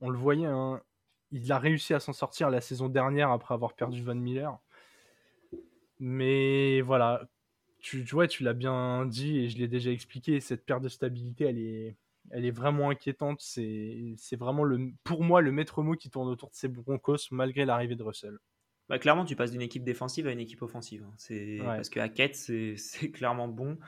On 0.00 0.10
le 0.10 0.18
voyait, 0.18 0.46
hein, 0.46 0.82
il 1.30 1.50
a 1.52 1.58
réussi 1.58 1.94
à 1.94 2.00
s'en 2.00 2.12
sortir 2.12 2.50
la 2.50 2.60
saison 2.60 2.88
dernière 2.88 3.30
après 3.30 3.54
avoir 3.54 3.74
perdu 3.74 4.02
Van 4.02 4.14
Miller. 4.14 4.58
Mais 5.98 6.80
voilà, 6.80 7.28
tu, 7.80 8.02
vois, 8.04 8.28
tu 8.28 8.42
l'as 8.42 8.52
bien 8.52 9.06
dit 9.06 9.38
et 9.38 9.48
je 9.48 9.58
l'ai 9.58 9.68
déjà 9.68 9.90
expliqué, 9.90 10.40
cette 10.40 10.64
perte 10.64 10.82
de 10.82 10.88
stabilité, 10.88 11.44
elle 11.44 11.58
est, 11.58 11.96
elle 12.30 12.44
est 12.44 12.50
vraiment 12.50 12.90
inquiétante. 12.90 13.40
C'est, 13.40 14.16
vraiment, 14.38 14.64
le, 14.64 14.92
pour 15.04 15.22
moi, 15.22 15.40
le 15.40 15.52
maître 15.52 15.82
mot 15.82 15.94
qui 15.94 16.10
tourne 16.10 16.28
autour 16.28 16.50
de 16.50 16.54
ces 16.54 16.68
Broncos 16.68 17.28
malgré 17.30 17.64
l'arrivée 17.64 17.96
de 17.96 18.02
Russell. 18.02 18.38
Bah, 18.88 18.98
clairement, 18.98 19.24
tu 19.24 19.36
passes 19.36 19.52
d'une 19.52 19.62
équipe 19.62 19.84
défensive 19.84 20.26
à 20.26 20.32
une 20.32 20.40
équipe 20.40 20.62
offensive. 20.62 21.04
Hein. 21.06 21.14
C'est, 21.16 21.58
Parce 21.62 21.88
que 21.88 22.00
Hackett, 22.00 22.34
c'est, 22.34 22.74
c'est 22.76 23.10
clairement 23.10 23.48
bon. 23.48 23.78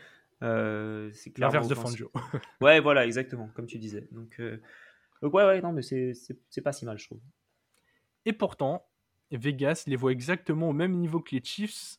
Euh, 0.42 1.10
c'est 1.12 1.36
L'inverse 1.38 1.68
de 1.68 1.74
Fangio. 1.74 2.10
ouais, 2.60 2.80
voilà, 2.80 3.06
exactement, 3.06 3.48
comme 3.54 3.66
tu 3.66 3.78
disais. 3.78 4.08
Donc, 4.10 4.36
euh, 4.40 4.60
donc 5.20 5.34
ouais, 5.34 5.44
ouais, 5.44 5.60
non, 5.60 5.72
mais 5.72 5.82
c'est, 5.82 6.14
c'est, 6.14 6.60
pas 6.62 6.72
si 6.72 6.84
mal, 6.84 6.98
je 6.98 7.06
trouve. 7.06 7.20
Et 8.24 8.32
pourtant, 8.32 8.86
Vegas 9.30 9.84
les 9.86 9.96
voit 9.96 10.12
exactement 10.12 10.68
au 10.68 10.72
même 10.72 10.92
niveau 10.92 11.20
que 11.20 11.34
les 11.34 11.42
Chiefs 11.42 11.98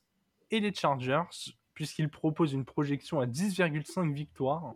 et 0.51 0.59
les 0.59 0.73
Chargers, 0.73 1.55
puisqu'ils 1.73 2.09
proposent 2.09 2.53
une 2.53 2.65
projection 2.65 3.19
à 3.19 3.25
10,5 3.25 4.13
victoires. 4.13 4.75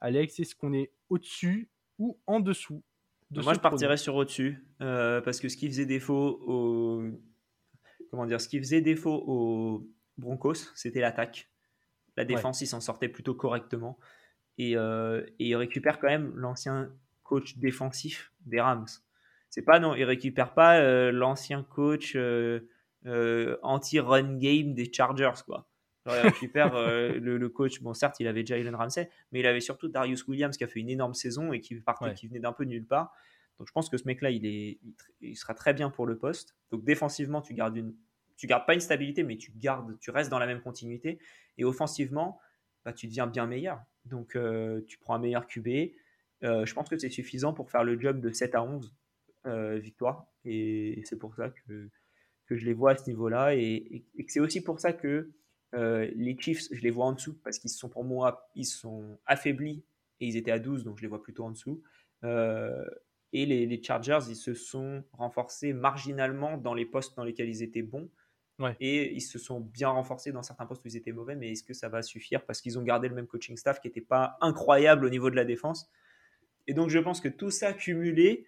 Alex, 0.00 0.38
est-ce 0.40 0.54
qu'on 0.54 0.72
est 0.72 0.92
au-dessus 1.08 1.68
ou 1.98 2.18
en 2.26 2.40
dessous 2.40 2.82
de 3.30 3.42
Moi, 3.42 3.54
je 3.54 3.60
partirais 3.60 3.96
sur 3.96 4.16
au-dessus, 4.16 4.64
euh, 4.80 5.20
parce 5.20 5.40
que 5.40 5.48
ce 5.48 5.56
qui 5.56 5.68
faisait 5.68 5.86
défaut 5.86 6.40
au... 6.46 7.02
Comment 8.10 8.26
dire 8.26 8.40
Ce 8.40 8.48
qui 8.48 8.58
faisait 8.58 8.80
défaut 8.80 9.22
aux 9.26 9.86
Broncos, 10.18 10.72
c'était 10.74 11.00
l'attaque. 11.00 11.48
La 12.16 12.24
défense, 12.24 12.60
il 12.60 12.66
s'en 12.66 12.80
sortait 12.80 13.08
plutôt 13.08 13.34
correctement. 13.34 13.98
Et, 14.58 14.76
euh, 14.76 15.24
et, 15.38 15.48
il 15.48 15.56
récupère 15.56 15.98
quand 15.98 16.08
même 16.08 16.32
l'ancien 16.34 16.92
coach 17.22 17.56
défensif 17.56 18.32
des 18.44 18.60
Rams. 18.60 18.86
C'est 19.48 19.62
pas 19.62 19.78
non, 19.80 19.94
il 19.94 20.04
récupère 20.04 20.52
pas 20.52 20.80
euh, 20.80 21.10
l'ancien 21.12 21.62
coach 21.62 22.14
euh, 22.16 23.56
anti-run 23.62 24.36
game 24.36 24.74
des 24.74 24.92
Chargers 24.92 25.42
quoi. 25.46 25.69
Il 26.06 26.12
récupère 26.12 26.72
le, 26.74 27.48
coach. 27.48 27.80
Bon, 27.82 27.94
certes, 27.94 28.20
il 28.20 28.26
avait 28.26 28.44
Jalen 28.44 28.74
Ramsey, 28.74 29.10
mais 29.32 29.40
il 29.40 29.46
avait 29.46 29.60
surtout 29.60 29.88
Darius 29.88 30.26
Williams 30.26 30.56
qui 30.56 30.64
a 30.64 30.68
fait 30.68 30.80
une 30.80 30.88
énorme 30.88 31.14
saison 31.14 31.52
et 31.52 31.60
qui 31.60 31.74
partait, 31.76 32.14
qui 32.14 32.28
venait 32.28 32.40
d'un 32.40 32.52
peu 32.52 32.64
nulle 32.64 32.86
part. 32.86 33.12
Donc 33.58 33.68
je 33.68 33.72
pense 33.72 33.90
que 33.90 33.98
ce 33.98 34.04
mec-là, 34.06 34.30
il, 34.30 34.46
est, 34.46 34.78
il 35.20 35.36
sera 35.36 35.52
très 35.54 35.74
bien 35.74 35.90
pour 35.90 36.06
le 36.06 36.16
poste. 36.16 36.56
Donc 36.70 36.84
défensivement, 36.84 37.42
tu 37.42 37.52
gardes 37.52 37.76
une 37.76 37.94
tu 38.40 38.46
gardes 38.46 38.64
pas 38.64 38.72
une 38.72 38.80
stabilité, 38.80 39.22
mais 39.22 39.36
tu 39.36 39.52
gardes, 39.54 39.98
tu 40.00 40.10
restes 40.10 40.30
dans 40.30 40.38
la 40.38 40.46
même 40.46 40.62
continuité. 40.62 41.18
Et 41.58 41.64
offensivement, 41.64 42.40
bah, 42.86 42.94
tu 42.94 43.06
deviens 43.06 43.26
bien 43.26 43.46
meilleur. 43.46 43.82
Donc, 44.06 44.34
euh, 44.34 44.80
tu 44.88 44.96
prends 44.96 45.14
un 45.14 45.18
meilleur 45.18 45.46
QB. 45.46 45.92
Euh, 46.42 46.64
je 46.64 46.72
pense 46.72 46.88
que 46.88 46.96
c'est 46.96 47.10
suffisant 47.10 47.52
pour 47.52 47.70
faire 47.70 47.84
le 47.84 48.00
job 48.00 48.18
de 48.18 48.32
7 48.32 48.54
à 48.54 48.62
11 48.62 48.94
euh, 49.44 49.78
victoires. 49.78 50.26
Et, 50.46 51.02
c'est 51.04 51.18
pour 51.18 51.34
ça 51.34 51.50
que, 51.50 51.90
que 52.46 52.56
je 52.56 52.64
les 52.64 52.72
vois 52.72 52.92
à 52.92 52.96
ce 52.96 53.10
niveau-là. 53.10 53.54
Et, 53.56 54.06
c'est 54.28 54.40
aussi 54.40 54.62
pour 54.62 54.80
ça 54.80 54.94
que 54.94 55.30
les 55.72 56.36
Chiefs, 56.38 56.68
je 56.70 56.80
les 56.80 56.90
vois 56.90 57.06
en 57.06 57.12
dessous, 57.12 57.38
parce 57.42 57.58
qu'ils 57.58 57.70
sont 57.70 57.88
pour 57.88 58.04
moi, 58.04 58.50
ils 58.54 58.66
sont 58.66 59.18
affaiblis 59.26 59.84
et 60.20 60.26
ils 60.26 60.36
étaient 60.36 60.50
à 60.50 60.58
12, 60.58 60.84
donc 60.84 60.98
je 60.98 61.02
les 61.02 61.08
vois 61.08 61.22
plutôt 61.22 61.44
en 61.44 61.50
dessous. 61.50 61.82
et 62.24 63.46
les, 63.46 63.66
les, 63.66 63.82
Chargers, 63.82 64.20
ils 64.28 64.36
se 64.36 64.54
sont 64.54 65.04
renforcés 65.12 65.72
marginalement 65.72 66.56
dans 66.56 66.74
les 66.74 66.86
postes 66.86 67.16
dans 67.16 67.24
lesquels 67.24 67.48
ils 67.48 67.62
étaient 67.62 67.82
bons. 67.82 68.10
Et 68.80 69.14
ils 69.14 69.22
se 69.22 69.38
sont 69.38 69.60
bien 69.60 69.88
renforcés 69.88 70.32
dans 70.32 70.42
certains 70.42 70.66
postes 70.66 70.84
où 70.84 70.88
ils 70.88 70.96
étaient 70.96 71.12
mauvais, 71.12 71.34
mais 71.34 71.52
est-ce 71.52 71.64
que 71.64 71.72
ça 71.72 71.88
va 71.88 72.02
suffire? 72.02 72.44
Parce 72.44 72.60
qu'ils 72.60 72.78
ont 72.78 72.82
gardé 72.82 73.08
le 73.08 73.14
même 73.14 73.26
coaching 73.26 73.56
staff 73.56 73.80
qui 73.80 73.88
n'était 73.88 74.00
pas 74.00 74.36
incroyable 74.40 75.06
au 75.06 75.10
niveau 75.10 75.30
de 75.30 75.36
la 75.36 75.44
défense. 75.44 75.90
Et 76.66 76.74
donc 76.74 76.90
je 76.90 76.98
pense 76.98 77.20
que 77.20 77.28
tout 77.28 77.50
ça 77.50 77.72
cumulé 77.72 78.46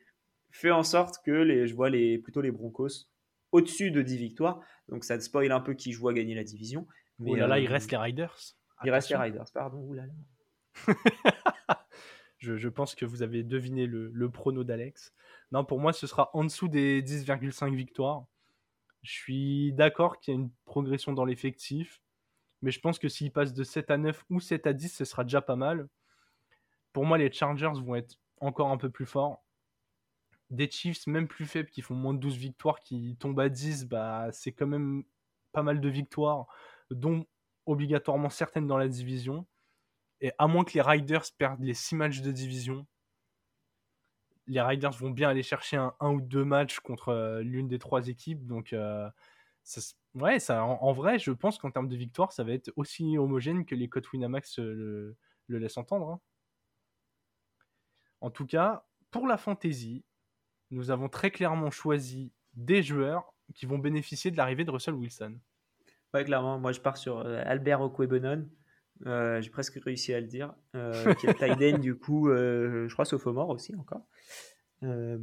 fait 0.50 0.70
en 0.70 0.82
sorte 0.82 1.24
que 1.24 1.30
les, 1.30 1.66
je 1.66 1.74
vois 1.74 1.88
les, 1.88 2.18
plutôt 2.18 2.42
les 2.42 2.50
Broncos 2.50 3.08
au-dessus 3.52 3.90
de 3.90 4.02
10 4.02 4.18
victoires. 4.18 4.60
Donc 4.88 5.04
ça 5.04 5.16
te 5.16 5.22
spoil 5.22 5.50
un 5.50 5.60
peu 5.60 5.74
qui 5.74 5.92
je 5.92 5.98
vois 5.98 6.12
gagner 6.12 6.34
la 6.34 6.44
division. 6.44 6.86
Mais 7.18 7.36
là, 7.36 7.46
là, 7.46 7.58
il 7.58 7.68
euh, 7.68 7.70
reste 7.70 7.90
les 7.90 7.96
Riders. 7.96 8.36
Il 8.84 8.90
reste 8.90 9.10
les 9.10 9.16
Riders, 9.16 9.44
pardon. 9.52 9.94
je, 12.38 12.56
je, 12.56 12.68
pense 12.68 12.94
que 12.94 13.04
vous 13.04 13.22
avez 13.22 13.42
deviné 13.44 13.86
le, 13.86 14.08
le 14.08 14.30
prono 14.30 14.64
d'Alex. 14.64 15.12
Non, 15.52 15.64
pour 15.64 15.78
moi, 15.80 15.92
ce 15.92 16.06
sera 16.06 16.30
en 16.34 16.44
dessous 16.44 16.68
des 16.68 17.02
10,5 17.02 17.74
victoires. 17.74 18.24
Je 19.02 19.12
suis 19.12 19.72
d'accord 19.72 20.18
qu'il 20.20 20.34
y 20.34 20.36
a 20.36 20.40
une 20.40 20.50
progression 20.64 21.12
dans 21.12 21.24
l'effectif, 21.24 22.00
mais 22.62 22.70
je 22.70 22.80
pense 22.80 22.98
que 22.98 23.08
s'il 23.08 23.32
passe 23.32 23.52
de 23.52 23.64
7 23.64 23.90
à 23.90 23.98
9 23.98 24.24
ou 24.30 24.40
7 24.40 24.66
à 24.66 24.72
10, 24.72 24.88
ce 24.88 25.04
sera 25.04 25.24
déjà 25.24 25.42
pas 25.42 25.56
mal. 25.56 25.88
Pour 26.92 27.04
moi, 27.04 27.18
les 27.18 27.30
Chargers 27.30 27.72
vont 27.74 27.96
être 27.96 28.16
encore 28.40 28.70
un 28.70 28.76
peu 28.76 28.90
plus 28.90 29.06
forts. 29.06 29.44
Des 30.50 30.70
Chiefs, 30.70 31.06
même 31.06 31.26
plus 31.28 31.46
faibles, 31.46 31.70
qui 31.70 31.82
font 31.82 31.94
moins 31.94 32.14
de 32.14 32.18
12 32.18 32.36
victoires, 32.36 32.80
qui 32.80 33.16
tombent 33.18 33.40
à 33.40 33.48
10, 33.48 33.86
bah, 33.86 34.28
c'est 34.32 34.52
quand 34.52 34.66
même 34.66 35.04
pas 35.52 35.62
mal 35.62 35.80
de 35.80 35.88
victoires, 35.88 36.46
dont 36.94 37.26
obligatoirement 37.66 38.30
certaines 38.30 38.66
dans 38.66 38.78
la 38.78 38.88
division. 38.88 39.46
Et 40.20 40.32
à 40.38 40.46
moins 40.46 40.64
que 40.64 40.72
les 40.74 40.80
Riders 40.80 41.24
perdent 41.36 41.62
les 41.62 41.74
6 41.74 41.96
matchs 41.96 42.20
de 42.20 42.30
division, 42.30 42.86
les 44.46 44.60
Riders 44.60 44.92
vont 44.92 45.10
bien 45.10 45.28
aller 45.28 45.42
chercher 45.42 45.76
un, 45.76 45.94
ou 46.00 46.20
deux 46.20 46.44
matchs 46.44 46.80
contre 46.80 47.08
euh, 47.10 47.42
l'une 47.42 47.68
des 47.68 47.78
trois 47.78 48.08
équipes. 48.08 48.46
Donc, 48.46 48.72
euh, 48.72 49.08
ouais, 50.14 50.38
en, 50.50 50.92
vrai, 50.92 51.18
je 51.18 51.30
pense 51.30 51.58
qu'en 51.58 51.70
termes 51.70 51.88
de 51.88 51.96
victoire, 51.96 52.32
ça 52.32 52.44
va 52.44 52.52
être 52.52 52.72
aussi 52.76 53.18
homogène 53.18 53.64
que 53.64 53.74
les 53.74 53.88
codes 53.88 54.06
Winamax 54.12 54.58
le, 54.58 55.16
le 55.46 55.58
laissent 55.58 55.76
entendre. 55.76 56.10
Hein. 56.10 56.20
En 58.20 58.30
tout 58.30 58.46
cas, 58.46 58.84
pour 59.10 59.26
la 59.26 59.36
fantasy, 59.36 60.04
nous 60.70 60.90
avons 60.90 61.08
très 61.08 61.30
clairement 61.30 61.70
choisi 61.70 62.32
des 62.54 62.82
joueurs 62.82 63.34
qui 63.54 63.66
vont 63.66 63.78
bénéficier 63.78 64.30
de 64.30 64.36
l'arrivée 64.36 64.64
de 64.64 64.70
Russell 64.70 64.94
Wilson. 64.94 65.38
Ouais, 66.14 66.24
clairement. 66.24 66.58
Moi, 66.58 66.72
je 66.72 66.80
pars 66.80 66.96
sur 66.96 67.18
euh, 67.18 67.42
Albert 67.44 67.80
Okwebonon. 67.80 68.46
J'ai 69.04 69.50
presque 69.50 69.82
réussi 69.82 70.14
à 70.14 70.20
le 70.20 70.26
dire. 70.26 70.54
qui 71.18 71.26
est 71.26 71.34
Tiden, 71.34 71.76
du 71.80 71.96
coup, 71.96 72.28
je 72.28 72.92
crois 72.92 73.04
sophomore 73.04 73.48
aussi 73.48 73.74
encore. 73.76 74.06
Euh, 74.84 75.16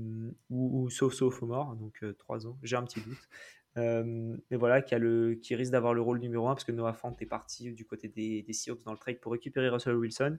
ou, 0.50 0.84
ou, 0.84 0.90
sauf 0.90 1.14
sophomore, 1.14 1.76
donc 1.76 2.04
3 2.18 2.46
euh, 2.46 2.50
ans, 2.50 2.60
j'ai 2.64 2.76
un 2.76 2.84
petit 2.84 3.02
doute. 3.02 3.30
Euh, 3.78 4.38
mais 4.50 4.58
voilà, 4.58 4.82
qui, 4.82 4.96
a 4.96 5.00
le, 5.00 5.36
qui 5.36 5.56
risque 5.56 5.72
d'avoir 5.72 5.94
le 5.94 6.02
rôle 6.02 6.20
numéro 6.20 6.48
1 6.48 6.54
parce 6.56 6.64
que 6.64 6.72
Noah 6.72 6.94
Fant 6.94 7.16
est 7.20 7.26
parti 7.26 7.72
du 7.74 7.86
côté 7.86 8.08
des, 8.08 8.42
des 8.42 8.54
Seahawks 8.54 8.84
dans 8.84 8.94
le 8.94 8.98
trade 8.98 9.20
pour 9.20 9.32
récupérer 9.32 9.70
Russell 9.70 9.96
Wilson. 9.96 10.38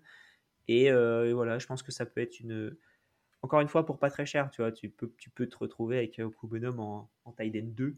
Et, 0.68 0.90
voilà, 0.90 1.58
je 1.58 1.66
pense 1.66 1.82
que 1.82 1.92
ça 1.92 2.06
peut 2.06 2.20
être 2.20 2.40
une. 2.40 2.76
Encore 3.42 3.60
une 3.60 3.68
fois, 3.68 3.86
pour 3.86 3.98
pas 3.98 4.10
très 4.10 4.26
cher, 4.26 4.50
tu 4.50 4.62
vois, 4.62 4.70
tu 4.70 4.90
peux, 4.90 5.12
tu 5.16 5.30
peux 5.30 5.46
te 5.46 5.56
retrouver 5.56 5.96
avec 5.98 6.20
Bonhomme 6.42 6.80
en, 6.80 7.10
en 7.24 7.32
tight 7.32 7.74
2 7.74 7.96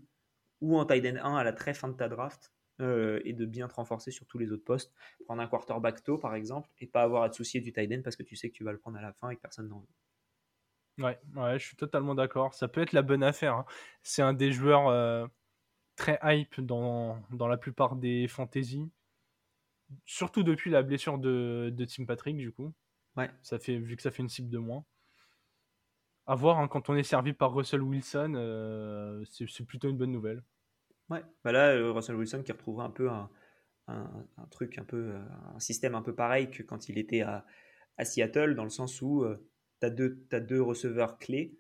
ou 0.63 0.79
en 0.79 0.87
tight 0.87 1.05
1 1.05 1.37
à 1.37 1.45
la 1.45 1.53
très 1.53 1.75
fin 1.75 1.89
de 1.89 1.95
ta 1.95 2.09
draft. 2.09 2.53
et 2.81 3.33
de 3.33 3.45
bien 3.47 3.69
te 3.69 3.75
renforcer 3.75 4.11
sur 4.11 4.27
tous 4.27 4.39
les 4.39 4.51
autres 4.51 4.65
postes. 4.65 4.93
Prendre 5.27 5.43
un 5.43 5.47
quarterback 5.47 6.03
tôt, 6.03 6.19
par 6.19 6.35
exemple, 6.35 6.69
et 6.81 6.87
pas 6.87 7.03
avoir 7.03 7.23
à 7.23 7.29
te 7.29 7.37
soucier 7.37 7.61
du 7.61 7.73
tight 7.73 7.93
end 7.93 8.03
parce 8.03 8.17
que 8.17 8.25
tu 8.25 8.35
sais 8.35 8.49
que 8.49 8.55
tu 8.55 8.65
vas 8.65 8.73
le 8.73 8.79
prendre 8.79 8.99
à 8.99 9.03
la 9.03 9.13
fin 9.13 9.31
et 9.31 9.37
que 9.37 9.41
personne 9.41 9.69
n'en 9.69 9.81
veut. 9.81 9.87
Ouais, 10.99 11.19
ouais, 11.37 11.59
je 11.59 11.67
suis 11.67 11.77
totalement 11.77 12.15
d'accord. 12.15 12.55
Ça 12.55 12.69
peut 12.69 12.81
être 12.81 12.93
la 12.93 13.03
bonne 13.03 13.23
affaire. 13.23 13.55
Hein. 13.55 13.67
C'est 14.03 14.23
un 14.23 14.35
des 14.35 14.53
joueurs 14.53 14.89
euh, 14.89 15.27
très 15.97 16.19
hype 16.23 16.61
dans, 16.61 17.23
dans 17.31 17.49
la 17.49 17.57
plupart 17.57 17.97
des 17.97 18.29
fantaisies. 18.29 18.91
Surtout 20.05 20.43
depuis 20.43 20.71
la 20.71 20.83
blessure 20.83 21.19
de, 21.19 21.71
de 21.73 21.85
Tim 21.85 22.05
Patrick, 22.05 22.37
du 22.37 22.53
coup. 22.53 22.73
Ouais. 23.17 23.31
Ça 23.43 23.59
fait, 23.59 23.79
vu 23.79 23.97
que 23.97 24.03
ça 24.03 24.11
fait 24.11 24.23
une 24.23 24.29
cible 24.29 24.51
de 24.51 24.59
moins. 24.59 24.85
À 26.27 26.35
voir, 26.35 26.59
hein, 26.59 26.69
quand 26.69 26.89
on 26.89 26.97
est 26.97 27.03
servi 27.03 27.33
par 27.33 27.53
Russell 27.53 27.83
Wilson, 27.83 28.35
euh, 28.37 29.25
c'est 29.27 29.65
plutôt 29.65 29.89
une 29.89 29.97
bonne 29.97 30.13
nouvelle. 30.13 30.43
Ouais, 31.11 31.23
bah 31.45 31.53
là, 31.53 31.75
euh, 31.75 31.93
Russell 31.93 32.17
Wilson 32.17 32.43
qui 32.43 32.53
retrouvera 32.53 32.85
un 32.85 32.91
peu 32.91 33.11
un, 33.11 33.29
un, 33.89 34.47
truc, 34.51 34.79
un 34.79 34.85
peu, 34.85 35.15
euh, 35.15 35.21
un 35.55 35.59
système 35.61 35.95
un 35.95 36.03
peu 36.03 36.15
pareil 36.15 36.51
que 36.51 36.63
quand 36.63 36.89
il 36.89 36.99
était 36.99 37.23
à, 37.23 37.45
à 37.99 38.05
Seattle, 38.05 38.55
dans 38.55 38.65
le 38.65 38.71
sens 38.71 39.03
où 39.03 39.27
tu 39.81 39.87
as, 39.87 39.91
deux, 39.91 40.25
as 40.33 40.41
deux 40.41 40.63
receveurs 40.63 41.19
clés, 41.19 41.59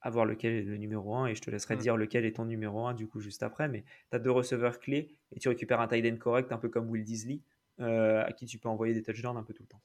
à 0.00 0.10
voir 0.10 0.24
lequel 0.24 0.54
est 0.54 0.62
le 0.62 0.78
numéro 0.78 1.14
1, 1.14 1.26
et 1.26 1.34
je 1.34 1.42
te 1.42 1.50
laisserai 1.50 1.76
mm. 1.76 1.80
dire 1.80 1.96
lequel 1.96 2.24
est 2.24 2.36
ton 2.36 2.44
numéro 2.44 2.86
1 2.86 2.94
du 2.94 3.06
coup 3.06 3.20
juste 3.20 3.42
après, 3.42 3.68
mais 3.68 3.84
tu 4.10 4.16
as 4.16 4.18
deux 4.18 4.32
receveurs 4.32 4.80
clés, 4.80 5.16
et 5.32 5.38
tu 5.38 5.48
récupères 5.48 5.80
un 5.80 5.86
tight 5.86 6.04
end 6.06 6.16
correct, 6.16 6.50
un 6.50 6.58
peu 6.58 6.70
comme 6.70 6.88
Will 6.88 7.04
Disley, 7.04 7.40
à 7.78 8.32
qui 8.32 8.46
tu 8.46 8.58
peux 8.58 8.68
envoyer 8.68 8.94
des 8.94 9.02
touchdowns 9.02 9.36
un 9.36 9.44
peu 9.44 9.52
tout 9.52 9.62
le 9.62 9.68
temps. 9.68 9.82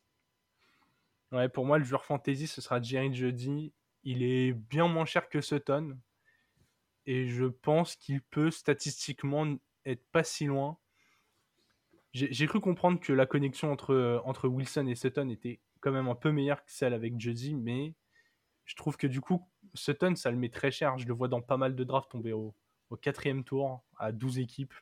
Ouais, 1.33 1.49
pour 1.49 1.65
moi, 1.65 1.77
le 1.77 1.83
joueur 1.83 2.05
fantasy, 2.05 2.47
ce 2.47 2.61
sera 2.61 2.81
Jerry 2.81 3.13
Jeudy 3.13 3.73
il 4.07 4.23
est 4.23 4.53
bien 4.53 4.87
moins 4.87 5.03
cher 5.03 5.27
que 5.27 5.41
Sutton. 5.41 5.99
Et 7.05 7.27
je 7.27 7.43
pense 7.43 7.97
qu'il 7.97 8.21
peut 8.21 8.51
statistiquement 8.51 9.57
être 9.85 10.05
pas 10.13 10.23
si 10.23 10.45
loin. 10.45 10.77
J'ai 12.13 12.47
cru 12.47 12.61
comprendre 12.61 13.01
que 13.01 13.11
la 13.11 13.25
connexion 13.25 13.69
entre, 13.69 14.21
entre 14.23 14.47
Wilson 14.47 14.87
et 14.87 14.95
Sutton 14.95 15.27
était 15.27 15.59
quand 15.81 15.91
même 15.91 16.07
un 16.07 16.15
peu 16.15 16.31
meilleure 16.31 16.63
que 16.63 16.71
celle 16.71 16.93
avec 16.93 17.19
Juddy, 17.19 17.53
mais 17.53 17.95
je 18.63 18.75
trouve 18.75 18.95
que 18.95 19.07
du 19.07 19.19
coup, 19.19 19.45
Sutton, 19.73 20.15
ça 20.15 20.31
le 20.31 20.37
met 20.37 20.49
très 20.49 20.71
cher. 20.71 20.97
Je 20.97 21.05
le 21.05 21.13
vois 21.13 21.27
dans 21.27 21.41
pas 21.41 21.57
mal 21.57 21.75
de 21.75 21.83
drafts 21.83 22.09
tomber 22.09 22.31
au, 22.31 22.55
au 22.89 22.95
quatrième 22.95 23.43
tour, 23.43 23.83
à 23.97 24.13
12 24.13 24.39
équipes. 24.39 24.73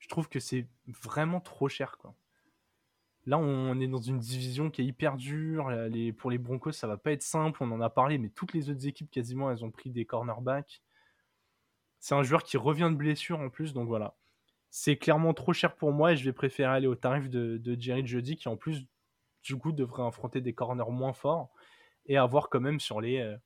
Je 0.00 0.08
trouve 0.08 0.28
que 0.28 0.40
c'est 0.40 0.66
vraiment 0.88 1.40
trop 1.40 1.68
cher. 1.68 1.96
Quoi. 1.98 2.12
Là, 3.26 3.38
on 3.38 3.80
est 3.80 3.88
dans 3.88 4.00
une 4.00 4.20
division 4.20 4.70
qui 4.70 4.82
est 4.82 4.84
hyper 4.84 5.16
dure. 5.16 5.70
Les, 5.70 6.12
pour 6.12 6.30
les 6.30 6.38
Broncos, 6.38 6.72
ça 6.72 6.86
va 6.86 6.96
pas 6.96 7.10
être 7.10 7.22
simple. 7.22 7.62
On 7.62 7.70
en 7.72 7.80
a 7.80 7.90
parlé, 7.90 8.18
mais 8.18 8.28
toutes 8.28 8.52
les 8.52 8.70
autres 8.70 8.86
équipes, 8.86 9.10
quasiment, 9.10 9.50
elles 9.50 9.64
ont 9.64 9.70
pris 9.72 9.90
des 9.90 10.04
cornerbacks. 10.04 10.80
C'est 11.98 12.14
un 12.14 12.22
joueur 12.22 12.44
qui 12.44 12.56
revient 12.56 12.88
de 12.90 12.96
blessure 12.96 13.40
en 13.40 13.50
plus, 13.50 13.72
donc 13.72 13.88
voilà. 13.88 14.14
C'est 14.70 14.96
clairement 14.96 15.34
trop 15.34 15.52
cher 15.52 15.74
pour 15.74 15.92
moi 15.92 16.12
et 16.12 16.16
je 16.16 16.24
vais 16.24 16.32
préférer 16.32 16.70
aller 16.70 16.86
au 16.86 16.94
tarif 16.94 17.28
de, 17.28 17.76
Jerry 17.80 18.06
Jody, 18.06 18.36
qui 18.36 18.48
en 18.48 18.56
plus, 18.56 18.86
du 19.42 19.56
coup, 19.56 19.72
devrait 19.72 20.04
affronter 20.04 20.40
des 20.40 20.52
corners 20.52 20.90
moins 20.90 21.12
forts 21.12 21.50
et 22.06 22.16
avoir 22.16 22.48
quand 22.48 22.60
même 22.60 22.78
sur 22.78 23.00
les. 23.00 23.18
Euh, 23.18 23.36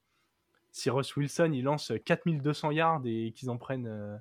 si 0.73 0.91
Russ 0.91 1.17
Wilson 1.17 1.51
il 1.53 1.65
lance 1.65 1.93
4200 2.05 2.71
yards 2.71 3.03
et 3.05 3.33
qu'ils 3.33 3.51
en 3.51 3.57
prennent 3.57 4.21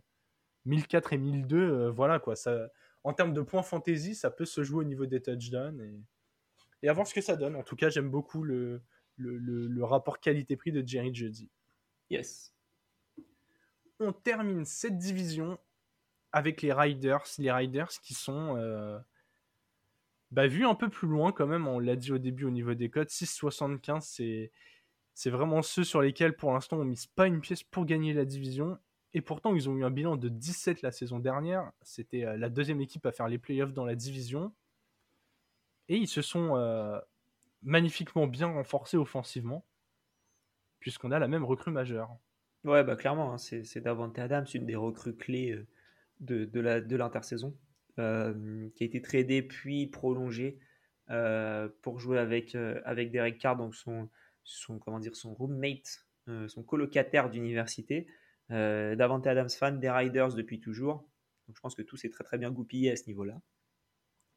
1004 0.65 1.13
euh, 1.13 1.15
et 1.15 1.17
1002, 1.19 1.57
euh, 1.57 1.91
voilà 1.91 2.19
quoi. 2.19 2.35
Ça, 2.35 2.69
en 3.09 3.13
termes 3.13 3.33
de 3.33 3.41
points 3.41 3.63
fantasy, 3.63 4.13
ça 4.13 4.29
peut 4.29 4.45
se 4.45 4.61
jouer 4.61 4.81
au 4.81 4.87
niveau 4.87 5.07
des 5.07 5.19
touchdowns 5.19 5.81
et, 5.81 5.99
et 6.83 6.89
à 6.89 6.93
voir 6.93 7.07
ce 7.07 7.13
que 7.15 7.21
ça 7.21 7.35
donne. 7.35 7.55
En 7.55 7.63
tout 7.63 7.75
cas, 7.75 7.89
j'aime 7.89 8.11
beaucoup 8.11 8.43
le, 8.43 8.83
le, 9.17 9.83
rapport 9.83 10.19
qualité-prix 10.19 10.71
de 10.71 10.87
Jerry 10.87 11.13
Jeudy. 11.13 11.49
Yes. 12.11 12.53
On 13.99 14.13
termine 14.13 14.63
cette 14.63 14.99
division 14.99 15.57
avec 16.31 16.61
les 16.61 16.71
Riders. 16.71 17.25
Les 17.39 17.51
Riders 17.51 17.89
qui 18.03 18.13
sont 18.13 18.55
euh, 18.57 18.99
bah, 20.29 20.45
vus 20.45 20.67
un 20.67 20.75
peu 20.75 20.87
plus 20.87 21.07
loin 21.07 21.31
quand 21.31 21.47
même. 21.47 21.67
On 21.67 21.79
l'a 21.79 21.95
dit 21.95 22.11
au 22.11 22.19
début 22.19 22.45
au 22.45 22.51
niveau 22.51 22.75
des 22.75 22.91
codes. 22.91 23.09
6,75, 23.09 24.01
c'est, 24.01 24.51
c'est 25.15 25.31
vraiment 25.31 25.63
ceux 25.63 25.83
sur 25.83 26.03
lesquels 26.03 26.35
pour 26.35 26.53
l'instant 26.53 26.77
on 26.77 26.85
mise 26.85 27.07
pas 27.07 27.25
une 27.25 27.41
pièce 27.41 27.63
pour 27.63 27.85
gagner 27.85 28.13
la 28.13 28.25
division. 28.25 28.77
Et 29.13 29.21
pourtant, 29.21 29.55
ils 29.55 29.69
ont 29.69 29.75
eu 29.75 29.83
un 29.83 29.89
bilan 29.89 30.17
de 30.17 30.29
17 30.29 30.81
la 30.81 30.91
saison 30.91 31.19
dernière. 31.19 31.71
C'était 31.81 32.25
euh, 32.25 32.37
la 32.37 32.49
deuxième 32.49 32.79
équipe 32.81 33.05
à 33.05 33.11
faire 33.11 33.27
les 33.27 33.39
playoffs 33.39 33.73
dans 33.73 33.85
la 33.85 33.95
division. 33.95 34.53
Et 35.87 35.97
ils 35.97 36.07
se 36.07 36.21
sont 36.21 36.55
euh, 36.57 36.99
magnifiquement 37.63 38.27
bien 38.27 38.47
renforcés 38.47 38.97
offensivement, 38.97 39.65
puisqu'on 40.79 41.11
a 41.11 41.17
la 41.17 41.27
même 41.27 41.43
recrue 41.43 41.71
majeure. 41.71 42.15
Ouais, 42.63 42.83
bah 42.83 42.95
clairement, 42.95 43.33
hein, 43.33 43.37
c'est 43.37 43.79
Davante 43.79 44.19
Adams, 44.19 44.45
une 44.53 44.65
des 44.65 44.75
recrues 44.75 45.15
clés 45.15 45.51
euh, 45.53 45.65
de, 46.19 46.45
de 46.45 46.95
l'intersaison, 46.95 47.55
qui 47.95 48.03
a 48.03 48.85
été 48.85 49.01
tradé 49.01 49.41
puis 49.41 49.87
prolongé 49.87 50.59
pour 51.81 51.99
jouer 51.99 52.19
avec, 52.19 52.55
avec 52.55 53.11
Derek 53.11 53.39
Carr, 53.39 53.57
donc 53.57 53.75
son, 53.75 54.09
comment 54.79 54.99
dire, 54.99 55.15
son 55.15 55.33
roommate, 55.33 56.05
son 56.47 56.63
colocataire 56.63 57.29
d'université. 57.29 58.07
Euh, 58.51 58.95
Davante 58.95 59.27
Adams 59.27 59.49
fan 59.49 59.79
des 59.79 59.89
Riders 59.89 60.33
depuis 60.33 60.59
toujours. 60.59 61.07
Donc 61.47 61.55
je 61.55 61.61
pense 61.61 61.75
que 61.75 61.81
tout 61.81 61.97
s'est 61.97 62.09
très 62.09 62.23
très 62.23 62.37
bien 62.37 62.51
goupillé 62.51 62.91
à 62.91 62.95
ce 62.95 63.05
niveau-là. 63.07 63.41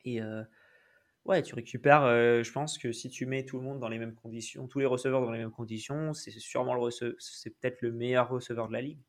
Et 0.04 0.20
euh, 0.20 0.42
ouais, 1.24 1.42
tu 1.42 1.54
récupères, 1.54 2.02
euh, 2.02 2.42
je 2.42 2.52
pense 2.52 2.78
que 2.78 2.92
si 2.92 3.08
tu 3.08 3.26
mets 3.26 3.44
tout 3.44 3.58
le 3.58 3.64
monde 3.64 3.78
dans 3.78 3.88
les 3.88 3.98
mêmes 3.98 4.14
conditions, 4.14 4.66
tous 4.66 4.80
les 4.80 4.86
receveurs 4.86 5.20
dans 5.20 5.30
les 5.30 5.38
mêmes 5.38 5.50
conditions, 5.50 6.12
c'est 6.12 6.30
sûrement 6.30 6.74
le 6.74 6.90
c'est 7.18 7.50
peut-être 7.50 7.80
le 7.82 7.92
meilleur 7.92 8.28
receveur 8.28 8.68
de 8.68 8.72
la 8.72 8.82
ligue. 8.82 9.02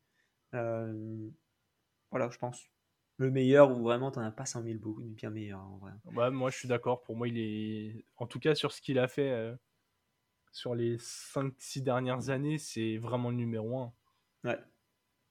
voilà, 0.52 2.30
je 2.30 2.38
pense. 2.38 2.70
Le 3.16 3.30
meilleur 3.30 3.70
ou 3.70 3.82
vraiment 3.82 4.10
t'en 4.10 4.22
as 4.22 4.32
pas 4.32 4.44
100 4.44 4.64
000 4.64 4.78
beaucoup, 4.78 5.02
bien 5.02 5.30
meilleur 5.30 5.60
en 5.60 5.76
vrai. 5.78 5.92
Ouais, 6.16 6.30
moi 6.30 6.50
je 6.50 6.58
suis 6.58 6.68
d'accord. 6.68 7.02
Pour 7.02 7.14
moi, 7.16 7.28
il 7.28 7.38
est. 7.38 8.04
En 8.16 8.26
tout 8.26 8.40
cas, 8.40 8.56
sur 8.56 8.72
ce 8.72 8.80
qu'il 8.80 8.98
a 8.98 9.06
fait 9.06 9.54
sur 10.54 10.74
les 10.74 10.98
5-6 10.98 11.82
dernières 11.82 12.30
années, 12.30 12.58
c'est 12.58 12.96
vraiment 12.96 13.30
le 13.30 13.36
numéro 13.36 13.78
1. 13.78 13.92
Ouais, 14.44 14.58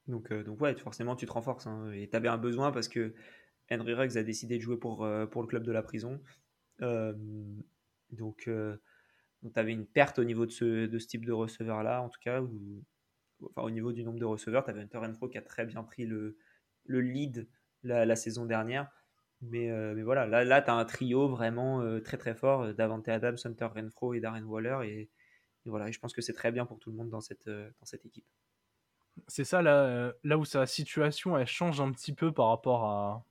donc, 0.08 0.30
euh, 0.32 0.42
donc 0.42 0.60
ouais, 0.60 0.74
forcément, 0.76 1.16
tu 1.16 1.26
te 1.26 1.32
renforces. 1.32 1.66
Hein. 1.66 1.90
et 1.92 2.08
tu 2.08 2.16
avais 2.16 2.28
un 2.28 2.38
besoin 2.38 2.72
parce 2.72 2.88
que 2.88 3.14
Henry 3.70 3.94
Ruggs 3.94 4.16
a 4.16 4.22
décidé 4.22 4.56
de 4.58 4.62
jouer 4.62 4.76
pour, 4.76 5.04
euh, 5.04 5.26
pour 5.26 5.42
le 5.42 5.48
club 5.48 5.64
de 5.64 5.72
la 5.72 5.82
prison. 5.82 6.20
Euh, 6.82 7.14
donc, 8.10 8.42
tu 8.44 9.50
avais 9.54 9.72
une 9.72 9.86
perte 9.86 10.18
au 10.18 10.24
niveau 10.24 10.46
de 10.46 10.50
ce, 10.50 10.86
de 10.86 10.98
ce 10.98 11.06
type 11.06 11.24
de 11.24 11.32
receveur-là, 11.32 12.02
en 12.02 12.08
tout 12.08 12.20
cas, 12.20 12.40
ou 12.42 12.84
enfin, 13.42 13.62
au 13.62 13.70
niveau 13.70 13.92
du 13.92 14.04
nombre 14.04 14.18
de 14.18 14.24
receveurs. 14.24 14.64
Tu 14.64 14.70
avais 14.70 14.82
Hunter 14.82 14.98
Renfro 14.98 15.28
qui 15.28 15.38
a 15.38 15.42
très 15.42 15.64
bien 15.66 15.82
pris 15.82 16.06
le, 16.06 16.36
le 16.84 17.00
lead 17.00 17.48
la, 17.82 18.16
saison 18.16 18.46
dernière. 18.46 18.90
Mais, 19.40 19.70
mais 19.94 20.02
voilà, 20.02 20.26
là, 20.26 20.44
là 20.44 20.62
tu 20.62 20.70
as 20.70 20.74
un 20.74 20.84
trio 20.84 21.28
vraiment 21.28 22.00
très 22.00 22.16
très 22.16 22.34
fort 22.34 22.72
Davante 22.74 23.08
Adams, 23.08 23.36
Hunter 23.44 23.66
Renfro 23.66 24.14
et 24.14 24.20
Darren 24.20 24.44
Waller. 24.44 24.78
Et, 24.84 25.10
et 25.66 25.70
voilà, 25.70 25.88
et 25.88 25.92
je 25.92 25.98
pense 25.98 26.12
que 26.12 26.22
c'est 26.22 26.32
très 26.32 26.52
bien 26.52 26.66
pour 26.66 26.78
tout 26.78 26.90
le 26.90 26.96
monde 26.96 27.10
dans 27.10 27.20
cette, 27.20 27.48
dans 27.48 27.84
cette 27.84 28.06
équipe 28.06 28.26
c'est 29.28 29.44
ça 29.44 29.62
là, 29.62 29.84
euh, 29.84 30.12
là 30.22 30.38
où 30.38 30.44
sa 30.44 30.66
situation 30.66 31.36
elle 31.36 31.46
change 31.46 31.80
un 31.80 31.92
petit 31.92 32.12
peu 32.12 32.32
par 32.32 32.48
rapport 32.48 32.84
à, 32.84 33.24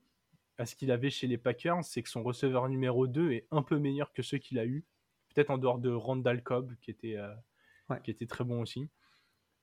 à 0.57 0.65
ce 0.65 0.75
qu'il 0.75 0.91
avait 0.91 1.09
chez 1.09 1.27
les 1.27 1.38
Packers, 1.38 1.84
c'est 1.84 2.01
que 2.03 2.09
son 2.09 2.23
receveur 2.23 2.69
numéro 2.69 3.07
2 3.07 3.31
est 3.31 3.47
un 3.51 3.61
peu 3.61 3.77
meilleur 3.77 4.13
que 4.13 4.21
ceux 4.21 4.38
qu'il 4.38 4.59
a 4.59 4.65
eu. 4.65 4.86
Peut-être 5.34 5.49
en 5.49 5.57
dehors 5.57 5.79
de 5.79 5.89
Randall 5.89 6.43
Cobb 6.43 6.73
qui 6.81 6.91
était, 6.91 7.17
euh, 7.17 7.95
qui 8.03 8.11
était 8.11 8.27
très 8.27 8.43
bon 8.43 8.61
aussi. 8.61 8.89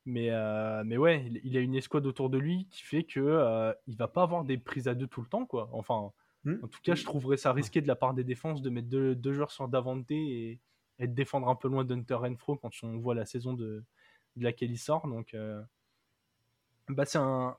Mais, 0.06 0.30
euh, 0.30 0.82
mais 0.84 0.96
ouais, 0.96 1.30
il, 1.44 1.56
a 1.56 1.60
une 1.60 1.74
escouade 1.74 2.06
autour 2.06 2.30
de 2.30 2.38
lui 2.38 2.66
qui 2.70 2.82
fait 2.82 3.04
que 3.04 3.72
il 3.86 3.96
va 3.96 4.08
pas 4.08 4.22
avoir 4.22 4.44
des 4.44 4.56
prises 4.58 4.88
à 4.88 4.94
deux 4.94 5.06
tout 5.06 5.20
le 5.20 5.28
temps. 5.28 5.46
quoi. 5.46 5.68
Enfin, 5.72 6.12
hmm. 6.44 6.56
en 6.62 6.68
tout 6.68 6.80
cas, 6.82 6.94
je 6.94 7.04
trouverais 7.04 7.36
ça 7.36 7.52
risqué 7.52 7.80
de 7.80 7.88
la 7.88 7.96
part 7.96 8.14
des 8.14 8.24
défenses 8.24 8.62
de 8.62 8.70
mettre 8.70 8.88
deux, 8.88 9.14
deux 9.14 9.32
joueurs 9.32 9.52
sur 9.52 9.68
Davante 9.68 10.10
et, 10.10 10.58
et, 10.98 11.06
de 11.06 11.14
défendre 11.14 11.48
un 11.48 11.54
peu 11.54 11.68
loin 11.68 11.84
d'Hunter 11.84 12.14
Renfro 12.14 12.56
quand 12.56 12.70
on 12.82 12.98
voit 12.98 13.14
la 13.14 13.26
saison 13.26 13.52
de, 13.52 13.84
de 14.36 14.44
laquelle 14.44 14.70
il 14.70 14.78
sort. 14.78 15.06
Donc, 15.06 15.36
bah, 16.90 17.04
c'est 17.04 17.18
un, 17.18 17.56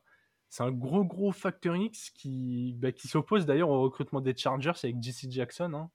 c'est 0.49 0.63
un 0.63 0.71
gros 0.71 1.05
gros 1.05 1.31
Factor 1.31 1.75
X 1.75 2.09
qui, 2.09 2.75
bah, 2.77 2.91
qui 2.91 3.07
s'oppose 3.07 3.45
d'ailleurs 3.45 3.69
au 3.69 3.81
recrutement 3.81 4.21
des 4.21 4.35
Chargers 4.35 4.73
avec 4.83 5.01
JC 5.01 5.31
Jackson. 5.31 5.73
Hein. 5.73 5.89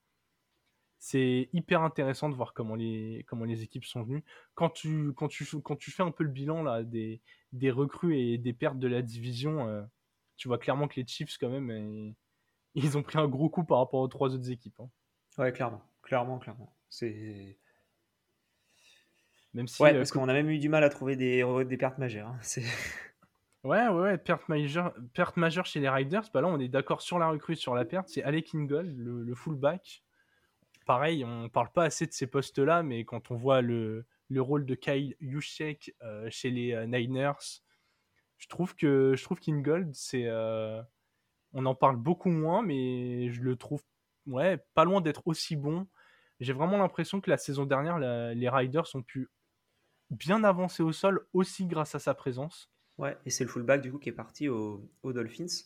C'est 0.98 1.50
hyper 1.52 1.82
intéressant 1.82 2.28
de 2.30 2.34
voir 2.34 2.54
comment 2.54 2.74
les, 2.74 3.24
comment 3.28 3.44
les 3.44 3.62
équipes 3.62 3.84
sont 3.84 4.02
venues. 4.02 4.24
Quand 4.54 4.70
tu, 4.70 5.12
quand, 5.14 5.28
tu, 5.28 5.44
quand 5.60 5.76
tu 5.76 5.90
fais 5.90 6.02
un 6.02 6.10
peu 6.10 6.24
le 6.24 6.30
bilan 6.30 6.62
là, 6.62 6.82
des, 6.82 7.20
des 7.52 7.70
recrues 7.70 8.18
et 8.18 8.38
des 8.38 8.52
pertes 8.54 8.78
de 8.78 8.88
la 8.88 9.02
division, 9.02 9.68
euh, 9.68 9.82
tu 10.36 10.48
vois 10.48 10.58
clairement 10.58 10.88
que 10.88 10.98
les 10.98 11.06
Chiefs, 11.06 11.36
quand 11.38 11.50
même, 11.50 12.14
ils 12.74 12.96
ont 12.96 13.02
pris 13.02 13.18
un 13.18 13.28
gros 13.28 13.50
coup 13.50 13.64
par 13.64 13.78
rapport 13.78 14.00
aux 14.00 14.08
trois 14.08 14.34
autres 14.34 14.50
équipes. 14.50 14.80
Hein. 14.80 14.90
Ouais, 15.38 15.52
clairement. 15.52 15.82
Clairement, 16.02 16.38
clairement. 16.38 16.74
C'est. 16.88 17.58
Même 19.52 19.68
si, 19.68 19.82
ouais, 19.82 19.94
euh, 19.94 19.98
parce 19.98 20.12
qu'on 20.12 20.28
a 20.28 20.32
même 20.32 20.50
eu 20.50 20.58
du 20.58 20.68
mal 20.68 20.84
à 20.84 20.88
trouver 20.88 21.16
des, 21.16 21.44
des 21.66 21.76
pertes 21.76 21.98
majeures. 21.98 22.28
Hein. 22.28 22.38
C'est. 22.42 22.64
Ouais, 23.66 23.88
ouais, 23.88 24.16
perte 24.16 24.48
majeure, 24.48 24.94
perte 25.12 25.36
majeure 25.36 25.66
chez 25.66 25.80
les 25.80 25.88
Riders. 25.88 26.22
Bah 26.32 26.40
là, 26.40 26.46
on 26.46 26.60
est 26.60 26.68
d'accord 26.68 27.02
sur 27.02 27.18
la 27.18 27.28
recrue, 27.28 27.56
sur 27.56 27.74
la 27.74 27.84
perte. 27.84 28.08
C'est 28.08 28.22
Alec 28.22 28.54
Ingold, 28.54 28.96
le, 28.96 29.34
fullback. 29.34 30.04
Pareil, 30.86 31.24
on 31.24 31.48
parle 31.48 31.72
pas 31.72 31.82
assez 31.82 32.06
de 32.06 32.12
ces 32.12 32.28
postes-là, 32.28 32.84
mais 32.84 33.04
quand 33.04 33.32
on 33.32 33.34
voit 33.34 33.62
le, 33.62 34.06
le 34.28 34.40
rôle 34.40 34.66
de 34.66 34.76
Kyle 34.76 35.16
Juszczyk 35.20 35.96
euh, 36.02 36.28
chez 36.30 36.52
les 36.52 36.74
euh, 36.74 36.86
Niners, 36.86 37.64
je 38.38 38.46
trouve 38.46 38.76
que 38.76 39.14
je 39.16 39.26
c'est, 39.94 40.26
euh, 40.26 40.80
on 41.52 41.66
en 41.66 41.74
parle 41.74 41.96
beaucoup 41.96 42.30
moins, 42.30 42.62
mais 42.62 43.30
je 43.32 43.42
le 43.42 43.56
trouve, 43.56 43.82
ouais, 44.28 44.64
pas 44.74 44.84
loin 44.84 45.00
d'être 45.00 45.26
aussi 45.26 45.56
bon. 45.56 45.88
J'ai 46.38 46.52
vraiment 46.52 46.78
l'impression 46.78 47.20
que 47.20 47.30
la 47.30 47.36
saison 47.36 47.66
dernière, 47.66 47.98
les 47.98 48.48
Riders 48.48 48.94
ont 48.94 49.02
pu 49.02 49.28
bien 50.10 50.44
avancer 50.44 50.84
au 50.84 50.92
sol 50.92 51.26
aussi 51.32 51.66
grâce 51.66 51.96
à 51.96 51.98
sa 51.98 52.14
présence. 52.14 52.70
Ouais, 52.98 53.16
et 53.26 53.30
c'est 53.30 53.44
le 53.44 53.50
fullback 53.50 53.82
du 53.82 53.92
coup 53.92 53.98
qui 53.98 54.08
est 54.08 54.12
parti 54.12 54.48
aux 54.48 54.88
Dolphins. 55.04 55.64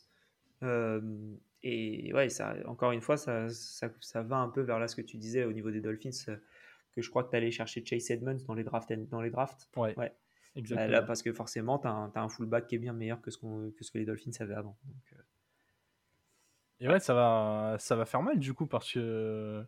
Euh, 0.62 1.01
et 1.62 2.12
ouais, 2.14 2.28
ça, 2.28 2.55
encore 2.66 2.93
une 2.93 3.01
fois, 3.01 3.16
ça, 3.16 3.49
ça, 3.51 3.89
ça, 4.01 4.22
va 4.22 4.37
un 4.37 4.49
peu 4.49 4.62
vers 4.62 4.78
là 4.78 4.89
ce 4.89 4.97
que 4.97 5.03
tu 5.03 5.16
disais 5.16 5.45
au 5.45 5.53
niveau 5.53 5.70
des 5.70 5.81
Dolphins. 5.81 6.11
que 6.93 7.03
je 7.03 7.11
crois 7.11 7.24
que 7.24 7.31
tu 7.31 7.37
allais 7.37 7.51
chercher 7.51 7.85
Chase 7.85 8.11
Edmonds 8.11 8.39
dans 8.47 8.55
les 8.55 8.64
drafts. 8.64 8.93
Dans 9.11 9.20
les 9.20 9.31
drafts. 9.31 9.68
Ouais. 9.76 9.95
ouais. 9.99 10.12
Exactement. 10.57 10.91
Là, 10.91 11.03
parce 11.03 11.22
que 11.22 11.33
forcément, 11.33 11.78
tu 11.78 11.87
as, 11.87 12.11
un 12.14 12.28
fullback 12.28 12.66
qui 12.66 12.74
est 12.74 12.78
bien 12.78 12.93
meilleur 12.93 13.20
que 13.20 13.31
ce, 13.31 13.39
que, 13.39 13.85
ce 13.85 13.91
que 13.91 13.99
les 13.99 14.05
Dolphins 14.05 14.33
avaient 14.41 14.55
avant. 14.55 14.76
Donc, 14.85 15.12
euh. 15.12 15.22
Et 16.81 16.89
ouais, 16.89 16.99
ça 16.99 17.14
va, 17.14 17.76
ça 17.78 17.95
va 17.95 18.07
faire 18.07 18.22
mal 18.22 18.39
du 18.39 18.55
coup 18.55 18.66
parce 18.66 18.91
que 18.93 19.62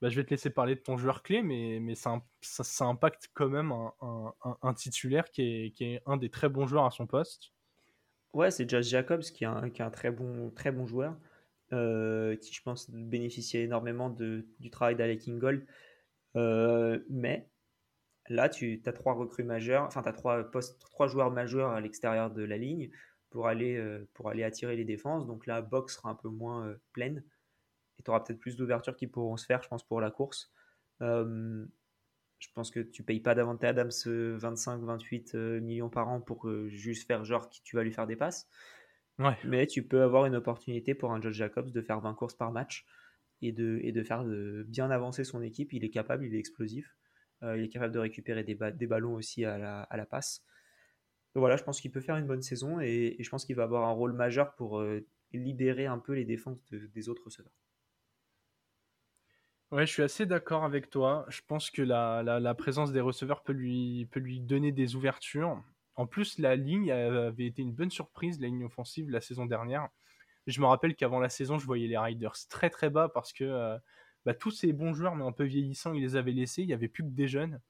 bah, 0.00 0.08
je 0.08 0.16
vais 0.16 0.24
te 0.24 0.30
laisser 0.30 0.50
parler 0.50 0.76
de 0.76 0.80
ton 0.80 0.96
joueur 0.96 1.22
clé, 1.22 1.42
mais, 1.42 1.78
mais 1.80 1.94
ça, 1.94 2.22
ça, 2.40 2.84
impacte 2.84 3.30
quand 3.34 3.48
même 3.48 3.72
un, 3.72 4.74
titulaire 4.74 5.30
qui 5.30 5.42
est, 5.42 5.70
qui 5.72 5.84
est, 5.84 6.02
un 6.06 6.16
des 6.16 6.30
très 6.30 6.48
bons 6.48 6.66
joueurs 6.66 6.84
à 6.84 6.90
son 6.90 7.06
poste. 7.06 7.52
Ouais, 8.32 8.50
c'est 8.50 8.68
Josh 8.68 8.86
Jacobs 8.86 9.22
qui 9.22 9.44
est 9.44 9.48
un, 9.48 9.70
qui 9.70 9.82
est 9.82 9.90
très, 9.90 10.10
bon, 10.10 10.50
très 10.50 10.70
bon 10.70 10.86
joueur, 10.86 11.16
euh, 11.72 12.36
qui 12.36 12.52
je 12.54 12.62
pense 12.62 12.90
bénéficiait 12.90 13.64
énormément 13.64 14.08
de, 14.08 14.46
du 14.60 14.70
travail 14.70 14.94
d'Alec 14.94 15.26
Ingold. 15.26 15.66
Euh, 16.36 17.00
mais 17.10 17.48
là, 18.28 18.48
tu 18.48 18.80
as 18.86 18.92
trois 18.92 19.14
recrues 19.14 19.44
majeures, 19.44 19.84
enfin, 19.84 20.02
tu 20.02 20.08
as 20.08 20.12
trois, 20.12 20.48
trois 20.78 21.08
joueurs 21.08 21.32
majeurs 21.32 21.70
à 21.70 21.80
l'extérieur 21.80 22.30
de 22.30 22.44
la 22.44 22.56
ligne 22.56 22.90
pour 23.30 23.48
aller, 23.48 23.76
euh, 23.76 24.06
pour 24.14 24.28
aller 24.28 24.44
attirer 24.44 24.76
les 24.76 24.84
défenses. 24.84 25.26
Donc 25.26 25.46
là, 25.46 25.60
box 25.60 25.96
sera 25.96 26.10
un 26.10 26.14
peu 26.14 26.28
moins 26.28 26.72
pleine 26.92 27.24
et 27.98 28.02
tu 28.02 28.10
auras 28.10 28.20
peut-être 28.20 28.38
plus 28.38 28.56
d'ouvertures 28.56 28.96
qui 28.96 29.06
pourront 29.06 29.36
se 29.36 29.46
faire, 29.46 29.62
je 29.62 29.68
pense, 29.68 29.86
pour 29.86 30.00
la 30.00 30.10
course. 30.10 30.52
Euh, 31.02 31.64
je 32.38 32.48
pense 32.54 32.70
que 32.70 32.80
tu 32.80 33.02
payes 33.02 33.20
pas 33.20 33.34
davantage 33.34 33.70
Adams 33.70 33.90
25-28 33.90 35.34
euh, 35.34 35.60
millions 35.60 35.90
par 35.90 36.08
an 36.08 36.20
pour 36.20 36.48
juste 36.68 37.06
faire 37.06 37.24
genre 37.24 37.48
qui 37.48 37.62
tu 37.62 37.76
vas 37.76 37.82
lui 37.82 37.92
faire 37.92 38.06
des 38.06 38.16
passes. 38.16 38.48
Ouais. 39.18 39.36
Mais 39.44 39.66
tu 39.66 39.82
peux 39.82 40.02
avoir 40.02 40.26
une 40.26 40.36
opportunité 40.36 40.94
pour 40.94 41.12
un 41.12 41.20
Josh 41.20 41.34
Jacobs 41.34 41.72
de 41.72 41.82
faire 41.82 42.00
20 42.00 42.14
courses 42.14 42.36
par 42.36 42.52
match 42.52 42.86
et 43.42 43.50
de, 43.50 43.80
et 43.82 43.90
de 43.90 44.02
faire 44.04 44.24
de 44.24 44.64
bien 44.68 44.90
avancer 44.90 45.24
son 45.24 45.42
équipe. 45.42 45.72
Il 45.72 45.84
est 45.84 45.90
capable, 45.90 46.24
il 46.24 46.34
est 46.34 46.38
explosif. 46.38 46.96
Euh, 47.42 47.58
il 47.58 47.64
est 47.64 47.68
capable 47.68 47.92
de 47.92 47.98
récupérer 47.98 48.44
des, 48.44 48.54
des 48.54 48.86
ballons 48.86 49.14
aussi 49.14 49.44
à 49.44 49.58
la, 49.58 49.82
à 49.82 49.96
la 49.96 50.06
passe. 50.06 50.44
Donc 51.34 51.42
voilà, 51.42 51.56
je 51.56 51.64
pense 51.64 51.80
qu'il 51.80 51.90
peut 51.90 52.00
faire 52.00 52.16
une 52.16 52.26
bonne 52.26 52.42
saison 52.42 52.80
et, 52.80 53.16
je 53.18 53.28
pense 53.28 53.44
qu'il 53.44 53.56
va 53.56 53.64
avoir 53.64 53.88
un 53.88 53.92
rôle 53.92 54.12
majeur 54.12 54.54
pour 54.54 54.82
libérer 55.32 55.86
un 55.86 55.98
peu 55.98 56.14
les 56.14 56.24
défenses 56.24 56.58
des 56.70 57.08
autres 57.08 57.24
receveurs. 57.24 57.52
Ouais, 59.70 59.86
je 59.86 59.92
suis 59.92 60.02
assez 60.02 60.24
d'accord 60.24 60.64
avec 60.64 60.88
toi. 60.88 61.26
Je 61.28 61.42
pense 61.46 61.70
que 61.70 61.82
la, 61.82 62.22
la, 62.22 62.54
présence 62.54 62.90
des 62.90 63.00
receveurs 63.00 63.42
peut 63.42 63.52
lui, 63.52 64.06
peut 64.10 64.20
lui 64.20 64.40
donner 64.40 64.72
des 64.72 64.96
ouvertures. 64.96 65.62
En 65.94 66.06
plus, 66.06 66.38
la 66.38 66.56
ligne 66.56 66.90
avait 66.90 67.46
été 67.46 67.60
une 67.60 67.74
bonne 67.74 67.90
surprise, 67.90 68.40
la 68.40 68.46
ligne 68.46 68.64
offensive, 68.64 69.10
la 69.10 69.20
saison 69.20 69.44
dernière. 69.44 69.88
Je 70.46 70.60
me 70.62 70.66
rappelle 70.66 70.96
qu'avant 70.96 71.20
la 71.20 71.28
saison, 71.28 71.58
je 71.58 71.66
voyais 71.66 71.86
les 71.86 71.98
Riders 71.98 72.36
très 72.48 72.70
très 72.70 72.88
bas 72.88 73.10
parce 73.10 73.34
que 73.34 73.44
euh, 73.44 73.76
bah, 74.24 74.32
tous 74.32 74.50
ces 74.50 74.72
bons 74.72 74.94
joueurs, 74.94 75.14
mais 75.16 75.24
un 75.24 75.32
peu 75.32 75.44
vieillissants, 75.44 75.92
ils 75.92 76.00
les 76.02 76.16
avaient 76.16 76.32
laissés. 76.32 76.62
Il 76.62 76.68
n'y 76.68 76.74
avait 76.74 76.88
plus 76.88 77.04
que 77.04 77.10
des 77.10 77.28
jeunes. 77.28 77.60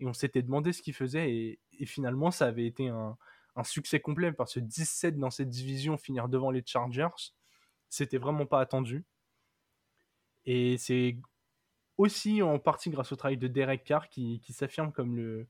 Et 0.00 0.06
on 0.06 0.14
s'était 0.14 0.42
demandé 0.42 0.72
ce 0.72 0.80
qu'ils 0.82 0.94
faisaient. 0.94 1.30
Et, 1.30 1.86
finalement, 1.86 2.30
ça 2.30 2.46
avait 2.46 2.66
été 2.66 2.88
un, 2.88 3.18
un, 3.56 3.64
succès 3.64 4.00
complet 4.00 4.32
parce 4.32 4.54
que 4.54 4.60
17 4.60 5.18
dans 5.18 5.30
cette 5.30 5.50
division, 5.50 5.98
finir 5.98 6.28
devant 6.28 6.50
les 6.50 6.62
Chargers, 6.64 7.08
c'était 7.90 8.18
vraiment 8.18 8.46
pas 8.46 8.60
attendu. 8.60 9.04
Et 10.46 10.78
c'est 10.78 11.18
aussi 11.96 12.42
en 12.42 12.58
partie 12.58 12.90
grâce 12.90 13.12
au 13.12 13.16
travail 13.16 13.36
de 13.36 13.48
Derek 13.48 13.84
Carr 13.84 14.08
qui, 14.08 14.40
qui 14.40 14.52
s'affirme 14.52 14.92
comme 14.92 15.16
le, 15.16 15.46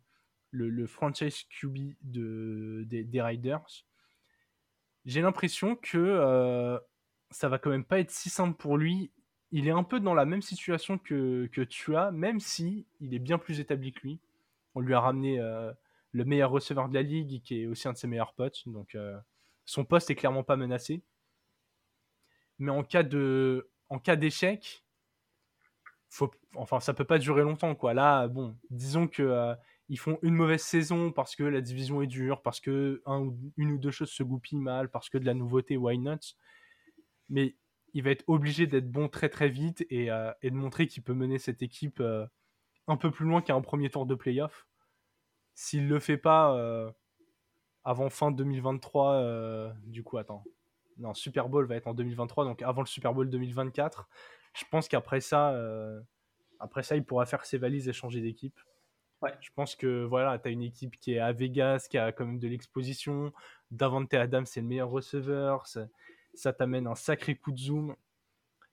le, 0.55 0.87
franchise 0.87 1.45
QB 1.45 1.95
de, 2.03 2.85
des, 2.87 3.23
Riders. 3.23 3.85
J'ai 5.05 5.21
l'impression 5.21 5.77
que 5.77 5.99
euh, 5.99 6.79
ça 7.31 7.49
va 7.49 7.59
quand 7.59 7.71
même 7.71 7.85
pas 7.85 8.01
être 8.01 8.11
si 8.11 8.31
simple 8.31 8.57
pour 8.57 8.79
lui. 8.79 9.11
Il 9.51 9.69
est 9.69 9.73
un 9.73 9.85
peu 9.85 10.01
dans 10.01 10.15
la 10.15 10.25
même 10.25 10.43
situation 10.43 10.99
que, 10.99 11.49
que 11.53 11.61
tu 11.61 11.97
as, 11.97 12.11
même 12.11 12.41
si 12.41 12.87
il 13.01 13.15
est 13.15 13.19
bien 13.19 13.39
plus 13.39 13.61
établi 13.61 13.93
que 13.93 14.01
lui. 14.01 14.21
On 14.75 14.81
lui 14.81 14.95
a 14.95 15.01
ramené 15.01 15.39
euh, 15.39 15.73
le 16.13 16.25
meilleur 16.25 16.51
receveur 16.51 16.89
de 16.89 16.95
la 16.95 17.03
ligue, 17.03 17.43
qui 17.43 17.63
est 17.63 17.67
aussi 17.67 17.87
un 17.87 17.93
de 17.93 17.99
ses 17.99 18.09
meilleurs 18.09 18.35
potes. 18.35 18.63
Donc 18.67 18.95
euh, 18.95 19.19
son 19.65 19.85
poste 19.85 20.11
est 20.11 20.15
clairement 20.15 20.45
pas 20.45 20.57
menacé. 20.57 21.03
Mais 22.59 22.71
en 22.71 22.83
cas 22.83 23.05
en 23.91 23.99
cas 23.99 24.17
d'échec, 24.17 24.84
faut, 26.15 26.31
enfin, 26.55 26.79
ça 26.79 26.95
peut 26.95 27.05
pas 27.05 27.19
durer 27.19 27.43
longtemps, 27.43 27.75
quoi. 27.75 27.93
Là, 27.93 28.29
bon, 28.29 28.57
disons 28.71 29.09
que 29.09 29.23
euh, 29.23 29.55
ils 29.89 29.99
font 29.99 30.19
une 30.23 30.35
mauvaise 30.35 30.62
saison 30.62 31.11
parce 31.11 31.35
que 31.35 31.43
la 31.43 31.61
division 31.61 32.03
est 32.03 32.07
dure, 32.07 32.41
parce 32.41 32.61
que 32.61 33.03
un, 33.05 33.31
une 33.57 33.73
ou 33.73 33.79
deux 33.79 33.91
choses 33.91 34.11
se 34.11 34.23
goupillent 34.23 34.61
mal, 34.61 34.91
parce 34.91 35.11
que 35.11 35.19
de 35.19 35.27
la 35.27 35.35
nouveauté, 35.35 35.77
why 35.77 35.99
not? 35.99 36.21
Mais 37.29 37.57
il 37.95 38.05
va 38.05 38.11
être 38.11 38.23
obligé 38.29 38.69
d'être 38.69 38.91
bon 38.91 39.09
très 39.09 39.29
très 39.29 39.49
vite 39.49 39.85
et, 39.91 40.11
euh, 40.11 40.31
de 40.43 40.51
montrer 40.51 40.87
qu'il 40.87 41.03
peut 41.03 41.15
mener 41.15 41.41
cette 41.41 41.62
équipe 41.62 41.99
euh, 41.99 42.27
un 42.87 42.97
peu 42.97 43.11
plus 43.11 43.27
loin 43.27 43.43
qu'un 43.43 43.61
premier 43.61 43.91
tour 43.91 44.07
de 44.07 44.15
playoff. 44.15 44.69
S'il 45.55 45.89
le 45.89 45.99
fait 45.99 46.17
pas 46.17 46.57
avant 47.85 48.11
fin 48.11 48.33
2023, 48.33 49.73
du 49.85 50.03
coup, 50.03 50.19
attends. 50.19 50.45
Non, 50.97 51.15
Super 51.15 51.49
Bowl 51.49 51.67
va 51.67 51.77
être 51.77 51.87
en 51.87 51.95
2023, 51.95 52.45
donc 52.45 52.62
avant 52.62 52.83
le 52.83 52.87
Super 52.87 53.15
Bowl 53.15 53.31
2024 53.31 54.09
je 54.55 54.65
pense 54.71 54.89
qu'après 54.89 55.21
ça, 55.21 55.51
euh, 55.51 56.01
après 56.61 56.83
ça, 56.83 56.97
il 56.97 57.05
pourra 57.05 57.27
faire 57.27 57.45
ses 57.45 57.59
valises 57.59 57.89
et 57.89 57.93
changer 57.93 58.21
d'équipe. 58.21 58.59
Ouais. 59.21 59.33
Je 59.41 59.51
pense 59.55 59.75
que 59.75 60.05
voilà, 60.05 60.39
tu 60.39 60.49
as 60.49 60.51
une 60.53 60.63
équipe 60.63 60.99
qui 61.01 61.15
est 61.15 61.19
à 61.19 61.33
Vegas, 61.33 61.87
qui 61.91 61.99
a 61.99 62.13
quand 62.13 62.25
même 62.25 62.39
de 62.39 62.49
l'exposition. 62.49 63.33
Davante 63.71 64.15
Adams, 64.15 64.47
c'est 64.47 64.61
le 64.61 64.67
meilleur 64.67 64.91
receveur. 64.91 65.67
Ça, 65.67 66.53
t'amène 66.53 66.87
un 66.87 66.95
sacré 66.95 67.35
coup 67.35 67.53
de 67.53 67.59
zoom. 67.59 67.97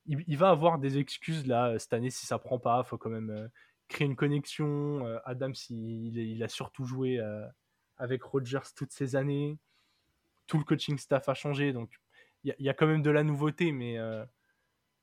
Il, 0.06 0.38
va 0.38 0.50
avoir 0.50 0.80
des 0.80 0.98
excuses 0.98 1.46
là 1.46 1.78
cette 1.78 1.94
année 1.94 2.10
si 2.10 2.26
ça 2.26 2.40
prend 2.40 2.60
pas. 2.60 2.84
faut 2.84 2.98
quand 2.98 3.12
même 3.12 3.30
euh, 3.30 3.48
créer 3.88 4.08
une 4.08 4.16
connexion. 4.16 5.06
Euh, 5.06 5.20
Adams, 5.26 5.54
il, 5.70 6.18
il, 6.18 6.44
a 6.44 6.48
surtout 6.48 6.86
joué 6.86 7.20
avec 7.98 8.24
Rodgers 8.24 8.74
toutes 8.76 8.92
ces 8.92 9.16
années. 9.16 9.58
Tout 10.48 10.58
le 10.58 10.64
coaching 10.64 10.98
staff 10.98 11.30
a 11.30 11.34
changé, 11.34 11.72
donc 11.72 11.92
il 12.44 12.54
y, 12.60 12.64
y, 12.64 12.70
a 12.70 12.74
quand 12.74 12.88
même 12.88 13.04
de 13.04 13.12
la 13.12 13.24
nouveauté, 13.24 13.72
mais 13.72 13.98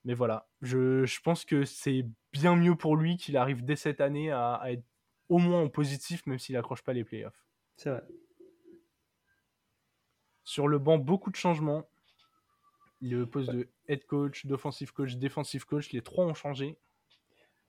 mais 0.09 0.15
voilà, 0.15 0.49
je, 0.63 1.05
je 1.05 1.21
pense 1.21 1.45
que 1.45 1.67
c'est 1.67 2.07
bien 2.33 2.57
mieux 2.57 2.75
pour 2.75 2.97
lui 2.97 3.19
qu'il 3.19 3.37
arrive 3.37 3.63
dès 3.63 3.77
cette 3.77 4.01
année 4.01 4.31
à, 4.31 4.59
être 4.65 4.83
au 5.29 5.37
moins 5.37 5.61
en 5.61 5.69
positif, 5.69 6.27
même 6.27 6.39
s'il 6.39 6.55
n'accroche 6.55 6.83
pas 6.83 6.95
les 6.95 7.05
playoffs. 7.05 7.47
C'est 7.77 7.91
vrai. 7.91 8.03
Sur 10.45 10.67
le 10.67 10.79
banc, 10.79 10.97
beaucoup 10.97 11.31
de 11.31 11.37
changements. 11.37 11.91
Le 13.03 13.27
poste 13.27 13.51
de 13.51 13.69
head 13.87 14.07
coach, 14.07 14.47
d'offensive 14.47 14.95
coach, 14.95 15.17
defensive 15.17 15.67
coach, 15.67 15.93
les 15.93 16.01
trois 16.01 16.25
ont 16.25 16.33
changé. 16.33 16.79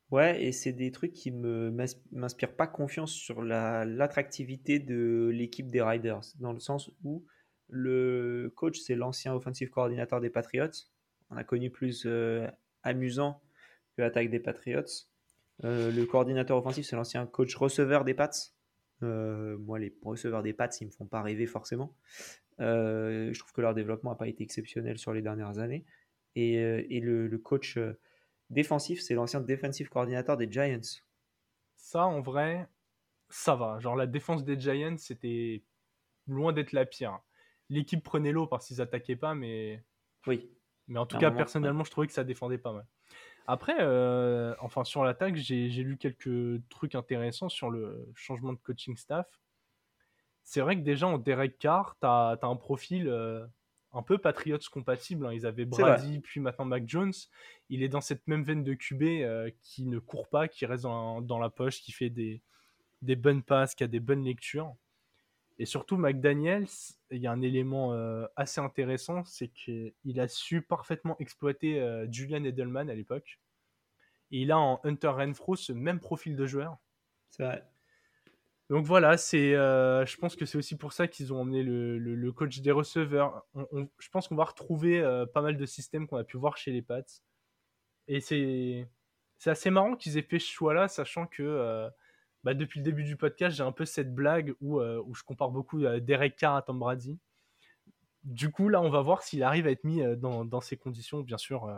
Ouais, 0.09 0.41
et 0.41 0.53
c'est 0.53 0.71
des 0.71 0.91
trucs 0.91 1.11
qui 1.11 1.31
me 1.31 1.75
m'inspirent 2.13 2.55
pas 2.55 2.67
confiance 2.67 3.11
sur 3.11 3.41
l'attractivité 3.41 4.79
de 4.79 5.29
l'équipe 5.33 5.69
des 5.69 5.81
Riders, 5.81 6.21
dans 6.39 6.53
le 6.53 6.61
sens 6.61 6.89
où 7.03 7.25
le 7.67 8.49
coach, 8.55 8.79
c'est 8.79 8.95
l'ancien 8.95 9.35
offensive 9.35 9.69
coordinateur 9.69 10.21
des 10.21 10.29
Patriots, 10.29 10.71
on 11.29 11.37
a 11.37 11.43
connu 11.43 11.69
plus 11.69 12.03
euh, 12.05 12.47
amusant 12.83 13.41
que 13.95 14.01
l'attaque 14.01 14.29
des 14.29 14.39
Patriots. 14.39 14.83
Euh, 15.63 15.91
le 15.91 16.05
coordinateur 16.05 16.57
offensif, 16.57 16.85
c'est 16.85 16.95
l'ancien 16.95 17.25
coach 17.25 17.55
receveur 17.55 18.05
des 18.05 18.13
Pats. 18.13 18.31
Euh, 19.03 19.57
moi, 19.57 19.79
les 19.79 19.95
receveurs 20.01 20.43
des 20.43 20.53
Pats, 20.53 20.69
ils 20.81 20.87
me 20.87 20.91
font 20.91 21.05
pas 21.05 21.21
rêver 21.21 21.45
forcément. 21.45 21.95
je 22.59 23.37
trouve 23.37 23.53
que 23.53 23.61
leur 23.61 23.73
développement 23.73 24.11
n'a 24.11 24.17
pas 24.17 24.27
été 24.27 24.43
exceptionnel 24.43 24.97
sur 24.97 25.13
les 25.13 25.21
dernières 25.21 25.59
années. 25.59 25.85
Et, 26.35 26.99
le, 27.01 27.37
coach 27.37 27.77
défensif, 28.49 29.01
c'est 29.01 29.13
l'ancien 29.13 29.41
defensive 29.41 29.89
coordinateur 29.89 30.37
des 30.37 30.49
Giants. 30.49 31.01
Ça, 31.75 32.05
en 32.05 32.21
vrai, 32.21 32.67
ça 33.29 33.55
va. 33.55 33.79
Genre, 33.79 33.95
la 33.95 34.07
défense 34.07 34.43
des 34.43 34.59
Giants, 34.59 34.97
c'était 34.97 35.63
loin 36.27 36.53
d'être 36.53 36.71
la 36.71 36.85
pire. 36.85 37.19
L'équipe 37.69 38.03
prenait 38.03 38.31
l'eau 38.31 38.47
parce 38.47 38.67
qu'ils 38.67 38.77
n'attaquaient 38.77 39.15
pas, 39.15 39.35
mais. 39.35 39.83
Oui. 40.27 40.49
Mais 40.89 40.99
en 40.99 41.05
tout 41.05 41.17
cas, 41.17 41.31
personnellement, 41.31 41.83
je 41.83 41.91
trouvais 41.91 42.07
que 42.07 42.13
ça 42.13 42.23
défendait 42.23 42.57
pas 42.57 42.73
mal. 42.73 42.85
Après, 43.47 43.77
euh, 43.79 44.53
enfin, 44.59 44.83
sur 44.83 45.03
l'attaque, 45.03 45.35
j'ai 45.35 45.69
lu 45.69 45.97
quelques 45.97 46.61
trucs 46.69 46.95
intéressants 46.95 47.49
sur 47.49 47.69
le 47.69 48.11
changement 48.15 48.53
de 48.53 48.59
coaching 48.59 48.97
staff. 48.97 49.27
C'est 50.43 50.61
vrai 50.61 50.75
que 50.75 50.81
déjà 50.81 51.07
en 51.07 51.19
Derek 51.19 51.57
Carr, 51.59 51.95
tu 52.01 52.07
as, 52.07 52.37
un 52.41 52.55
profil 52.55 53.07
euh, 53.07 53.45
un 53.93 54.01
peu 54.01 54.17
Patriots 54.17 54.57
compatible. 54.71 55.27
Hein. 55.27 55.33
Ils 55.33 55.45
avaient 55.45 55.65
Brady, 55.65 56.19
puis 56.19 56.39
maintenant 56.39 56.65
Mac 56.65 56.83
Jones. 56.87 57.13
Il 57.69 57.83
est 57.83 57.89
dans 57.89 58.01
cette 58.01 58.27
même 58.27 58.43
veine 58.43 58.63
de 58.63 58.73
QB 58.73 59.03
euh, 59.03 59.51
qui 59.61 59.85
ne 59.85 59.99
court 59.99 60.27
pas, 60.27 60.47
qui 60.47 60.65
reste 60.65 60.83
dans, 60.83 61.39
la 61.39 61.49
poche, 61.49 61.81
qui 61.81 61.91
fait 61.91 62.09
des, 62.09 62.41
des 63.03 63.15
bonnes 63.15 63.43
passes, 63.43 63.75
qui 63.75 63.83
a 63.83 63.87
des 63.87 63.99
bonnes 63.99 64.23
lectures. 64.23 64.75
Et 65.59 65.65
surtout, 65.65 65.97
McDaniels, 65.97 66.69
il 67.11 67.21
y 67.21 67.27
a 67.27 67.31
un 67.33 67.41
élément 67.41 67.93
euh, 67.93 68.25
assez 68.37 68.61
intéressant, 68.61 69.25
c'est 69.25 69.49
qu'il 69.49 70.19
a 70.19 70.29
su 70.29 70.61
parfaitement 70.61 71.17
exploiter 71.19 71.81
euh, 71.81 72.07
Julian 72.09 72.45
Edelman 72.45 72.89
à 72.89 72.95
l'époque. 72.95 73.41
Et 74.31 74.39
il 74.39 74.53
a 74.53 74.57
en 74.57 74.79
Hunter 74.85 75.09
Renfro 75.09 75.57
ce 75.57 75.73
même 75.73 75.99
profil 75.99 76.37
de 76.37 76.45
joueur. 76.45 76.77
C'est 77.29 77.43
vrai. 77.43 77.65
Donc 78.69 78.85
voilà, 78.85 79.17
c'est, 79.17 79.53
euh, 79.53 80.05
je 80.05 80.15
pense 80.15 80.37
que 80.37 80.45
c'est 80.45 80.57
aussi 80.57 80.77
pour 80.77 80.93
ça 80.93 81.09
qu'ils 81.09 81.33
ont 81.33 81.41
emmené 81.41 81.61
le, 81.61 82.31
coach 82.31 82.61
des 82.61 82.71
receveurs. 82.71 83.45
je 83.53 84.09
pense 84.09 84.29
qu'on 84.29 84.35
va 84.35 84.45
retrouver 84.45 85.01
pas 85.33 85.41
mal 85.41 85.57
de 85.57 85.65
systèmes 85.65 86.07
qu'on 86.07 86.17
a 86.17 86.23
pu 86.23 86.37
voir 86.37 86.55
chez 86.55 86.71
les 86.71 86.83
Pats. 86.83 87.01
Et 88.07 88.21
c'est, 88.21 88.87
c'est 89.39 89.49
assez 89.49 89.71
marrant 89.71 89.95
qu'ils 89.95 90.17
aient 90.17 90.21
fait 90.21 90.39
ce 90.39 90.49
choix-là, 90.49 90.87
sachant 90.87 91.25
que 91.25 91.89
bah, 92.43 92.53
depuis 92.53 92.79
le 92.79 92.85
début 92.85 93.03
du 93.03 93.17
podcast, 93.17 93.55
j'ai 93.57 93.63
un 93.63 93.71
peu 93.71 93.85
cette 93.85 94.13
blague 94.13 94.53
où, 94.61 94.79
euh, 94.79 95.03
je 95.13 95.23
compare 95.23 95.49
beaucoup 95.49 95.83
euh, 95.83 95.99
Derek 95.99 96.35
Carr 96.35 96.55
à 96.55 96.61
Tom 96.61 96.79
Brady. 96.79 97.17
Du 98.23 98.51
coup, 98.51 98.69
là, 98.69 98.81
on 98.81 98.89
va 98.89 99.01
voir 99.01 99.23
s'il 99.23 99.43
arrive 99.43 99.67
à 99.67 99.71
être 99.71 99.83
mis 99.83 100.01
dans, 100.17 100.45
dans 100.45 100.61
ces 100.61 100.77
conditions. 100.77 101.21
Bien 101.21 101.37
sûr, 101.37 101.69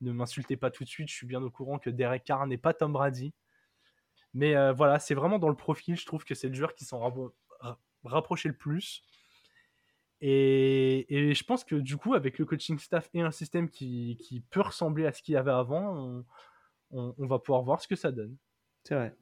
ne 0.00 0.12
m'insultez 0.12 0.56
pas 0.56 0.70
tout 0.70 0.84
de 0.84 0.88
suite, 0.88 1.08
je 1.08 1.14
suis 1.14 1.26
bien 1.26 1.42
au 1.42 1.50
courant 1.50 1.78
que 1.78 1.88
Derek 1.88 2.24
Carr 2.24 2.46
n'est 2.46 2.58
pas 2.58 2.74
Tom 2.74 2.92
Brady. 2.92 3.32
Mais 4.34 4.72
voilà, 4.72 4.98
c'est 4.98 5.14
vraiment 5.14 5.38
dans 5.38 5.48
le 5.48 5.54
profil, 5.54 5.96
je 5.96 6.04
trouve 6.04 6.24
que 6.24 6.34
c'est 6.34 6.48
le 6.48 6.54
joueur 6.54 6.74
qui 6.74 6.84
s'en 6.84 7.00
rapprochait 8.04 8.48
le 8.48 8.56
plus. 8.56 9.04
Et, 10.26 11.34
je 11.34 11.44
pense 11.44 11.64
que 11.64 11.74
du 11.76 11.96
coup, 11.96 12.14
avec 12.14 12.38
le 12.38 12.46
coaching 12.46 12.78
staff 12.78 13.10
et 13.12 13.20
un 13.20 13.30
système 13.30 13.68
qui, 13.68 14.42
peut 14.50 14.62
ressembler 14.62 15.06
à 15.06 15.12
ce 15.12 15.22
qu'il 15.22 15.34
y 15.34 15.36
avait 15.36 15.50
avant, 15.50 16.24
on, 16.90 17.26
va 17.26 17.38
pouvoir 17.38 17.62
voir 17.62 17.80
ce 17.82 17.88
que 17.88 17.96
ça 17.96 18.10
donne. 18.10 18.36
C'est 18.84 18.94
vrai. 18.94 19.14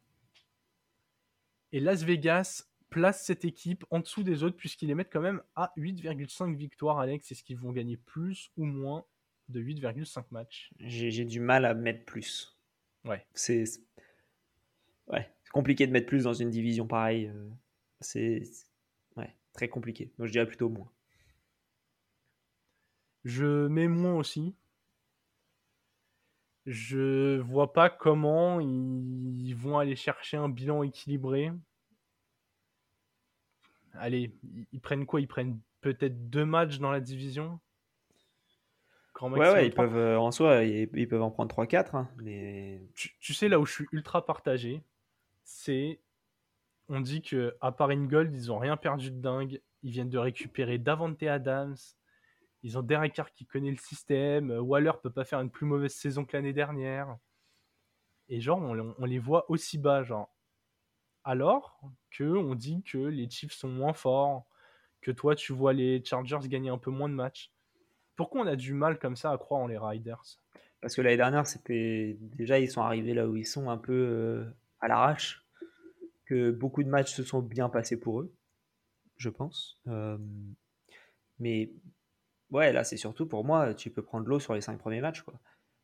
Et 1.72 1.80
Las 1.80 2.04
Vegas 2.04 2.66
place 2.90 3.24
cette 3.24 3.44
équipe 3.44 3.84
en 3.90 4.00
dessous 4.00 4.22
des 4.22 4.42
autres 4.42 4.56
puisqu'ils 4.56 4.88
les 4.88 4.94
mettent 4.94 5.12
quand 5.12 5.22
même 5.22 5.42
à 5.56 5.72
8,5 5.76 6.54
victoires, 6.54 6.98
Alex. 6.98 7.32
Est-ce 7.32 7.42
qu'ils 7.42 7.56
vont 7.56 7.72
gagner 7.72 7.96
plus 7.96 8.50
ou 8.56 8.64
moins 8.64 9.04
de 9.48 9.60
8,5 9.60 10.24
matchs? 10.30 10.70
J'ai 10.78 11.24
du 11.24 11.40
mal 11.40 11.64
à 11.64 11.74
mettre 11.74 12.04
plus. 12.04 12.58
Ouais. 13.04 13.26
C'est 13.34 13.64
ouais, 15.08 15.28
compliqué 15.52 15.86
de 15.86 15.92
mettre 15.92 16.06
plus 16.06 16.24
dans 16.24 16.34
une 16.34 16.50
division 16.50 16.86
pareille. 16.86 17.26
Euh, 17.26 17.48
c'est 18.00 18.42
ouais, 19.16 19.34
très 19.54 19.68
compliqué. 19.68 20.12
Donc 20.18 20.26
je 20.26 20.32
dirais 20.32 20.46
plutôt 20.46 20.68
moins. 20.68 20.90
Je 23.24 23.68
mets 23.68 23.88
moins 23.88 24.14
aussi. 24.16 24.54
Je 26.66 27.40
vois 27.40 27.72
pas 27.72 27.90
comment 27.90 28.60
ils 28.60 29.54
vont 29.54 29.78
aller 29.78 29.96
chercher 29.96 30.36
un 30.36 30.48
bilan 30.48 30.82
équilibré. 30.82 31.50
Allez, 33.94 34.32
ils 34.72 34.80
prennent 34.80 35.06
quoi? 35.06 35.20
Ils 35.20 35.28
prennent 35.28 35.58
peut-être 35.80 36.30
deux 36.30 36.44
matchs 36.44 36.78
dans 36.78 36.92
la 36.92 37.00
division? 37.00 37.60
Ouais, 39.20 39.52
ouais, 39.52 39.66
ils 39.66 39.72
peuvent, 39.72 39.96
euh, 39.96 40.18
en 40.18 40.32
soi, 40.32 40.64
ils, 40.64 41.08
peuvent 41.08 41.22
en 41.22 41.30
prendre 41.30 41.54
3-4. 41.54 41.94
Hein, 41.94 42.08
mais... 42.16 42.82
Tu, 42.94 43.34
sais, 43.34 43.48
là 43.48 43.60
où 43.60 43.66
je 43.66 43.72
suis 43.72 43.86
ultra 43.92 44.24
partagé, 44.26 44.82
c'est. 45.44 46.00
On 46.88 47.00
dit 47.00 47.22
que 47.22 47.56
à 47.60 47.70
part 47.70 47.90
Ingold, 47.90 48.34
ils 48.34 48.50
ont 48.50 48.58
rien 48.58 48.76
perdu 48.76 49.10
de 49.10 49.20
dingue. 49.20 49.60
Ils 49.82 49.92
viennent 49.92 50.10
de 50.10 50.18
récupérer 50.18 50.78
Davante 50.78 51.22
Adams. 51.22 51.76
Ils 52.62 52.78
ont 52.78 52.82
Derek 52.82 53.12
Carr 53.12 53.32
qui 53.32 53.44
connaît 53.44 53.70
le 53.70 53.76
système. 53.76 54.50
Waller 54.50 54.92
peut 55.02 55.10
pas 55.10 55.24
faire 55.24 55.40
une 55.40 55.50
plus 55.50 55.66
mauvaise 55.66 55.94
saison 55.94 56.24
que 56.24 56.36
l'année 56.36 56.52
dernière. 56.52 57.16
Et 58.28 58.40
genre, 58.40 58.58
on, 58.58 58.94
on, 58.98 59.04
les 59.04 59.18
voit 59.18 59.50
aussi 59.50 59.78
bas, 59.78 60.04
genre. 60.04 60.34
Alors 61.24 61.80
que 62.10 62.24
on 62.24 62.54
dit 62.54 62.82
que 62.82 62.98
les 62.98 63.28
Chiefs 63.28 63.52
sont 63.52 63.68
moins 63.68 63.92
forts, 63.92 64.46
que 65.00 65.10
toi 65.10 65.34
tu 65.34 65.52
vois 65.52 65.72
les 65.72 66.02
Chargers 66.04 66.48
gagner 66.48 66.70
un 66.70 66.78
peu 66.78 66.90
moins 66.90 67.08
de 67.08 67.14
matchs. 67.14 67.52
Pourquoi 68.16 68.42
on 68.42 68.46
a 68.46 68.56
du 68.56 68.74
mal 68.74 68.98
comme 68.98 69.16
ça 69.16 69.30
à 69.32 69.38
croire 69.38 69.60
en 69.60 69.66
les 69.66 69.78
Riders? 69.78 70.38
Parce 70.80 70.96
que 70.96 71.02
l'année 71.02 71.16
dernière, 71.16 71.46
c'était 71.46 72.16
déjà 72.20 72.58
ils 72.58 72.70
sont 72.70 72.82
arrivés 72.82 73.14
là 73.14 73.28
où 73.28 73.36
ils 73.36 73.46
sont 73.46 73.70
un 73.70 73.78
peu 73.78 73.92
euh, 73.92 74.44
à 74.80 74.88
l'arrache, 74.88 75.46
que 76.24 76.50
beaucoup 76.50 76.82
de 76.82 76.88
matchs 76.88 77.12
se 77.12 77.22
sont 77.22 77.40
bien 77.40 77.68
passés 77.68 77.98
pour 77.98 78.20
eux, 78.20 78.34
je 79.16 79.28
pense. 79.28 79.78
Euh, 79.86 80.18
mais 81.38 81.70
ouais, 82.52 82.72
là 82.72 82.84
c'est 82.84 82.96
surtout 82.96 83.26
pour 83.26 83.44
moi, 83.44 83.74
tu 83.74 83.90
peux 83.90 84.02
prendre 84.02 84.26
l'eau 84.26 84.38
sur 84.38 84.54
les 84.54 84.60
cinq 84.60 84.78
premiers 84.78 85.00
matchs. 85.00 85.22
Quoi. 85.22 85.34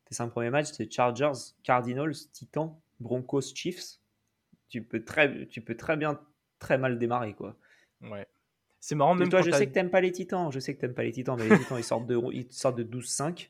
Tes 0.05 0.15
cinq 0.15 0.29
premiers 0.29 0.49
matchs, 0.49 0.71
c'est 0.73 0.91
Chargers, 0.91 1.53
Cardinals, 1.63 2.15
Titans, 2.31 2.75
Broncos, 2.99 3.53
Chiefs. 3.53 3.99
Tu 4.69 4.83
peux 4.83 5.03
très, 5.03 5.47
tu 5.47 5.61
peux 5.61 5.75
très 5.75 5.97
bien, 5.97 6.19
très 6.59 6.77
mal 6.77 6.97
démarrer 6.97 7.33
quoi. 7.33 7.57
Ouais. 8.01 8.25
C'est 8.79 8.95
marrant, 8.95 9.13
même 9.13 9.27
toi, 9.27 9.41
je 9.41 9.51
sais 9.51 9.67
que 9.67 9.73
t'aimes 9.73 9.89
pas 9.89 9.99
les 9.99 10.11
Titans. 10.11 10.51
Je 10.51 10.59
sais 10.59 10.73
que 10.73 10.79
t'aimes 10.79 10.93
pas 10.93 11.03
les 11.03 11.11
Titans, 11.11 11.35
mais 11.37 11.49
les 11.49 11.57
Titans, 11.59 11.77
ils 11.77 11.83
sortent 11.83 12.07
de, 12.07 12.17
ils 12.31 12.47
sortent 12.51 12.77
de 12.77 12.83
12-5 12.83 13.49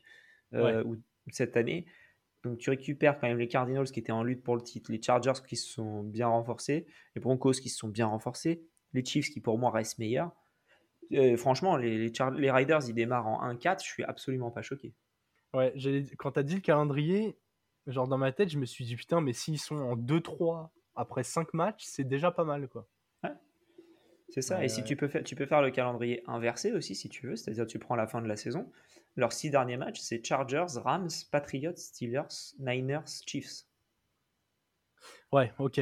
euh, 0.54 0.82
cette 1.30 1.56
année. 1.56 1.86
Donc 2.42 2.58
tu 2.58 2.70
récupères 2.70 3.18
quand 3.20 3.28
même 3.28 3.38
les 3.38 3.48
Cardinals 3.48 3.90
qui 3.90 4.00
étaient 4.00 4.12
en 4.12 4.22
lutte 4.22 4.42
pour 4.42 4.56
le 4.56 4.62
titre, 4.62 4.90
les 4.90 5.00
Chargers 5.00 5.42
qui 5.46 5.56
se 5.56 5.68
sont 5.68 6.02
bien 6.02 6.26
renforcés, 6.26 6.86
les 7.14 7.20
Broncos 7.20 7.52
qui 7.52 7.68
se 7.68 7.76
sont 7.76 7.88
bien 7.88 8.06
renforcés, 8.06 8.62
les 8.92 9.04
Chiefs 9.04 9.30
qui 9.30 9.40
pour 9.40 9.58
moi 9.58 9.70
restent 9.70 9.98
meilleurs. 9.98 10.32
Euh, 11.12 11.36
franchement, 11.36 11.76
les, 11.76 11.98
les, 11.98 12.12
les, 12.36 12.50
Riders, 12.50 12.88
ils 12.88 12.94
démarrent 12.94 13.26
en 13.26 13.52
1-4, 13.52 13.82
je 13.82 13.88
suis 13.88 14.04
absolument 14.04 14.50
pas 14.50 14.62
choqué. 14.62 14.94
Ouais, 15.52 15.74
quand 16.18 16.32
t'as 16.32 16.44
dit 16.44 16.54
le 16.54 16.60
calendrier, 16.60 17.36
genre 17.86 18.06
dans 18.06 18.18
ma 18.18 18.30
tête, 18.30 18.50
je 18.50 18.58
me 18.58 18.66
suis 18.66 18.84
dit 18.84 18.94
putain, 18.94 19.20
mais 19.20 19.32
s'ils 19.32 19.58
sont 19.58 19.76
en 19.76 19.96
2-3 19.96 20.70
après 20.94 21.24
5 21.24 21.54
matchs, 21.54 21.84
c'est 21.84 22.04
déjà 22.04 22.30
pas 22.30 22.44
mal 22.44 22.68
quoi. 22.68 22.86
C'est 24.32 24.42
ça. 24.42 24.64
et 24.64 24.68
si 24.68 24.84
tu 24.84 24.94
peux, 24.94 25.08
faire, 25.08 25.24
tu 25.24 25.34
peux 25.34 25.46
faire 25.46 25.60
le 25.60 25.72
calendrier 25.72 26.22
inversé 26.28 26.70
aussi, 26.72 26.94
si 26.94 27.08
tu 27.08 27.26
veux, 27.26 27.34
c'est-à-dire 27.34 27.66
tu 27.66 27.80
prends 27.80 27.96
la 27.96 28.06
fin 28.06 28.22
de 28.22 28.28
la 28.28 28.36
saison. 28.36 28.70
Leurs 29.16 29.32
six 29.32 29.50
derniers 29.50 29.76
matchs, 29.76 29.98
c'est 29.98 30.24
Chargers, 30.24 30.66
Rams, 30.76 31.08
Patriots, 31.32 31.74
Steelers, 31.74 32.54
Niners, 32.60 33.08
Chiefs. 33.26 33.66
Ouais, 35.32 35.52
ok. 35.58 35.80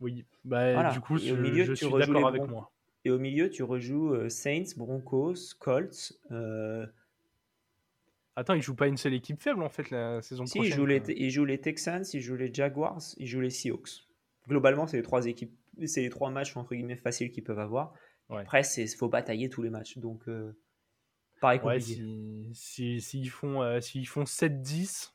Oui, 0.00 0.24
bah, 0.44 0.90
du 0.92 1.00
coup, 1.00 1.18
je, 1.18 1.34
milieu, 1.34 1.64
je 1.64 1.74
suis 1.74 1.92
d'accord 1.92 2.28
avec 2.28 2.48
moi. 2.48 2.72
Et 3.04 3.10
au 3.10 3.18
milieu, 3.18 3.48
tu 3.50 3.62
rejoues 3.62 4.12
euh, 4.12 4.28
Saints, 4.28 4.74
Broncos, 4.76 5.54
Colts. 5.58 6.12
Euh... 6.30 6.86
Attends, 8.36 8.54
ils 8.54 8.62
jouent 8.62 8.76
pas 8.76 8.86
une 8.86 8.96
seule 8.96 9.14
équipe 9.14 9.40
faible 9.40 9.62
en 9.62 9.68
fait 9.68 9.90
la 9.90 10.22
saison 10.22 10.46
si, 10.46 10.58
prochaine. 10.58 10.72
Ils 10.72 10.76
jouent, 10.76 10.86
les, 10.86 11.02
ils 11.08 11.30
jouent 11.30 11.44
les 11.44 11.60
Texans, 11.60 12.04
ils 12.12 12.20
jouent 12.20 12.36
les 12.36 12.52
Jaguars, 12.52 13.02
ils 13.16 13.26
jouent 13.26 13.40
les 13.40 13.50
Seahawks. 13.50 14.06
Globalement, 14.48 14.86
c'est 14.86 14.96
les 14.96 15.02
trois 15.02 15.26
équipes 15.26 15.52
c'est 15.86 16.02
les 16.02 16.10
trois 16.10 16.30
matchs 16.30 16.56
entre 16.56 16.74
guillemets 16.74 16.96
faciles 16.96 17.30
qu'ils 17.30 17.44
peuvent 17.44 17.58
avoir. 17.58 17.94
Après, 18.28 18.62
il 18.76 18.88
faut 18.88 19.08
batailler 19.08 19.48
tous 19.48 19.62
les 19.62 19.70
matchs. 19.70 19.98
Donc, 19.98 20.28
euh, 20.28 20.52
pareil 21.40 21.80
S'ils 21.80 22.50
si, 22.54 23.00
si, 23.00 23.26
font, 23.26 23.62
euh, 23.62 23.80
font 24.06 24.22
7-10, 24.22 25.12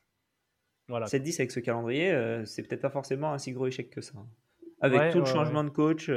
voilà. 0.88 1.06
7-10 1.06 1.40
avec 1.40 1.50
ce 1.50 1.60
calendrier, 1.60 2.12
euh, 2.12 2.44
c'est 2.44 2.62
peut-être 2.62 2.82
pas 2.82 2.90
forcément 2.90 3.32
un 3.32 3.38
si 3.38 3.52
gros 3.52 3.66
échec 3.66 3.88
que 3.88 4.02
ça. 4.02 4.12
Hein. 4.18 4.26
Avec 4.80 5.12
tout 5.12 5.20
le 5.20 5.24
changement 5.24 5.64
de 5.64 5.70
coach. 5.70 6.10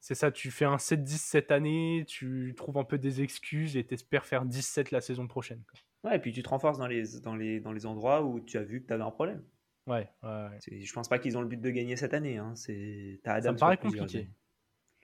C'est 0.00 0.14
ça, 0.14 0.32
tu 0.32 0.50
fais 0.50 0.64
un 0.64 0.76
7-10 0.76 1.06
cette 1.18 1.50
année, 1.50 2.04
tu 2.06 2.54
trouves 2.56 2.78
un 2.78 2.84
peu 2.84 2.98
des 2.98 3.20
excuses 3.20 3.76
et 3.76 3.84
t'espères 3.84 4.24
faire 4.24 4.46
17 4.46 4.90
la 4.90 5.00
saison 5.00 5.26
prochaine. 5.26 5.62
Ouais, 6.04 6.16
et 6.16 6.18
puis 6.18 6.32
tu 6.32 6.42
te 6.42 6.48
renforces 6.48 6.78
dans 6.78 6.86
les, 6.86 7.20
dans 7.22 7.36
les, 7.36 7.60
dans 7.60 7.72
les 7.72 7.84
endroits 7.84 8.22
où 8.22 8.40
tu 8.40 8.56
as 8.56 8.62
vu 8.62 8.80
que 8.80 8.86
tu 8.86 8.92
avais 8.94 9.02
un 9.02 9.10
problème. 9.10 9.42
Ouais, 9.86 10.08
ouais, 10.22 10.58
Je 10.66 10.92
pense 10.92 11.08
pas 11.08 11.18
qu'ils 11.18 11.36
ont 11.36 11.42
le 11.42 11.48
but 11.48 11.60
de 11.60 11.70
gagner 11.70 11.96
cette 11.96 12.14
année. 12.14 12.38
Hein. 12.38 12.54
C'est... 12.54 13.20
Ça 13.24 13.52
me 13.52 13.58
paraît 13.58 13.76
compliqué. 13.76 14.30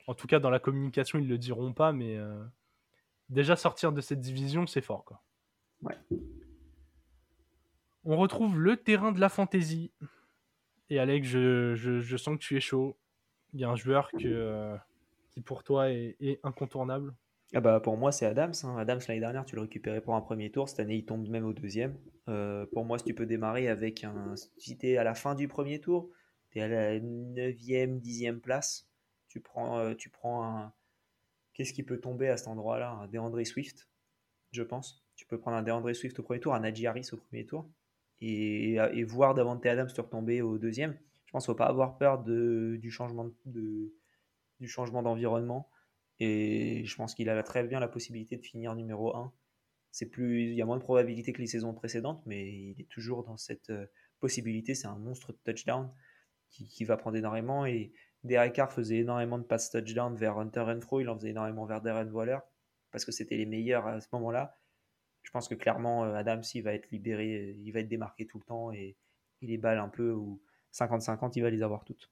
En 0.07 0.15
tout 0.15 0.27
cas, 0.27 0.39
dans 0.39 0.51
la 0.51 0.61
communication, 0.61 1.19
ils 1.19 1.29
le 1.29 1.39
diront 1.39 1.73
pas, 1.73 1.93
mais 1.93 2.17
euh, 2.17 2.43
déjà 3.29 3.57
sortir 3.57 3.93
de 3.93 4.01
cette 4.01 4.21
division, 4.21 4.67
c'est 4.67 4.81
fort. 4.81 5.05
Quoi. 5.05 5.23
Ouais. 5.83 5.97
On 8.05 8.17
retrouve 8.17 8.59
le 8.59 8.77
terrain 8.77 9.13
de 9.13 9.21
la 9.21 9.29
fantaisie. 9.29 9.93
Et 10.89 11.01
Alex, 11.01 11.27
je, 11.27 11.75
je, 11.75 12.17
sens 12.17 12.37
que 12.37 12.41
tu 12.41 12.57
es 12.57 12.61
chaud. 12.61 12.97
Y 13.57 13.65
a 13.65 13.71
un 13.71 13.77
joueur 13.77 14.11
euh, 14.23 14.77
qui 15.31 15.41
pour 15.41 15.65
toi 15.65 15.91
est, 15.91 16.17
est 16.21 16.41
incontournable. 16.43 17.15
Ah 17.55 17.61
bah 17.61 17.81
pour 17.81 17.97
moi 17.97 18.13
c'est 18.13 18.27
Adams. 18.27 18.53
Hein. 18.65 18.77
Adams 18.77 19.01
l'année 19.09 19.21
dernière 19.21 19.47
tu 19.47 19.55
le 19.55 19.63
récupérais 19.63 20.03
pour 20.03 20.15
un 20.15 20.21
premier 20.21 20.51
tour, 20.51 20.69
cette 20.69 20.81
année 20.81 20.97
il 20.97 21.07
tombe 21.07 21.27
même 21.29 21.47
au 21.47 21.55
deuxième. 21.55 21.97
Euh, 22.29 22.67
pour 22.73 22.85
moi 22.85 22.99
si 22.99 23.05
tu 23.05 23.15
peux 23.15 23.25
démarrer 23.25 23.69
avec 23.69 24.05
un... 24.05 24.35
Si 24.59 24.77
tu 24.77 24.89
es 24.89 24.99
à 24.99 25.05
la 25.05 25.15
fin 25.15 25.35
du 25.35 25.49
premier 25.49 25.81
tour, 25.81 26.11
tu 26.51 26.59
es 26.59 26.63
à 26.63 26.69
la 26.69 26.99
9e, 26.99 27.99
10e 28.01 28.41
place, 28.41 28.91
tu 29.29 29.41
prends, 29.41 29.79
euh, 29.79 29.95
tu 29.95 30.11
prends 30.11 30.45
un... 30.45 30.73
Qu'est-ce 31.55 31.73
qui 31.73 31.83
peut 31.83 31.99
tomber 31.99 32.29
à 32.29 32.37
cet 32.37 32.49
endroit-là? 32.49 32.91
Un 32.91 33.07
DeAndre 33.07 33.47
Swift, 33.47 33.89
je 34.53 34.63
pense. 34.63 35.07
Tu 35.15 35.25
peux 35.25 35.39
prendre 35.39 35.57
un 35.57 35.63
DeAndre 35.63 35.95
Swift 35.97 36.19
au 36.19 36.23
premier 36.23 36.41
tour, 36.41 36.55
un 36.55 36.61
Najee 36.61 36.87
Harris 36.87 37.09
au 37.13 37.17
premier 37.17 37.47
tour, 37.47 37.71
et, 38.21 38.75
et 38.75 39.05
voir 39.05 39.33
Davante 39.35 39.65
Adams 39.65 39.91
te 39.91 40.01
retomber 40.03 40.43
au 40.43 40.59
deuxième. 40.59 40.99
Je 41.27 41.33
pense 41.33 41.45
qu'il 41.45 41.53
ne 41.53 41.55
faut 41.55 41.59
pas 41.59 41.67
avoir 41.69 41.99
peur 41.99 42.23
du 42.23 42.91
changement 42.91 43.31
d'environnement. 45.03 45.69
Et 46.19 46.85
je 46.85 46.97
pense 46.97 47.15
qu'il 47.15 47.29
a 47.29 47.43
très 47.43 47.65
bien 47.65 47.81
la 47.81 47.89
possibilité 47.89 48.37
de 48.37 48.43
finir 48.43 48.75
numéro 48.75 49.15
1. 49.15 49.33
C'est 49.91 50.07
plus, 50.07 50.45
il 50.45 50.55
y 50.55 50.63
a 50.63 50.67
moins 50.67 50.77
de 50.77 50.83
probabilité 50.83 51.33
que 51.33 51.41
les 51.41 51.47
saisons 51.47 51.75
précédentes, 51.75 52.23
mais 52.27 52.53
il 52.53 52.81
est 52.81 52.89
toujours 52.89 53.25
dans 53.25 53.37
cette 53.37 53.71
euh, 53.71 53.87
possibilité. 54.21 54.75
C'est 54.75 54.87
un 54.87 54.99
monstre 54.99 55.33
de 55.33 55.39
touchdown 55.45 55.91
qui, 56.51 56.85
va 56.85 56.97
prendre 56.97 57.17
énormément. 57.17 57.67
Et 57.67 57.93
Derek 58.25 58.55
Carr 58.55 58.73
faisait 58.73 58.99
énormément 58.99 59.39
de 59.39 59.45
pass 59.45 59.71
touchdown 59.71 60.15
vers 60.17 60.39
Hunter 60.39 60.61
Renfro, 60.61 61.01
il 61.01 61.09
en 61.09 61.17
faisait 61.17 61.31
énormément 61.31 61.67
vers 61.67 61.83
Darren 61.83 62.11
Waller, 62.11 62.39
parce 62.91 63.05
que 63.05 63.13
c'était 63.13 63.37
les 63.37 63.47
meilleurs 63.47 63.87
à 63.87 64.01
ce 64.01 64.09
moment-là. 64.13 64.59
Je 65.23 65.31
pense 65.31 65.49
que 65.49 65.55
clairement, 65.55 66.05
euh, 66.05 66.15
Adam, 66.15 66.43
s'il 66.43 66.63
va 66.63 66.73
être 66.73 66.91
libéré, 66.91 67.57
il 67.59 67.73
va 67.73 67.81
être 67.81 67.89
démarqué 67.89 68.27
tout 68.27 68.39
le 68.39 68.45
temps 68.45 68.73
et 68.73 68.97
il 69.43 69.51
les 69.51 69.59
balles 69.59 69.79
un 69.79 69.89
peu 69.89 70.15
50-50, 70.77 71.33
il 71.37 71.43
va 71.43 71.51
les 71.51 71.63
avoir 71.63 71.85
toutes. 71.85 72.11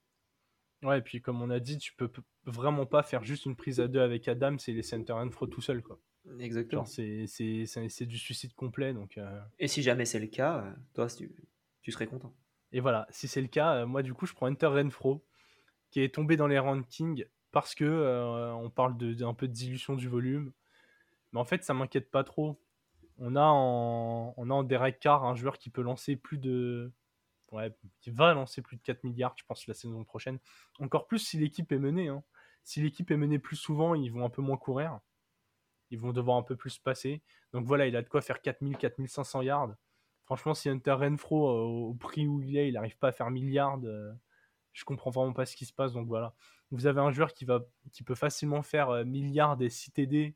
Ouais, 0.83 0.99
et 0.99 1.03
puis 1.03 1.21
comme 1.21 1.41
on 1.43 1.51
a 1.51 1.61
dit, 1.61 1.79
tu 1.79 1.95
peux 1.95 2.11
vraiment 2.45 2.87
pas 2.87 3.03
faire 3.03 3.25
juste 3.25 3.47
une 3.47 3.57
prise 3.57 3.81
à 3.81 3.89
deux 3.89 4.01
avec 4.01 4.29
Adam, 4.29 4.57
c'est 4.59 4.73
les 4.73 4.83
center 4.83 5.15
and 5.15 5.29
throw 5.29 5.47
tout 5.47 5.61
seul, 5.61 5.83
quoi. 5.83 5.99
Exactement. 6.39 6.85
C'est 6.85 8.07
du 8.07 8.19
suicide 8.19 8.55
complet. 8.55 8.95
Donc, 8.95 9.19
euh. 9.19 9.41
Et 9.59 9.69
si 9.69 9.83
jamais 9.83 10.05
c'est 10.05 10.19
le 10.19 10.27
cas, 10.27 10.75
toi, 10.95 11.07
tu, 11.07 11.31
tu 11.83 11.93
serais 11.93 12.07
content. 12.07 12.35
Et 12.73 12.81
voilà, 12.81 13.07
si 13.11 13.29
c'est 13.29 13.43
le 13.43 13.49
cas, 13.49 13.85
moi, 13.85 14.03
du 14.03 14.15
coup, 14.15 14.27
je 14.27 14.35
prends 14.35 14.47
Hunter 14.47 14.67
Renfro, 14.67 15.25
qui 15.91 16.01
est 16.01 16.15
tombé 16.15 16.37
dans 16.37 16.47
les 16.47 16.59
rankings 16.59 17.25
parce 17.53 17.75
que 17.75 18.53
on 18.55 18.69
parle 18.71 18.97
d'un 18.97 19.35
peu 19.35 19.47
de 19.47 19.53
dilution 19.53 19.95
du 19.95 20.09
volume. 20.09 20.53
Mais 21.33 21.41
en 21.41 21.45
fait, 21.45 21.63
ça 21.63 21.75
m'inquiète 21.75 22.11
pas 22.11 22.25
trop. 22.25 22.61
On 23.19 23.37
a 23.37 23.45
en, 23.45 24.35
on 24.37 24.51
a 24.51 24.55
en 24.55 24.65
Derek 24.65 24.99
Carr 24.99 25.25
un 25.25 25.35
joueur 25.35 25.59
qui 25.59 25.71
peut 25.71 25.83
lancer 25.83 26.17
plus 26.17 26.39
de. 26.39 26.93
Ouais, 27.53 27.73
qui 28.01 28.11
va 28.11 28.35
lancer 28.35 28.63
plus 28.63 28.77
de 28.77 28.83
4 28.83 29.05
milliards, 29.05 29.35
je 29.39 29.45
pense, 29.45 29.67
la 29.67 29.75
saison 29.75 30.03
prochaine. 30.05 30.39
Encore 30.81 31.07
plus 31.07 31.21
si 31.21 31.39
l'équipe 31.39 31.71
est 31.71 31.79
menée. 31.79 32.09
Hein. 32.09 32.25
Si 32.65 32.83
l'équipe 32.83 33.11
est 33.11 33.17
menée 33.17 33.39
plus 33.39 33.57
souvent, 33.57 33.95
ils 33.95 34.11
vont 34.11 34.25
un 34.25 34.31
peu 34.31 34.43
moins 34.43 34.57
courir. 34.57 35.01
Ils 35.91 35.99
vont 35.99 36.13
devoir 36.13 36.39
un 36.39 36.43
peu 36.43 36.57
plus 36.57 36.79
passer. 36.79 37.23
Donc 37.53 37.67
voilà, 37.67 37.87
il 37.87 37.95
a 37.95 38.03
de 38.03 38.09
quoi 38.09 38.23
faire 38.23 38.41
4000, 38.41 38.77
4500 38.77 39.43
yards. 39.43 39.75
Franchement, 40.25 40.55
si 40.55 40.71
Hunter 40.71 40.93
Renfro, 40.93 41.49
euh, 41.51 41.89
au 41.91 41.95
prix 41.95 42.27
où 42.27 42.41
il 42.41 42.57
est, 42.57 42.69
il 42.69 42.75
n'arrive 42.75 42.97
pas 42.97 43.09
à 43.09 43.13
faire 43.13 43.31
milliards, 43.31 43.79
euh, 43.85 44.13
je 44.73 44.85
comprends 44.85 45.11
vraiment 45.11 45.35
pas 45.35 45.45
ce 45.45 45.55
qui 45.55 45.67
se 45.67 45.73
passe. 45.73 45.93
Donc 45.93 46.09
voilà. 46.09 46.35
Vous 46.71 46.87
avez 46.87 47.01
un 47.01 47.11
joueur 47.11 47.35
qui, 47.35 47.45
va, 47.45 47.61
qui 47.93 48.03
peut 48.03 48.15
facilement 48.15 48.63
faire 48.63 48.91
euh, 48.91 49.05
milliards 49.05 49.61
et 49.61 49.69
6 49.69 49.93
TD 49.93 50.35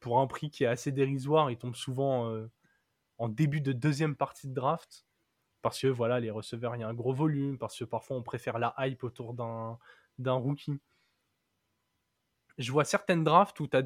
pour 0.00 0.20
un 0.20 0.26
prix 0.26 0.50
qui 0.50 0.64
est 0.64 0.68
assez 0.68 0.90
dérisoire. 0.92 1.50
Il 1.50 1.58
tombe 1.58 1.76
souvent 1.76 2.34
en 3.18 3.28
début 3.28 3.60
de 3.60 3.72
deuxième 3.72 4.16
partie 4.16 4.48
de 4.48 4.54
draft. 4.54 5.04
Parce 5.62 5.80
que 5.80 5.86
voilà, 5.86 6.20
les 6.20 6.30
receveurs, 6.30 6.76
il 6.76 6.80
y 6.80 6.82
a 6.82 6.88
un 6.88 6.94
gros 6.94 7.12
volume. 7.12 7.58
Parce 7.58 7.78
que 7.78 7.84
parfois, 7.84 8.16
on 8.16 8.22
préfère 8.22 8.58
la 8.58 8.74
hype 8.78 9.04
autour 9.04 9.34
d'un 9.34 10.32
rookie 10.32 10.80
je 12.60 12.72
vois 12.72 12.84
certaines 12.84 13.24
drafts 13.24 13.58
où 13.60 13.66
tu 13.66 13.76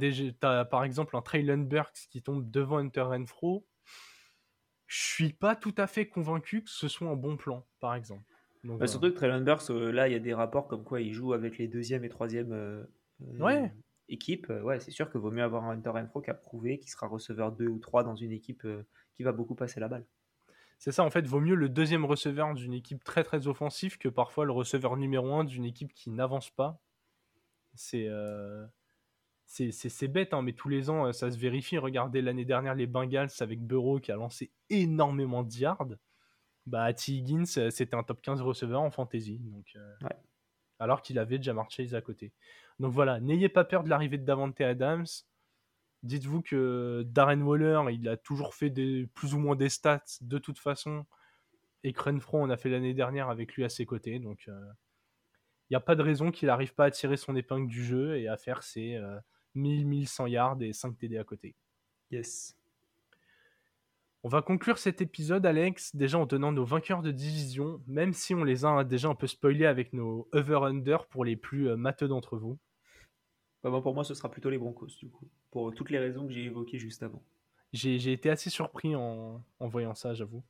as, 0.42 0.64
par 0.64 0.84
exemple 0.84 1.16
un 1.16 1.22
Traylon 1.22 1.58
Burks 1.58 2.08
qui 2.10 2.22
tombe 2.22 2.50
devant 2.50 2.78
Hunter 2.78 3.02
Renfro. 3.02 3.66
Je 4.86 5.02
suis 5.02 5.32
pas 5.32 5.56
tout 5.56 5.74
à 5.78 5.86
fait 5.86 6.08
convaincu 6.08 6.64
que 6.64 6.70
ce 6.70 6.88
soit 6.88 7.08
un 7.08 7.16
bon 7.16 7.36
plan, 7.36 7.66
par 7.80 7.94
exemple. 7.94 8.24
Bah, 8.64 8.86
surtout 8.86 9.10
que 9.10 9.16
Traylon 9.16 9.42
Burks, 9.42 9.70
euh, 9.70 9.92
là, 9.92 10.08
il 10.08 10.12
y 10.12 10.16
a 10.16 10.20
des 10.20 10.34
rapports 10.34 10.66
comme 10.66 10.84
quoi 10.84 11.00
il 11.00 11.12
joue 11.12 11.34
avec 11.34 11.58
les 11.58 11.68
deuxième 11.68 12.04
et 12.04 12.08
troisième 12.08 12.52
euh, 12.52 12.84
ouais. 13.38 13.72
équipes. 14.08 14.50
Ouais, 14.62 14.80
c'est 14.80 14.90
sûr 14.90 15.10
qu'il 15.10 15.20
vaut 15.20 15.30
mieux 15.30 15.42
avoir 15.42 15.64
un 15.64 15.72
Hunter 15.72 15.90
Renfro 15.90 16.20
qui 16.20 16.30
a 16.30 16.34
prouvé 16.34 16.78
qu'il 16.78 16.90
sera 16.90 17.06
receveur 17.06 17.52
2 17.52 17.66
ou 17.66 17.78
3 17.78 18.04
dans 18.04 18.16
une 18.16 18.32
équipe 18.32 18.64
euh, 18.64 18.86
qui 19.14 19.22
va 19.22 19.32
beaucoup 19.32 19.54
passer 19.54 19.80
la 19.80 19.88
balle. 19.88 20.04
C'est 20.84 20.92
ça, 20.92 21.02
en 21.02 21.08
fait, 21.08 21.26
vaut 21.26 21.40
mieux 21.40 21.54
le 21.54 21.70
deuxième 21.70 22.04
receveur 22.04 22.52
d'une 22.52 22.74
équipe 22.74 23.02
très 23.04 23.24
très 23.24 23.46
offensive 23.46 23.96
que 23.96 24.10
parfois 24.10 24.44
le 24.44 24.52
receveur 24.52 24.98
numéro 24.98 25.32
1 25.32 25.44
d'une 25.44 25.64
équipe 25.64 25.94
qui 25.94 26.10
n'avance 26.10 26.50
pas 26.50 26.78
euh, 27.94 28.66
c'est 29.46 29.72
c'est 29.72 30.08
bête, 30.08 30.34
hein, 30.34 30.42
mais 30.42 30.52
tous 30.52 30.68
les 30.68 30.90
ans, 30.90 31.06
euh, 31.06 31.12
ça 31.12 31.30
se 31.30 31.38
vérifie. 31.38 31.78
Regardez 31.78 32.20
l'année 32.20 32.44
dernière 32.44 32.74
les 32.74 32.86
Bengals 32.86 33.30
avec 33.40 33.62
Burrow 33.62 33.98
qui 33.98 34.12
a 34.12 34.16
lancé 34.16 34.52
énormément 34.68 35.42
de 35.42 35.54
yards. 35.54 35.88
Bah, 36.66 36.92
T. 36.92 37.12
Higgins, 37.12 37.44
euh, 37.56 37.70
c'était 37.70 37.96
un 37.96 38.02
top 38.02 38.20
15 38.20 38.42
receveur 38.42 38.82
en 38.82 38.90
fantasy. 38.90 39.38
Donc, 39.38 39.78
Alors 40.78 41.00
qu'il 41.00 41.18
avait 41.18 41.40
Jamar 41.40 41.70
Chase 41.70 41.94
à 41.94 42.02
côté. 42.02 42.34
Donc 42.78 42.92
voilà, 42.92 43.20
n'ayez 43.20 43.48
pas 43.48 43.64
peur 43.64 43.84
de 43.84 43.88
l'arrivée 43.88 44.18
de 44.18 44.26
Davante 44.26 44.60
Adams. 44.60 45.06
Dites-vous 46.04 46.42
que 46.42 47.02
Darren 47.06 47.40
Waller, 47.40 47.80
il 47.90 48.08
a 48.08 48.16
toujours 48.16 48.54
fait 48.54 48.70
des, 48.70 49.08
plus 49.14 49.34
ou 49.34 49.38
moins 49.38 49.56
des 49.56 49.68
stats 49.68 50.04
de 50.20 50.38
toute 50.38 50.58
façon. 50.58 51.06
Et 51.82 51.92
Crenfro, 51.92 52.38
on 52.38 52.50
a 52.50 52.56
fait 52.56 52.68
l'année 52.68 52.94
dernière 52.94 53.30
avec 53.30 53.54
lui 53.54 53.64
à 53.64 53.68
ses 53.68 53.86
côtés. 53.86 54.18
Donc, 54.18 54.46
il 54.46 55.72
n'y 55.72 55.76
a 55.76 55.80
pas 55.80 55.96
de 55.96 56.02
raison 56.02 56.30
qu'il 56.30 56.48
n'arrive 56.48 56.74
pas 56.74 56.84
à 56.84 56.90
tirer 56.90 57.16
son 57.16 57.34
épingle 57.34 57.68
du 57.68 57.82
jeu 57.82 58.18
et 58.18 58.28
à 58.28 58.36
faire 58.36 58.62
ses 58.62 59.00
1000-1100 59.56 60.24
euh, 60.24 60.28
yards 60.28 60.62
et 60.62 60.72
5 60.74 60.96
TD 60.98 61.16
à 61.16 61.24
côté. 61.24 61.54
Yes. 62.10 62.54
On 64.22 64.28
va 64.28 64.42
conclure 64.42 64.78
cet 64.78 65.00
épisode, 65.02 65.44
Alex, 65.44 65.96
déjà 65.96 66.18
en 66.18 66.26
donnant 66.26 66.52
nos 66.52 66.64
vainqueurs 66.64 67.02
de 67.02 67.10
division, 67.10 67.82
même 67.86 68.12
si 68.12 68.34
on 68.34 68.44
les 68.44 68.64
a 68.64 68.84
déjà 68.84 69.08
un 69.08 69.14
peu 69.14 69.26
spoilés 69.26 69.66
avec 69.66 69.92
nos 69.92 70.28
over-under 70.32 71.06
pour 71.10 71.24
les 71.24 71.36
plus 71.36 71.68
euh, 71.68 71.76
matheux 71.76 72.08
d'entre 72.08 72.36
vous. 72.36 72.58
Bah, 73.64 73.80
pour 73.80 73.94
moi, 73.94 74.04
ce 74.04 74.12
sera 74.14 74.30
plutôt 74.30 74.50
les 74.50 74.58
Broncos, 74.58 74.98
du 74.98 75.08
coup, 75.08 75.26
pour 75.50 75.74
toutes 75.74 75.88
les 75.88 75.98
raisons 75.98 76.26
que 76.26 76.32
j'ai 76.32 76.44
évoquées 76.44 76.78
juste 76.78 77.02
avant. 77.02 77.22
J'ai 77.72 78.12
été 78.12 78.28
assez 78.28 78.50
surpris 78.50 78.94
en, 78.94 79.42
voyant 79.58 79.94
ça, 79.94 80.12
j'avoue. 80.14 80.44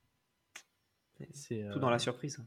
Tout 1.73 1.79
dans 1.79 1.91
la 1.91 1.97
euh, 1.97 1.99
surprise. 1.99 2.45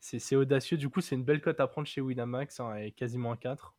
C'est 0.00 0.34
audacieux. 0.34 0.78
Du 0.78 0.88
coup, 0.88 1.02
c'est 1.02 1.14
une 1.14 1.24
belle 1.24 1.42
cote 1.42 1.60
à 1.60 1.66
prendre 1.66 1.86
chez 1.86 2.00
Winamax, 2.00 2.58
hein, 2.58 2.74
et 2.76 2.90
quasiment 2.90 3.32
un 3.32 3.36
4. 3.36 3.76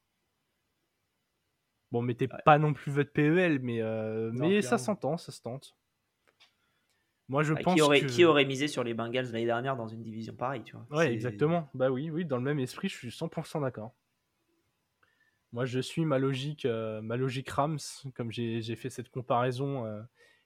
Bon, 1.92 2.02
mettez 2.02 2.28
pas 2.28 2.58
non 2.60 2.74
plus 2.74 2.92
votre 2.92 3.12
PEL, 3.12 3.60
mais, 3.60 3.82
euh, 3.82 4.32
mais 4.34 4.62
ça 4.62 4.78
s'entend, 4.78 5.18
ça 5.18 5.32
se 5.32 5.42
tente. 5.42 5.76
Moi, 7.28 7.42
je 7.42 7.54
pense 7.54 7.74
qui 7.74 7.82
aurait, 7.82 8.06
qui 8.06 8.24
aurait 8.24 8.46
misé 8.46 8.68
sur 8.68 8.84
les 8.84 8.94
Bengals 8.94 9.26
l'année 9.26 9.46
dernière 9.46 9.76
dans 9.76 9.88
une 9.88 10.04
division 10.04 10.36
pareille, 10.36 10.64
tu 10.64 10.76
vois? 10.76 10.86
Ouais, 10.92 11.12
exactement. 11.12 11.70
Bah 11.74 11.90
oui, 11.90 12.12
oui, 12.12 12.24
dans 12.24 12.38
le 12.38 12.44
même 12.44 12.60
esprit, 12.60 12.88
je 12.88 12.96
suis 12.96 13.10
100% 13.10 13.62
d'accord. 13.62 13.94
Moi, 15.54 15.66
je 15.66 15.80
suis 15.80 16.04
ma 16.04 16.18
logique, 16.18 16.66
euh, 16.66 17.00
ma 17.02 17.16
logique 17.16 17.50
Rams, 17.50 17.78
comme 18.16 18.32
j'ai 18.32 18.76
fait 18.76 18.90
cette 18.90 19.10
comparaison, 19.10 19.86
euh, 19.86 20.02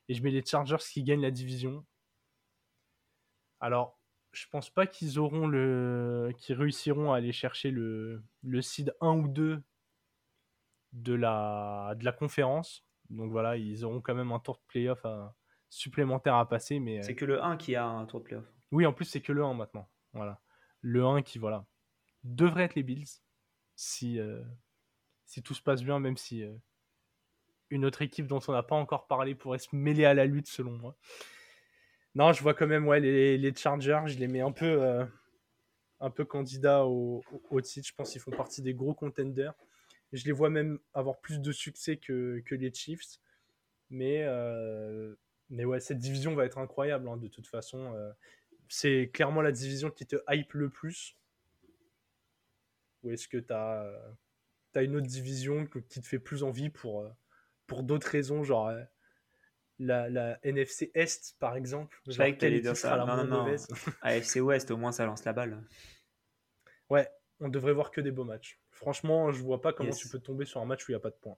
et 0.09 0.13
je 0.13 0.21
mets 0.21 0.31
les 0.31 0.45
Chargers 0.45 0.77
qui 0.77 1.01
gagnent 1.01 1.21
la 1.21 1.31
division. 1.31 1.85
Alors, 3.61 3.97
je 4.33 4.45
pense 4.51 4.69
pas 4.69 4.85
qu'ils 4.85 5.17
auront 5.17 5.47
le, 5.47 6.33
qu'ils 6.37 6.55
réussiront 6.55 7.13
à 7.13 7.17
aller 7.17 7.31
chercher 7.31 7.71
le, 7.71 8.21
le 8.43 8.61
seed 8.61 8.93
1 8.99 9.17
ou 9.17 9.27
2 9.29 9.63
de 10.91 11.13
la, 11.13 11.95
de 11.97 12.03
la 12.03 12.11
conférence. 12.11 12.85
Donc 13.09 13.31
voilà, 13.31 13.55
ils 13.55 13.85
auront 13.85 14.01
quand 14.01 14.13
même 14.13 14.33
un 14.33 14.39
tour 14.39 14.57
de 14.57 14.63
playoff 14.67 15.05
à, 15.05 15.33
supplémentaire 15.69 16.35
à 16.35 16.49
passer. 16.49 16.79
mais 16.79 17.01
C'est 17.01 17.15
que 17.15 17.25
le 17.25 17.41
1 17.41 17.55
qui 17.55 17.75
a 17.75 17.85
un 17.85 18.05
tour 18.05 18.19
de 18.19 18.25
playoff. 18.25 18.45
Oui, 18.71 18.85
en 18.85 18.91
plus, 18.91 19.05
c'est 19.05 19.21
que 19.21 19.31
le 19.31 19.43
1 19.45 19.53
maintenant. 19.53 19.89
Voilà. 20.11 20.41
Le 20.81 21.05
1 21.05 21.21
qui, 21.21 21.39
voilà, 21.39 21.65
devrait 22.25 22.63
être 22.63 22.75
les 22.75 22.83
Bills 22.83 23.21
si, 23.77 24.19
euh, 24.19 24.43
si 25.27 25.43
tout 25.43 25.53
se 25.53 25.61
passe 25.61 25.83
bien, 25.83 25.99
même 25.99 26.17
si 26.17 26.43
euh, 26.43 26.53
une 27.69 27.85
autre 27.85 28.01
équipe 28.01 28.25
dont 28.25 28.39
on 28.47 28.53
n'a 28.53 28.63
pas 28.63 28.75
encore 28.75 29.07
parlé 29.07 29.35
pourrait 29.35 29.59
se 29.59 29.75
mêler 29.75 30.05
à 30.05 30.13
la 30.13 30.25
lutte, 30.25 30.47
selon 30.47 30.71
moi. 30.71 30.97
Non, 32.15 32.31
je 32.33 32.41
vois 32.41 32.53
quand 32.53 32.65
même 32.65 32.91
les, 32.93 33.53
Chargers, 33.53 34.03
je 34.07 34.17
les 34.17 34.27
mets 34.27 34.41
un 34.41 34.53
peu, 34.53 34.81
euh, 34.81 35.05
candidats 36.27 36.85
au, 36.85 37.21
titre. 37.61 37.87
Je 37.87 37.93
pense 37.93 38.11
qu'ils 38.11 38.21
font 38.21 38.31
partie 38.31 38.61
des 38.61 38.73
gros 38.73 38.95
contenders. 38.95 39.53
Je 40.13 40.23
les 40.25 40.31
vois 40.31 40.49
même 40.49 40.79
avoir 40.93 41.19
plus 41.19 41.41
de 41.41 41.51
succès 41.51 41.97
que, 41.97 42.41
les 42.49 42.73
Chiefs. 42.73 43.19
Mais, 43.89 44.23
euh, 44.23 45.13
mais 45.49 45.65
ouais, 45.65 45.81
cette 45.81 45.99
division 45.99 46.33
va 46.33 46.45
être 46.45 46.57
incroyable 46.57 47.07
hein, 47.09 47.17
de 47.17 47.27
toute 47.27 47.47
façon. 47.47 47.93
C'est 48.69 49.11
clairement 49.13 49.41
la 49.41 49.51
division 49.51 49.91
qui 49.91 50.05
te 50.05 50.15
hype 50.29 50.53
le 50.53 50.69
plus. 50.69 51.17
Ou 53.03 53.11
est-ce 53.11 53.27
que 53.27 53.37
tu 53.37 53.53
as, 54.75 54.83
une 54.83 54.95
autre 54.95 55.07
division 55.07 55.65
qui 55.65 56.01
te 56.01 56.07
fait 56.07 56.19
plus 56.19 56.43
envie 56.43 56.69
pour, 56.69 57.09
pour 57.65 57.83
d'autres 57.83 58.07
raisons, 58.07 58.43
genre 58.43 58.71
la, 59.79 60.39
NFC 60.43 60.91
Est, 60.93 61.35
par 61.39 61.55
exemple. 61.55 61.99
Je 62.07 62.13
savais 62.13 62.37
que 62.37 62.59
dire 62.59 62.75
ça. 62.75 62.97
Non, 62.97 63.25
non, 63.25 63.45
non. 63.45 63.55
AFC 64.01 64.37
Ouest, 64.37 64.71
au 64.71 64.77
moins, 64.77 64.91
ça 64.91 65.05
lance 65.05 65.25
la 65.25 65.33
balle. 65.33 65.63
Ouais, 66.89 67.07
on 67.39 67.49
devrait 67.49 67.73
voir 67.73 67.91
que 67.91 68.01
des 68.01 68.11
beaux 68.11 68.23
matchs. 68.23 68.59
Franchement, 68.71 69.31
je 69.31 69.41
vois 69.41 69.61
pas 69.61 69.73
comment 69.73 69.91
tu 69.91 70.07
peux 70.07 70.19
tomber 70.19 70.45
sur 70.45 70.61
un 70.61 70.65
match 70.65 70.87
où 70.87 70.91
il 70.91 70.95
n'y 70.95 70.97
a 70.97 71.01
pas 71.01 71.09
de 71.09 71.15
points. 71.15 71.37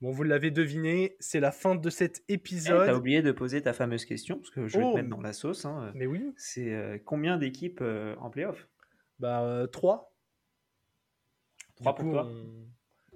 Bon, 0.00 0.10
vous 0.10 0.24
l'avez 0.24 0.50
deviné, 0.50 1.16
c'est 1.20 1.38
la 1.38 1.52
fin 1.52 1.76
de 1.76 1.88
cet 1.88 2.24
eh, 2.28 2.34
épisode. 2.34 2.86
T'as 2.86 2.94
oublié 2.94 3.22
de 3.22 3.30
poser 3.30 3.62
ta 3.62 3.72
fameuse 3.72 4.04
question, 4.04 4.38
parce 4.38 4.50
que 4.50 4.66
je 4.66 4.78
vais 4.78 4.84
te 4.84 4.88
oh. 4.88 4.96
mettre 4.96 5.08
dans 5.08 5.20
la 5.20 5.32
sauce. 5.32 5.64
Hein. 5.64 5.92
Mais 5.94 6.06
oui. 6.06 6.32
C'est 6.36 6.74
euh, 6.74 6.98
combien 7.04 7.38
d'équipes 7.38 7.80
euh, 7.82 8.16
en 8.16 8.28
playoff? 8.28 8.68
Bah, 9.20 9.38
3. 9.38 9.46
Euh, 9.46 9.66
3 9.68 10.11
pour 11.82 12.10
toi 12.10 12.30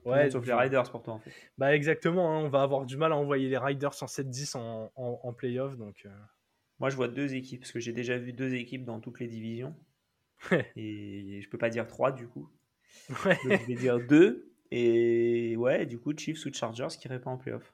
Ouais, 0.04 0.30
sauf 0.30 0.46
les 0.46 0.52
Riders 0.52 0.88
pour 0.90 1.02
toi 1.02 1.14
en 1.14 1.18
fait. 1.18 1.32
Bah 1.58 1.74
exactement, 1.74 2.30
hein, 2.30 2.44
on 2.44 2.48
va 2.48 2.62
avoir 2.62 2.86
du 2.86 2.96
mal 2.96 3.12
à 3.12 3.16
envoyer 3.16 3.48
les 3.48 3.58
Riders 3.58 4.02
en 4.02 4.06
7-10 4.06 4.56
en, 4.56 4.92
en, 4.94 5.32
playoff. 5.32 5.76
Donc, 5.76 6.02
euh. 6.06 6.10
Moi 6.78 6.90
je 6.90 6.96
vois 6.96 7.08
deux 7.08 7.34
équipes, 7.34 7.60
parce 7.60 7.72
que 7.72 7.80
j'ai 7.80 7.92
déjà 7.92 8.16
vu 8.16 8.32
deux 8.32 8.54
équipes 8.54 8.84
dans 8.84 9.00
toutes 9.00 9.18
les 9.18 9.26
divisions. 9.26 9.74
et 10.76 11.40
je 11.42 11.48
peux 11.48 11.58
pas 11.58 11.70
dire 11.70 11.88
trois 11.88 12.12
du 12.12 12.28
coup. 12.28 12.48
Ouais. 13.24 13.36
je 13.42 13.66
vais 13.66 13.74
dire 13.74 13.98
deux. 14.06 14.52
Et 14.70 15.56
ouais, 15.56 15.86
du 15.86 15.98
coup, 15.98 16.16
Chiefs 16.16 16.44
ou 16.46 16.52
Chargers 16.52 16.96
qui 16.98 17.08
répond 17.08 17.30
en 17.30 17.36
playoff. 17.36 17.72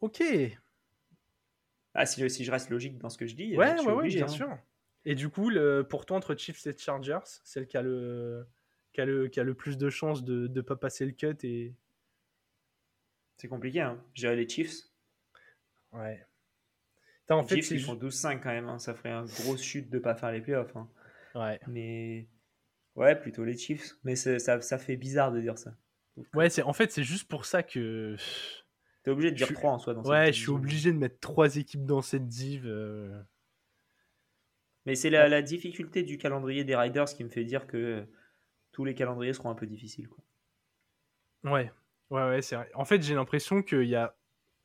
Ok. 0.00 0.22
Ah, 1.94 2.06
si, 2.06 2.28
si 2.30 2.44
je 2.44 2.50
reste 2.50 2.70
logique 2.70 2.98
dans 2.98 3.10
ce 3.10 3.18
que 3.18 3.26
je 3.26 3.34
dis. 3.34 3.56
Ouais, 3.56 3.78
ouais, 3.80 3.92
ouais, 3.92 4.08
bien 4.08 4.24
hein. 4.24 4.28
sûr. 4.28 4.58
Et 5.04 5.14
du 5.14 5.28
coup, 5.28 5.48
le, 5.50 5.82
pour 5.88 6.04
toi, 6.06 6.16
entre 6.16 6.34
Chiefs 6.34 6.66
et 6.66 6.76
Chargers, 6.76 7.18
c'est 7.44 7.60
le 7.60 7.66
cas 7.66 7.82
le, 7.82 8.46
qui 8.92 9.00
a 9.00 9.04
le, 9.06 9.28
qui 9.28 9.40
a 9.40 9.44
le 9.44 9.54
plus 9.54 9.78
de 9.78 9.88
chances 9.90 10.24
de 10.24 10.48
ne 10.48 10.60
pas 10.60 10.76
passer 10.76 11.06
le 11.06 11.12
cut. 11.12 11.36
Et... 11.44 11.74
C'est 13.36 13.48
compliqué, 13.48 13.80
hein. 13.80 14.02
Gérer 14.14 14.36
les 14.36 14.48
Chiefs. 14.48 14.84
Ouais. 15.92 16.26
en 17.30 17.40
les 17.42 17.48
fait, 17.48 17.54
Chiefs, 17.56 17.70
ils 17.70 17.80
font 17.82 17.94
12-5 17.94 18.40
quand 18.40 18.50
même. 18.50 18.68
Hein. 18.68 18.78
Ça 18.78 18.94
ferait 18.94 19.10
un 19.10 19.24
gros 19.24 19.56
chute 19.56 19.88
de 19.90 19.96
ne 19.98 20.02
pas 20.02 20.14
faire 20.14 20.32
les 20.32 20.40
playoffs. 20.40 20.76
Hein. 20.76 20.88
Ouais. 21.34 21.60
Mais. 21.68 22.26
Ouais, 22.96 23.14
plutôt 23.18 23.44
les 23.44 23.56
Chiefs. 23.56 23.96
Mais 24.04 24.16
ça, 24.16 24.60
ça 24.60 24.78
fait 24.78 24.96
bizarre 24.96 25.32
de 25.32 25.40
dire 25.40 25.56
ça. 25.56 25.72
Ouais, 26.34 26.50
c'est 26.50 26.62
en 26.62 26.72
fait, 26.72 26.90
c'est 26.90 27.04
juste 27.04 27.28
pour 27.28 27.44
ça 27.44 27.62
que. 27.62 28.16
T'es 29.04 29.12
obligé 29.12 29.30
de 29.30 29.36
Je 29.36 29.44
dire 29.44 29.46
suis- 29.46 29.54
3 29.54 29.70
en 29.72 29.78
soi. 29.78 29.94
Dans 29.94 30.02
cette 30.02 30.10
Ouais, 30.10 30.32
je 30.32 30.38
suis 30.40 30.50
obligé 30.50 30.92
de 30.92 30.98
mettre 30.98 31.20
trois 31.20 31.56
équipes 31.56 31.86
dans 31.86 32.02
cette 32.02 32.26
div. 32.26 32.64
euh. 32.66 33.22
Mais 34.88 34.94
c'est 34.94 35.10
la, 35.10 35.28
la 35.28 35.42
difficulté 35.42 36.02
du 36.02 36.16
calendrier 36.16 36.64
des 36.64 36.74
Riders 36.74 37.04
qui 37.04 37.22
me 37.22 37.28
fait 37.28 37.44
dire 37.44 37.66
que 37.66 37.76
euh, 37.76 38.02
tous 38.72 38.86
les 38.86 38.94
calendriers 38.94 39.34
seront 39.34 39.50
un 39.50 39.54
peu 39.54 39.66
difficiles. 39.66 40.08
Quoi. 40.08 40.24
Ouais, 41.44 41.70
ouais, 42.08 42.22
ouais, 42.30 42.40
c'est 42.40 42.56
vrai. 42.56 42.70
En 42.72 42.86
fait, 42.86 43.02
j'ai 43.02 43.14
l'impression 43.14 43.62
qu'il 43.62 43.84
y 43.84 43.94
a 43.94 44.16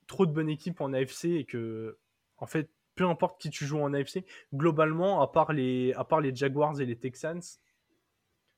trop 0.07 0.25
de 0.25 0.31
bonnes 0.31 0.47
équipes 0.47 0.79
en 0.79 0.93
AFC 0.93 1.25
et 1.25 1.43
que, 1.43 1.97
en 2.37 2.45
fait, 2.45 2.69
peu 2.95 3.05
importe 3.05 3.41
qui 3.41 3.49
tu 3.49 3.65
joues 3.65 3.81
en 3.81 3.93
AFC, 3.93 4.23
globalement, 4.53 5.21
à 5.21 5.27
part 5.27 5.51
les, 5.51 5.91
à 5.97 6.05
part 6.05 6.21
les 6.21 6.33
Jaguars 6.33 6.79
et 6.79 6.85
les 6.85 6.95
Texans, 6.95 7.41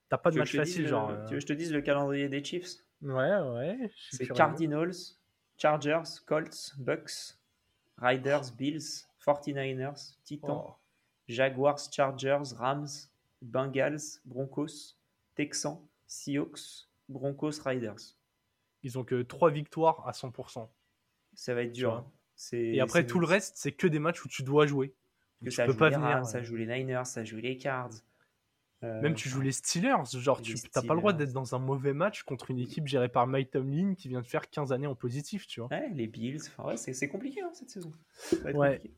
t'as 0.10 0.20
pas 0.20 0.30
de 0.30 0.36
Tu 0.36 0.40
match 0.42 0.52
dise 0.52 0.60
facile, 0.60 0.86
tu 0.86 0.94
euh, 0.94 1.00
veux 1.00 1.30
que 1.30 1.40
je 1.40 1.48
te 1.48 1.54
dise 1.54 1.74
le 1.74 1.82
calendrier 1.82 2.30
des 2.30 2.44
Chiefs? 2.44 2.76
Ouais, 3.02 3.40
ouais. 3.40 3.92
C'est. 4.12 4.28
Cardinals, 4.28 4.94
Chargers, 5.58 6.22
Colts, 6.28 6.76
Bucks, 6.78 7.40
Riders, 7.98 8.54
Bills, 8.56 9.08
49ers, 9.26 10.14
Titans, 10.24 10.64
Oh. 10.64 10.76
Jaguars, 11.28 11.80
Chargers, 11.92 12.54
Rams, 12.58 12.88
Bengals, 13.42 14.00
Broncos, 14.26 14.96
Texans, 15.36 15.80
Seahawks, 16.08 16.88
Broncos, 17.10 17.62
Riders. 17.64 18.16
Ils 18.84 18.98
ont 19.00 19.04
que 19.04 19.22
trois 19.24 19.50
victoires 19.52 20.08
à 20.08 20.12
100%. 20.12 20.68
Ça 21.34 21.54
va 21.54 21.64
être 21.64 21.74
Tu 21.74 21.80
dur. 21.80 21.94
hein. 21.96 22.06
Et 22.54 22.80
après, 22.82 23.06
tout 23.06 23.20
le 23.20 23.26
reste, 23.26 23.56
c'est 23.58 23.72
que 23.72 23.88
des 23.88 24.00
matchs 24.00 24.24
où 24.26 24.28
tu 24.28 24.44
dois 24.44 24.68
jouer. 24.68 24.94
que 25.42 25.46
tu 25.46 25.52
ça 25.52 25.66
peux 25.66 25.72
joue 25.72 25.78
pas 25.78 25.90
les 25.90 25.96
venir, 25.96 26.10
Rams, 26.10 26.26
ça 26.26 26.40
euh. 26.40 26.44
joue 26.44 26.56
les 26.56 26.66
Niners, 26.68 27.06
ça 27.06 27.24
joue 27.24 27.38
les 27.38 27.58
Cards. 27.58 27.92
Euh, 28.84 29.02
Même 29.02 29.16
tu 29.16 29.30
joues 29.30 29.42
les 29.42 29.54
Steelers, 29.54 30.04
genre 30.20 30.38
les 30.40 30.44
tu 30.44 30.56
t'as 30.70 30.82
pas 30.84 30.94
le 30.94 31.00
droit 31.00 31.14
d'être 31.14 31.32
dans 31.32 31.56
un 31.56 31.60
mauvais 31.60 31.94
match 31.94 32.24
contre 32.24 32.52
une 32.52 32.60
équipe 32.60 32.88
gérée 32.88 33.08
par 33.10 33.26
Mike 33.26 33.52
Tomlin 33.52 33.96
qui 33.96 34.10
vient 34.10 34.22
de 34.22 34.28
faire 34.28 34.50
15 34.50 34.74
années 34.74 34.86
en 34.86 34.96
positif, 34.96 35.48
tu 35.48 35.62
vois. 35.62 35.70
Ouais, 35.70 35.90
les 35.94 36.08
Bills. 36.08 36.42
Enfin, 36.48 36.66
ouais, 36.66 36.78
c'est 36.78 36.94
c'est 36.94 37.08
compliqué 37.08 37.42
hein, 37.42 37.50
cette 37.54 37.70
saison. 37.70 37.92
Ça 38.12 38.36
va 38.38 38.50
être 38.50 38.56
Ouais. 38.58 38.76
compliqué. 38.76 38.96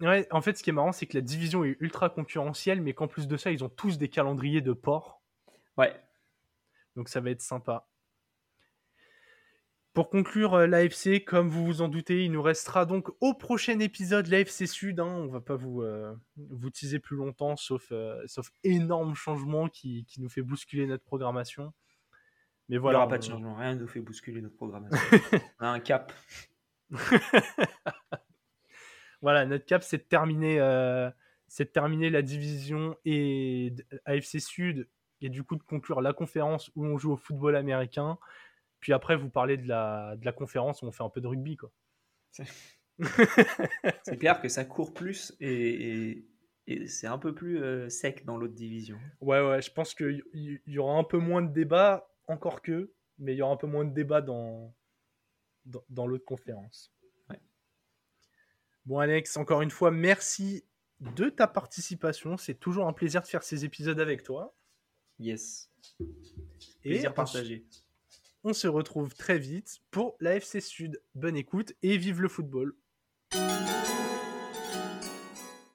Ouais, 0.00 0.26
en 0.32 0.40
fait, 0.42 0.56
ce 0.58 0.62
qui 0.62 0.70
est 0.70 0.72
marrant, 0.72 0.92
c'est 0.92 1.06
que 1.06 1.16
la 1.16 1.20
division 1.22 1.64
est 1.64 1.76
ultra 1.80 2.10
concurrentielle, 2.10 2.80
mais 2.82 2.94
qu'en 2.94 3.06
plus 3.08 3.28
de 3.28 3.36
ça, 3.36 3.50
ils 3.52 3.62
ont 3.64 3.68
tous 3.68 3.96
des 3.98 4.08
calendriers 4.08 4.60
de 4.60 4.72
porc. 4.72 5.22
Ouais. 5.76 5.94
Donc 6.96 7.08
ça 7.08 7.20
va 7.20 7.30
être 7.30 7.40
sympa. 7.42 7.88
Pour 9.92 10.10
conclure 10.10 10.54
euh, 10.54 10.66
l'AFC, 10.66 11.24
comme 11.24 11.48
vous 11.48 11.64
vous 11.64 11.80
en 11.80 11.86
doutez, 11.88 12.24
il 12.24 12.32
nous 12.32 12.42
restera 12.42 12.84
donc 12.84 13.10
au 13.20 13.32
prochain 13.34 13.78
épisode 13.78 14.26
l'AFC 14.26 14.66
Sud. 14.66 14.98
Hein, 14.98 15.06
on 15.06 15.28
va 15.28 15.40
pas 15.40 15.54
vous, 15.54 15.82
euh, 15.82 16.12
vous 16.36 16.70
teaser 16.70 16.98
plus 16.98 17.16
longtemps, 17.16 17.54
sauf, 17.56 17.86
euh, 17.92 18.20
sauf 18.26 18.50
énorme 18.64 19.14
changement 19.14 19.68
qui, 19.68 20.04
qui 20.06 20.20
nous 20.20 20.28
fait 20.28 20.42
bousculer 20.42 20.86
notre 20.88 21.04
programmation. 21.04 21.72
Mais 22.68 22.76
Il 22.76 22.80
voilà. 22.80 22.98
n'y 22.98 23.02
aura 23.02 23.06
on- 23.06 23.10
pas 23.10 23.18
de 23.18 23.22
changement. 23.22 23.54
Rien 23.54 23.76
ne 23.76 23.80
nous 23.82 23.86
fait 23.88 24.00
bousculer 24.00 24.40
notre 24.42 24.56
programmation. 24.56 24.98
on 25.60 25.64
a 25.64 25.68
un 25.68 25.80
cap. 25.80 26.12
Voilà, 29.24 29.46
notre 29.46 29.66
cap, 29.66 29.82
c'est 29.82 29.98
de 29.98 30.02
terminer, 30.04 30.60
euh, 30.60 31.10
c'est 31.48 31.64
de 31.64 31.70
terminer 31.70 32.10
la 32.10 32.22
division 32.22 32.96
et 33.04 33.74
AFC 34.04 34.38
Sud 34.40 34.88
et 35.22 35.30
du 35.30 35.42
coup 35.44 35.56
de 35.56 35.64
conclure 35.64 36.02
la 36.02 36.12
conférence 36.12 36.70
où 36.76 36.86
on 36.86 36.98
joue 36.98 37.12
au 37.12 37.16
football 37.16 37.56
américain. 37.56 38.18
Puis 38.80 38.92
après, 38.92 39.16
vous 39.16 39.30
parlez 39.30 39.56
de 39.56 39.66
la, 39.66 40.16
de 40.16 40.24
la 40.26 40.32
conférence 40.32 40.82
où 40.82 40.86
on 40.86 40.92
fait 40.92 41.04
un 41.04 41.10
peu 41.10 41.22
de 41.22 41.26
rugby, 41.28 41.56
quoi. 41.56 41.72
C'est 44.02 44.18
clair 44.18 44.40
que 44.40 44.48
ça 44.48 44.64
court 44.64 44.94
plus 44.94 45.34
et, 45.40 46.10
et- 46.10 46.28
et 46.66 46.86
c'est 46.88 47.06
un 47.06 47.18
peu 47.18 47.34
plus 47.34 47.62
euh, 47.62 47.90
sec 47.90 48.24
dans 48.24 48.38
l'autre 48.38 48.54
division. 48.54 48.98
Ouais, 49.20 49.46
ouais, 49.46 49.60
je 49.60 49.70
pense 49.70 49.94
qu'il 49.94 50.22
y, 50.32 50.58
y 50.66 50.78
aura 50.78 50.96
un 50.96 51.04
peu 51.04 51.18
moins 51.18 51.42
de 51.42 51.52
débats, 51.52 52.08
encore 52.26 52.62
que, 52.62 52.94
mais 53.18 53.34
il 53.34 53.36
y 53.38 53.42
aura 53.42 53.52
un 53.52 53.58
peu 53.58 53.66
moins 53.66 53.84
de 53.84 53.92
débats 53.92 54.22
dans, 54.22 54.74
dans, 55.66 55.84
dans 55.90 56.06
l'autre 56.06 56.24
conférence. 56.24 56.93
Bon, 58.86 58.98
Alex, 58.98 59.36
encore 59.36 59.62
une 59.62 59.70
fois, 59.70 59.90
merci 59.90 60.64
de 61.00 61.28
ta 61.28 61.46
participation. 61.46 62.36
C'est 62.36 62.54
toujours 62.54 62.86
un 62.86 62.92
plaisir 62.92 63.22
de 63.22 63.26
faire 63.26 63.42
ces 63.42 63.64
épisodes 63.64 63.98
avec 63.98 64.22
toi. 64.22 64.54
Yes. 65.18 65.70
Et 66.00 66.90
Plaisir 66.90 67.14
partagé. 67.14 67.64
on 68.42 68.52
se 68.52 68.66
retrouve 68.66 69.14
très 69.14 69.38
vite 69.38 69.80
pour 69.90 70.16
la 70.20 70.36
FC 70.36 70.60
Sud. 70.60 71.00
Bonne 71.14 71.36
écoute 71.36 71.72
et 71.82 71.96
vive 71.96 72.20
le 72.20 72.28
football. 72.28 72.74